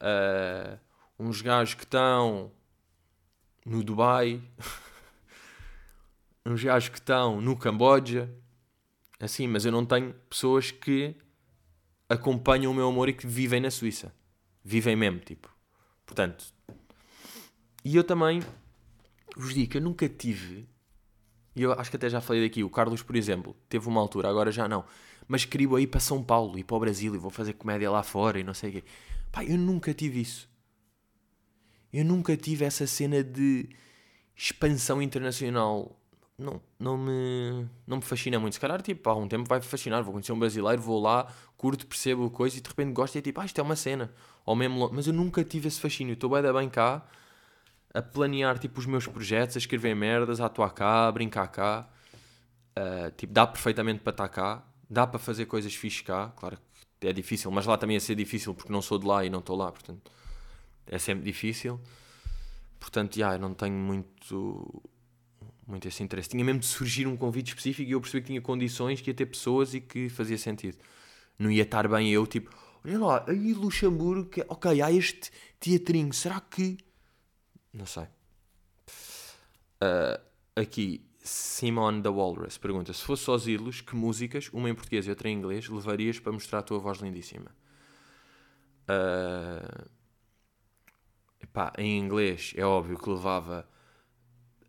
uh, 0.00 0.78
uns 1.18 1.42
gajos 1.42 1.74
que 1.74 1.84
estão 1.84 2.50
no 3.66 3.82
Dubai, 3.82 4.40
uns 6.44 6.62
gajos 6.62 6.88
que 6.88 6.98
estão 6.98 7.40
no 7.40 7.56
Camboja, 7.56 8.30
assim, 9.20 9.46
mas 9.46 9.64
eu 9.64 9.72
não 9.72 9.84
tenho 9.84 10.14
pessoas 10.30 10.70
que 10.70 11.14
acompanham 12.08 12.72
o 12.72 12.74
meu 12.74 12.88
amor 12.88 13.08
e 13.08 13.12
que 13.12 13.26
vivem 13.26 13.60
na 13.60 13.70
Suíça. 13.70 14.14
Vivem 14.64 14.96
mesmo, 14.96 15.20
tipo. 15.20 15.52
Portanto. 16.06 16.44
E 17.84 17.94
eu 17.94 18.02
também 18.02 18.42
vos 19.36 19.54
digo 19.54 19.70
que 19.70 19.76
eu 19.76 19.82
nunca 19.82 20.08
tive. 20.08 20.68
E 21.54 21.62
eu 21.62 21.72
acho 21.72 21.90
que 21.90 21.96
até 21.96 22.08
já 22.08 22.20
falei 22.20 22.42
daqui. 22.42 22.62
O 22.64 22.70
Carlos, 22.70 23.02
por 23.02 23.16
exemplo, 23.16 23.56
teve 23.68 23.88
uma 23.88 24.00
altura, 24.00 24.28
agora 24.28 24.50
já 24.50 24.68
não. 24.68 24.84
Mas 25.26 25.44
queria 25.44 25.80
ir 25.80 25.86
para 25.86 26.00
São 26.00 26.22
Paulo 26.22 26.58
e 26.58 26.64
para 26.64 26.76
o 26.76 26.80
Brasil 26.80 27.14
e 27.14 27.18
vou 27.18 27.30
fazer 27.30 27.52
comédia 27.52 27.90
lá 27.90 28.02
fora 28.02 28.40
e 28.40 28.44
não 28.44 28.54
sei 28.54 28.70
o 28.70 28.72
quê. 28.74 28.84
Pá, 29.30 29.44
eu 29.44 29.58
nunca 29.58 29.92
tive 29.92 30.20
isso. 30.20 30.48
Eu 31.92 32.04
nunca 32.04 32.36
tive 32.36 32.64
essa 32.64 32.86
cena 32.86 33.22
de 33.22 33.68
expansão 34.36 35.02
internacional 35.02 35.98
não, 36.38 36.62
não, 36.78 36.96
me, 36.96 37.68
não 37.86 37.96
me 37.96 38.02
fascina 38.02 38.38
muito. 38.38 38.54
Se 38.54 38.60
calhar, 38.60 38.80
tipo, 38.80 39.10
há 39.10 39.14
um 39.14 39.26
tempo 39.26 39.48
vai 39.48 39.60
fascinar. 39.60 40.02
Vou 40.02 40.12
conhecer 40.12 40.32
um 40.32 40.38
brasileiro, 40.38 40.80
vou 40.80 41.00
lá, 41.00 41.26
curto, 41.56 41.86
percebo 41.86 42.30
coisa 42.30 42.58
e 42.58 42.60
de 42.60 42.68
repente 42.68 42.92
gosto 42.92 43.16
e 43.16 43.18
é 43.18 43.22
tipo, 43.22 43.40
ah, 43.40 43.44
isto 43.44 43.58
é 43.60 43.62
uma 43.62 43.76
cena. 43.76 44.12
Ou 44.46 44.54
mesmo, 44.54 44.88
mas 44.92 45.06
eu 45.06 45.12
nunca 45.12 45.42
tive 45.44 45.68
esse 45.68 45.80
fascínio. 45.80 46.14
Estou 46.14 46.30
bem 46.30 46.52
bem 46.52 46.68
cá 46.68 47.04
a 47.92 48.02
planear 48.02 48.58
tipo 48.58 48.78
os 48.80 48.86
meus 48.86 49.06
projetos, 49.06 49.56
a 49.56 49.58
escrever 49.58 49.94
merdas, 49.94 50.40
a 50.40 50.46
atuar 50.46 50.70
cá, 50.70 51.08
a 51.08 51.12
brincar 51.12 51.48
cá. 51.48 51.88
Uh, 52.76 53.10
tipo, 53.16 53.32
dá 53.32 53.46
perfeitamente 53.46 54.00
para 54.00 54.12
estar 54.12 54.28
cá. 54.28 54.64
Dá 54.88 55.06
para 55.06 55.18
fazer 55.18 55.46
coisas 55.46 55.74
fixas 55.74 56.02
cá, 56.02 56.32
claro 56.36 56.58
que 57.00 57.06
é 57.06 57.12
difícil, 57.12 57.50
mas 57.50 57.66
lá 57.66 57.76
também 57.76 57.94
ia 57.94 58.00
ser 58.00 58.14
difícil 58.14 58.54
porque 58.54 58.72
não 58.72 58.80
sou 58.82 58.98
de 58.98 59.06
lá 59.06 59.24
e 59.24 59.30
não 59.30 59.40
estou 59.40 59.56
lá, 59.56 59.70
portanto 59.70 60.10
é 60.90 60.98
sempre 60.98 61.24
difícil. 61.24 61.80
Portanto, 62.80 63.16
já, 63.16 63.26
yeah, 63.30 63.38
não 63.38 63.54
tenho 63.54 63.74
muito, 63.74 64.82
muito 65.68 65.86
esse 65.86 66.02
interesse. 66.02 66.30
Tinha 66.30 66.44
mesmo 66.44 66.60
de 66.60 66.66
surgir 66.66 67.06
um 67.06 67.16
convite 67.16 67.48
específico 67.48 67.88
e 67.88 67.92
eu 67.92 68.00
percebi 68.00 68.22
que 68.22 68.26
tinha 68.28 68.40
condições, 68.40 69.00
que 69.02 69.10
ia 69.10 69.14
ter 69.14 69.26
pessoas 69.26 69.74
e 69.74 69.80
que 69.80 70.08
fazia 70.08 70.38
sentido. 70.38 70.78
Não 71.38 71.50
ia 71.50 71.62
estar 71.62 71.86
bem 71.86 72.10
eu, 72.10 72.26
tipo, 72.26 72.50
olha 72.84 72.98
lá, 72.98 73.24
aí 73.28 73.52
Luxemburgo, 73.52 74.30
que, 74.30 74.44
ok, 74.48 74.80
há 74.80 74.90
este 74.90 75.30
teatrinho, 75.60 76.12
será 76.12 76.40
que. 76.40 76.78
Não 77.72 77.84
sei. 77.84 78.04
Uh, 79.80 80.20
aqui, 80.56 81.06
Simon 81.20 82.00
da 82.00 82.10
Walrus 82.10 82.56
pergunta: 82.56 82.92
se 82.92 83.02
fosse 83.02 83.24
só 83.24 83.34
os 83.34 83.46
ídolos, 83.46 83.82
que 83.82 83.94
músicas, 83.94 84.48
uma 84.52 84.70
em 84.70 84.74
português 84.74 85.06
e 85.06 85.10
outra 85.10 85.28
em 85.28 85.36
inglês, 85.36 85.68
levarias 85.68 86.18
para 86.18 86.32
mostrar 86.32 86.60
a 86.60 86.62
tua 86.62 86.78
voz 86.78 86.98
lindíssima? 86.98 87.54
Uh, 88.88 89.88
epá, 91.40 91.72
em 91.76 91.98
inglês 91.98 92.54
é 92.56 92.64
óbvio 92.64 92.98
que 92.98 93.10
levava. 93.10 93.68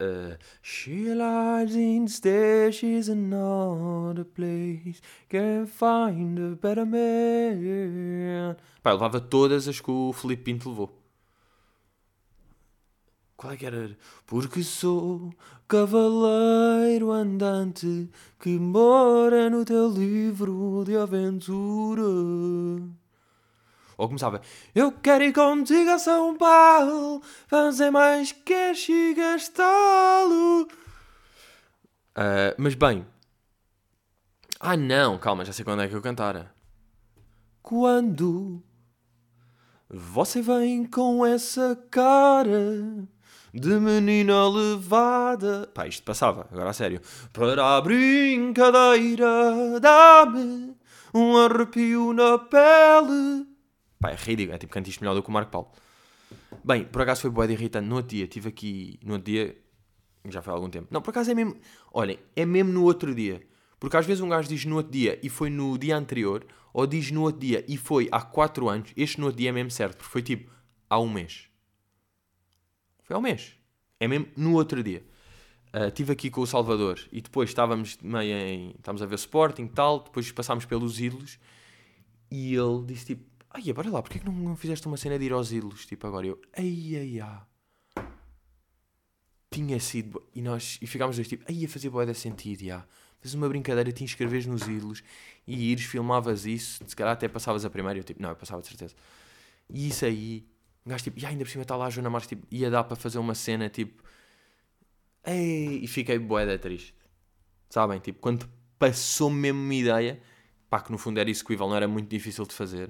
Uh, 0.01 0.37
she 0.61 1.13
lies 1.13 1.75
in 1.75 2.07
stashes 2.07 3.09
in 3.09 3.33
another 3.33 4.23
place 4.23 5.01
Can't 5.27 5.67
find 5.67 6.39
a 6.39 6.55
better 6.55 6.85
man 6.85 8.55
Pá, 8.81 8.93
levava 8.93 9.19
todas 9.19 9.67
as 9.67 9.81
que 9.81 9.91
o 9.91 10.13
Felipe 10.13 10.43
Pinto 10.43 10.69
levou 10.69 10.99
qual 13.39 13.53
é 13.53 13.55
que 13.55 13.65
era? 13.65 13.97
Porque 14.25 14.61
sou 14.63 15.33
cavaleiro 15.65 17.09
andante 17.09 18.09
que 18.37 18.59
mora 18.59 19.49
no 19.49 19.63
teu 19.63 19.87
livro 19.87 20.83
de 20.85 20.97
aventura. 20.97 22.03
Ou 23.99 24.07
começava: 24.07 24.39
Eu 24.73 24.93
quero 24.93 25.25
ir 25.25 25.33
contigo 25.33 25.89
a 25.89 25.99
São 25.99 26.37
Paulo, 26.37 27.21
fazer 27.47 27.91
mais 27.91 28.31
cash 28.31 28.87
e 28.87 29.13
gastá-lo. 29.13 30.69
Uh, 32.17 32.55
mas 32.57 32.75
bem. 32.75 33.05
Ah, 34.57 34.77
não, 34.77 35.17
calma, 35.17 35.43
já 35.43 35.51
sei 35.51 35.65
quando 35.65 35.81
é 35.81 35.87
que 35.89 35.93
eu 35.93 36.01
cantara. 36.01 36.55
Quando 37.61 38.63
você 39.89 40.41
vem 40.41 40.85
com 40.85 41.25
essa 41.25 41.75
cara 41.91 43.05
de 43.53 43.79
menina 43.81 44.47
levada. 44.47 45.69
Pá, 45.73 45.87
isto 45.87 46.03
passava, 46.03 46.47
agora 46.49 46.69
a 46.69 46.73
sério. 46.73 47.01
Para 47.33 47.75
a 47.75 47.81
brincadeira, 47.81 49.77
dá-me 49.81 50.73
um 51.13 51.37
arrepio 51.37 52.13
na 52.13 52.37
pele. 52.37 53.48
Pá, 53.99 54.11
é 54.11 54.15
ridículo, 54.15 54.55
é 54.55 54.57
tipo 54.57 54.71
canto 54.71 54.89
isto 54.89 55.01
melhor 55.01 55.13
do 55.13 55.21
que 55.21 55.29
o 55.29 55.31
Marco 55.31 55.51
Paulo. 55.51 55.71
Bem, 56.63 56.85
por 56.85 57.01
acaso 57.01 57.21
foi 57.21 57.29
boa 57.29 57.47
de 57.47 57.53
irritante. 57.53 57.87
No 57.87 57.95
outro 57.95 58.09
dia, 58.15 58.25
estive 58.25 58.49
aqui. 58.49 58.99
No 59.03 59.13
outro 59.13 59.31
dia, 59.31 59.57
já 60.29 60.41
foi 60.41 60.53
há 60.53 60.55
algum 60.55 60.69
tempo. 60.69 60.87
Não, 60.91 61.01
por 61.01 61.11
acaso 61.11 61.31
é 61.31 61.33
mesmo. 61.33 61.57
Olhem, 61.91 62.19
é 62.35 62.45
mesmo 62.45 62.71
no 62.71 62.83
outro 62.83 63.13
dia. 63.13 63.45
Porque 63.79 63.97
às 63.97 64.05
vezes 64.05 64.21
um 64.21 64.29
gajo 64.29 64.47
diz 64.47 64.65
no 64.65 64.75
outro 64.75 64.91
dia 64.91 65.19
e 65.23 65.29
foi 65.29 65.49
no 65.49 65.77
dia 65.77 65.97
anterior, 65.97 66.45
ou 66.73 66.85
diz 66.85 67.11
no 67.11 67.23
outro 67.23 67.39
dia 67.39 67.63
e 67.67 67.77
foi 67.77 68.09
há 68.11 68.21
4 68.21 68.67
anos. 68.69 68.91
Este 68.95 69.19
no 69.19 69.27
outro 69.27 69.39
dia 69.39 69.49
é 69.49 69.51
mesmo 69.51 69.71
certo, 69.71 69.97
porque 69.97 70.11
foi 70.11 70.21
tipo 70.21 70.51
há 70.89 70.99
um 70.99 71.09
mês. 71.09 71.47
Foi 73.03 73.15
ao 73.15 73.21
mês. 73.21 73.57
É 73.99 74.07
mesmo 74.07 74.27
no 74.35 74.53
outro 74.53 74.83
dia. 74.83 75.03
Uh, 75.73 75.87
estive 75.87 76.11
aqui 76.11 76.29
com 76.29 76.41
o 76.41 76.47
Salvador 76.47 76.99
e 77.11 77.21
depois 77.21 77.49
estávamos 77.49 77.97
meio 78.01 78.33
em. 78.33 78.71
Estávamos 78.71 79.01
a 79.01 79.05
ver 79.05 79.15
Sporting 79.15 79.63
e 79.63 79.69
tal. 79.69 79.99
Depois 79.99 80.31
passámos 80.31 80.65
pelos 80.65 80.99
ídolos 80.99 81.39
e 82.31 82.55
ele 82.55 82.85
disse 82.85 83.05
tipo: 83.07 83.28
Ai, 83.51 83.73
bora 83.73 83.89
lá, 83.89 84.01
porquê 84.01 84.19
que 84.19 84.25
não, 84.25 84.33
não 84.33 84.55
fizeste 84.55 84.85
uma 84.87 84.97
cena 84.97 85.17
de 85.17 85.25
ir 85.25 85.33
aos 85.33 85.51
ídolos? 85.51 85.85
Tipo, 85.85 86.07
agora 86.07 86.27
eu, 86.27 86.39
ai, 86.55 86.95
ai, 86.95 87.19
ai. 87.19 88.05
Tinha 89.51 89.79
sido. 89.79 90.21
E 90.35 90.41
nós 90.41 90.77
e 90.81 90.87
ficámos 90.87 91.15
dois 91.15 91.27
tipo, 91.27 91.43
ai, 91.47 91.55
ia 91.55 91.69
fazer 91.69 91.89
boa 91.89 92.13
sentido, 92.13 92.63
já. 92.63 92.85
Fazes 93.19 93.33
uma 93.33 93.49
brincadeira, 93.49 93.91
te 93.91 94.03
inscreves 94.03 94.45
nos 94.45 94.67
ídolos 94.67 95.03
e 95.45 95.71
ires, 95.71 95.85
filmavas 95.85 96.45
isso, 96.45 96.81
se 96.87 96.95
calhar 96.95 97.13
até 97.13 97.27
passavas 97.27 97.65
a 97.65 97.69
primeira. 97.69 97.99
Eu 97.99 98.03
tipo, 98.03 98.21
não, 98.21 98.29
eu 98.29 98.35
passava 98.35 98.61
de 98.61 98.67
certeza. 98.67 98.95
E 99.69 99.89
isso 99.89 100.05
aí 100.05 100.47
um 100.85 100.89
gajo 100.89 101.03
tipo, 101.03 101.19
e 101.19 101.25
ainda 101.25 101.43
por 101.43 101.51
cima 101.51 101.61
está 101.63 101.75
lá 101.75 101.85
a 101.85 101.89
Joana 101.89 102.09
Marques, 102.09 102.29
tipo, 102.29 102.47
ia 102.49 102.69
dar 102.69 102.83
para 102.83 102.95
fazer 102.95 103.19
uma 103.19 103.35
cena 103.35 103.69
tipo. 103.69 104.03
Ei, 105.25 105.83
e 105.83 105.87
fiquei 105.87 106.17
boeda 106.17 106.57
triste. 106.57 106.95
Sabem? 107.69 107.99
Tipo, 107.99 108.19
quando 108.19 108.49
passou 108.79 109.29
mesmo 109.29 109.59
uma 109.59 109.75
ideia, 109.75 110.21
pá, 110.69 110.79
que 110.81 110.91
no 110.91 110.97
fundo 110.97 111.19
era 111.19 111.29
execuível, 111.29 111.67
não 111.67 111.75
era 111.75 111.87
muito 111.87 112.09
difícil 112.09 112.45
de 112.45 112.53
fazer, 112.53 112.89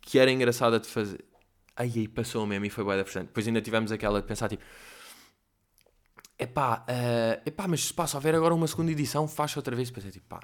que 0.00 0.18
era 0.18 0.30
engraçada 0.30 0.78
de 0.78 0.88
fazer. 0.88 1.24
Aí, 1.76 1.92
aí 1.96 2.08
passou 2.08 2.46
mesmo 2.46 2.66
e 2.66 2.70
foi 2.70 2.84
boeda 2.84 3.04
frustrante. 3.04 3.28
Depois 3.28 3.46
ainda 3.46 3.60
tivemos 3.60 3.92
aquela 3.92 4.20
de 4.20 4.26
pensar 4.26 4.48
tipo. 4.48 4.62
Epá, 6.38 6.86
uh, 6.88 7.42
epá, 7.44 7.68
mas 7.68 7.84
se 7.84 7.94
passa 7.94 8.16
a 8.16 8.20
ver 8.20 8.34
agora 8.34 8.54
uma 8.54 8.66
segunda 8.66 8.90
edição, 8.90 9.28
faz 9.28 9.56
outra 9.56 9.76
vez. 9.76 9.92
É 9.94 10.10
tipo, 10.10 10.26
pá, 10.26 10.40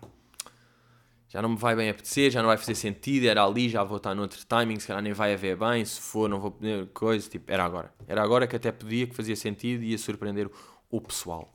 já 1.29 1.43
não 1.43 1.51
me 1.51 1.57
vai 1.57 1.75
bem 1.75 1.91
apetecer, 1.91 2.31
já 2.31 2.41
não 2.41 2.49
vai 2.49 2.57
fazer 2.57 2.75
sentido, 2.75 3.27
era 3.27 3.45
ali, 3.45 3.69
já 3.69 3.83
vou 3.83 3.97
estar 3.97 4.15
noutro 4.15 4.45
timing, 4.47 4.79
se 4.79 4.87
calhar 4.87 5.03
nem 5.03 5.13
vai 5.13 5.35
haver 5.35 5.57
bem, 5.57 5.85
se 5.85 6.01
for 6.01 6.29
não 6.29 6.41
vou 6.41 6.51
poder 6.53 6.87
coisa, 6.89 7.29
tipo, 7.29 7.51
era 7.53 7.65
agora. 7.65 7.93
Era 8.07 8.23
agora 8.23 8.47
que 8.47 8.57
até 8.57 8.71
podia, 8.71 9.07
que 9.07 9.15
fazia 9.15 9.37
sentido 9.37 9.83
e 9.83 9.91
ia 9.91 9.99
surpreender 9.99 10.51
o 10.91 11.01
pessoal. 11.01 11.53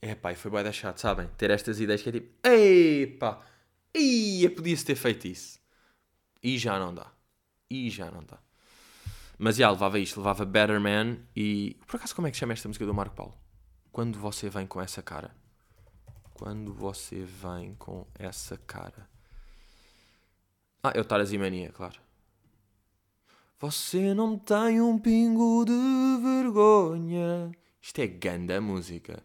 É 0.00 0.14
pá, 0.14 0.32
e 0.32 0.34
foi 0.34 0.50
bem 0.50 0.64
da 0.64 0.72
chato, 0.72 0.98
sabem? 0.98 1.28
Ter 1.36 1.50
estas 1.50 1.80
ideias 1.80 2.02
que 2.02 2.08
é 2.08 2.12
tipo, 2.12 2.48
epá, 2.48 3.42
ia, 3.94 4.50
podia-se 4.50 4.84
ter 4.84 4.94
feito 4.94 5.26
isso. 5.26 5.58
E 6.46 6.58
já 6.58 6.78
não 6.78 6.94
dá. 6.94 7.10
E 7.68 7.90
já 7.90 8.10
não 8.10 8.22
dá. 8.22 8.38
Mas 9.38 9.56
já, 9.56 9.70
levava 9.70 9.98
isto, 9.98 10.20
levava 10.20 10.44
Better 10.44 10.80
Man 10.80 11.18
e... 11.34 11.76
Por 11.86 11.96
acaso 11.96 12.14
como 12.14 12.26
é 12.28 12.30
que 12.30 12.36
chama 12.36 12.52
esta 12.52 12.68
música 12.68 12.86
do 12.86 12.94
Marco 12.94 13.14
Paulo? 13.14 13.34
Quando 13.90 14.18
você 14.18 14.48
vem 14.48 14.66
com 14.66 14.80
essa 14.80 15.02
cara 15.02 15.34
quando 16.36 16.74
você 16.74 17.24
vem 17.24 17.74
com 17.76 18.06
essa 18.14 18.58
cara. 18.58 19.08
Ah, 20.82 20.92
é 20.94 21.00
o 21.00 21.04
Tarazimania, 21.04 21.72
claro. 21.72 21.98
Você 23.58 24.12
não 24.12 24.38
tem 24.38 24.82
um 24.82 24.98
pingo 24.98 25.64
de 25.64 26.22
vergonha. 26.22 27.50
Isto 27.80 28.00
é 28.00 28.06
ganda 28.06 28.60
música. 28.60 29.24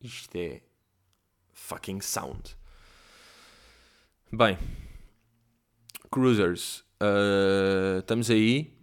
Isto 0.00 0.36
é 0.36 0.62
fucking 1.52 2.00
sound. 2.00 2.56
Bem, 4.32 4.58
Cruisers, 6.10 6.80
uh, 7.00 8.00
estamos 8.00 8.30
aí. 8.30 8.76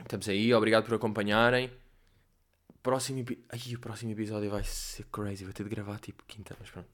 Estamos 0.00 0.28
aí, 0.28 0.54
obrigado 0.54 0.84
por 0.84 0.94
acompanharem 0.94 1.70
próximo, 2.86 3.24
Ai, 3.48 3.74
o 3.74 3.80
próximo 3.80 4.12
episódio 4.12 4.48
vai 4.48 4.62
ser 4.62 5.06
crazy. 5.10 5.42
Vou 5.42 5.52
ter 5.52 5.64
de 5.64 5.70
gravar 5.70 5.98
tipo 5.98 6.22
quinta, 6.24 6.56
mas 6.60 6.70
pronto. 6.70 6.88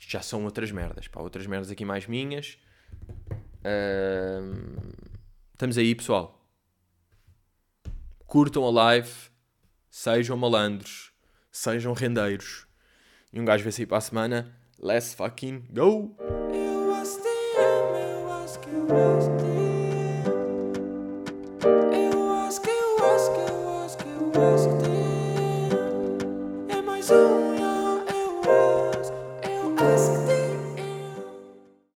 Isto 0.00 0.10
já 0.10 0.20
são 0.20 0.44
outras 0.44 0.72
merdas, 0.72 1.06
pá. 1.06 1.20
Outras 1.20 1.46
merdas 1.46 1.70
aqui 1.70 1.84
mais 1.84 2.08
minhas. 2.08 2.58
Uh... 3.62 4.92
Estamos 5.52 5.78
aí, 5.78 5.94
pessoal. 5.94 6.44
Curtam 8.26 8.64
a 8.64 8.70
live. 8.72 9.12
Sejam 9.88 10.36
malandros. 10.36 11.12
Sejam 11.52 11.92
rendeiros. 11.92 12.66
E 13.32 13.40
um 13.40 13.44
gajo 13.44 13.62
vai 13.62 13.70
sair 13.70 13.86
para 13.86 13.98
a 13.98 14.00
semana. 14.00 14.58
Let's 14.84 15.14
fucking 15.14 15.68
go! 15.72 16.10